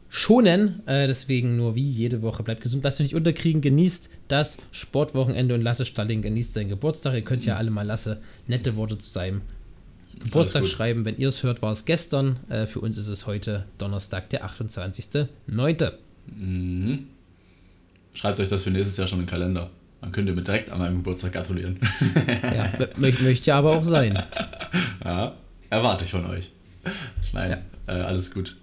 schonen. 0.09 0.86
Äh, 0.86 1.07
deswegen 1.07 1.57
nur 1.57 1.74
wie 1.74 1.88
jede 1.88 2.22
Woche. 2.22 2.42
Bleibt 2.42 2.61
gesund, 2.62 2.84
lasst 2.84 3.01
euch 3.01 3.07
nicht 3.07 3.14
unterkriegen. 3.16 3.61
Genießt 3.61 4.11
das 4.28 4.59
Sportwochenende 4.72 5.55
und 5.55 5.62
Lasse 5.62 5.84
Stalling 5.84 6.22
genießt 6.22 6.55
seinen 6.55 6.68
Geburtstag. 6.68 7.14
Ihr 7.14 7.22
könnt 7.22 7.44
ja 7.44 7.57
alle 7.57 7.70
mal 7.70 7.86
Lasse 7.86 8.20
nette 8.46 8.76
Worte 8.76 8.96
zu 8.98 9.11
seinem 9.11 9.40
Geburtstag 10.22 10.66
schreiben. 10.66 11.05
Wenn 11.05 11.16
ihr 11.18 11.28
es 11.28 11.42
hört, 11.42 11.62
war 11.62 11.72
es 11.72 11.84
gestern. 11.84 12.38
Äh, 12.48 12.66
für 12.66 12.80
uns 12.80 12.96
ist 12.98 13.09
es 13.09 13.26
heute 13.26 13.64
Donnerstag, 13.78 14.30
der 14.30 14.44
28.09. 14.48 15.92
Mhm. 16.36 17.07
Schreibt 18.14 18.40
euch 18.40 18.48
das 18.48 18.64
für 18.64 18.70
nächstes 18.70 18.96
Jahr 18.96 19.07
schon 19.07 19.20
in 19.20 19.26
den 19.26 19.30
Kalender. 19.30 19.70
Dann 20.01 20.12
könnt 20.12 20.28
ihr 20.28 20.34
mir 20.34 20.42
direkt 20.42 20.70
an 20.70 20.78
meinem 20.78 20.96
Geburtstag 20.96 21.32
gratulieren. 21.32 21.78
Ja, 22.42 22.64
mö- 22.78 22.88
mö- 22.96 23.22
möchte 23.22 23.55
aber 23.55 23.76
auch 23.76 23.84
sein. 23.84 24.20
ja, 25.05 25.35
erwarte 25.68 26.05
ich 26.05 26.11
von 26.11 26.27
euch. 26.27 26.51
Nein, 27.33 27.62
äh, 27.87 27.93
alles 27.93 28.33
gut. 28.33 28.57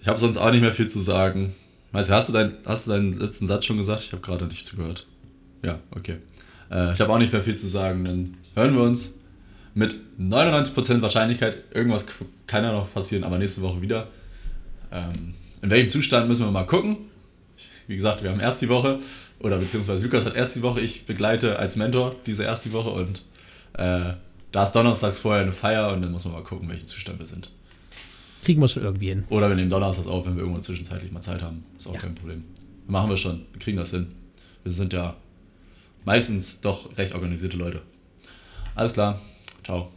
Ich 0.00 0.08
habe 0.08 0.18
sonst 0.18 0.38
auch 0.38 0.50
nicht 0.50 0.62
mehr 0.62 0.72
viel 0.72 0.88
zu 0.88 1.00
sagen. 1.00 1.54
Weißt 1.92 2.10
du, 2.10 2.14
hast 2.14 2.28
du, 2.28 2.32
dein, 2.32 2.52
hast 2.66 2.86
du 2.86 2.92
deinen 2.92 3.12
letzten 3.12 3.46
Satz 3.46 3.66
schon 3.66 3.76
gesagt? 3.76 4.02
Ich 4.02 4.12
habe 4.12 4.22
gerade 4.22 4.46
nicht 4.46 4.64
zugehört. 4.64 5.06
Ja, 5.62 5.78
okay. 5.90 6.18
Äh, 6.70 6.92
ich 6.92 7.00
habe 7.00 7.12
auch 7.12 7.18
nicht 7.18 7.32
mehr 7.32 7.42
viel 7.42 7.56
zu 7.56 7.66
sagen. 7.66 8.04
Dann 8.04 8.36
hören 8.54 8.74
wir 8.74 8.82
uns 8.82 9.12
mit 9.74 9.98
99% 10.18 11.02
Wahrscheinlichkeit. 11.02 11.58
Irgendwas 11.72 12.06
kann 12.46 12.64
ja 12.64 12.72
noch 12.72 12.92
passieren, 12.92 13.24
aber 13.24 13.38
nächste 13.38 13.62
Woche 13.62 13.82
wieder. 13.82 14.08
Ähm, 14.92 15.34
in 15.62 15.70
welchem 15.70 15.90
Zustand 15.90 16.28
müssen 16.28 16.44
wir 16.44 16.50
mal 16.50 16.64
gucken. 16.64 16.96
Wie 17.86 17.96
gesagt, 17.96 18.22
wir 18.22 18.30
haben 18.30 18.40
erst 18.40 18.62
die 18.62 18.68
Woche, 18.68 19.00
oder 19.40 19.58
beziehungsweise 19.58 20.04
Lukas 20.04 20.24
hat 20.24 20.36
erst 20.36 20.56
die 20.56 20.62
Woche, 20.62 20.80
ich 20.80 21.06
begleite 21.06 21.58
als 21.58 21.76
Mentor 21.76 22.14
diese 22.26 22.44
erste 22.44 22.72
Woche 22.72 22.90
und 22.90 23.24
äh, 23.74 24.12
da 24.52 24.62
ist 24.62 24.72
donnerstags 24.72 25.18
vorher 25.20 25.42
eine 25.42 25.52
Feier 25.52 25.92
und 25.92 26.02
dann 26.02 26.12
muss 26.12 26.24
man 26.24 26.34
mal 26.34 26.42
gucken, 26.42 26.64
in 26.64 26.70
welchem 26.72 26.86
Zustand 26.88 27.18
wir 27.18 27.26
sind. 27.26 27.50
Kriegen 28.44 28.60
wir 28.60 28.68
schon 28.68 28.82
irgendwie 28.82 29.08
hin. 29.08 29.24
Oder 29.28 29.48
wir 29.48 29.56
nehmen 29.56 29.70
donnerstags 29.70 30.06
auf, 30.08 30.24
wenn 30.26 30.34
wir 30.36 30.42
irgendwo 30.42 30.60
zwischenzeitlich 30.60 31.12
mal 31.12 31.20
Zeit 31.20 31.42
haben. 31.42 31.64
Ist 31.76 31.86
auch 31.86 31.94
Ja. 31.94 32.00
kein 32.00 32.14
Problem. 32.14 32.44
Machen 32.86 33.10
wir 33.10 33.16
schon. 33.16 33.42
Wir 33.52 33.60
kriegen 33.60 33.76
das 33.76 33.90
hin. 33.90 34.06
Wir 34.64 34.72
sind 34.72 34.92
ja 34.92 35.16
meistens 36.04 36.60
doch 36.60 36.96
recht 36.98 37.14
organisierte 37.14 37.56
Leute. 37.56 37.82
Alles 38.74 38.94
klar. 38.94 39.20
Ciao. 39.62 39.90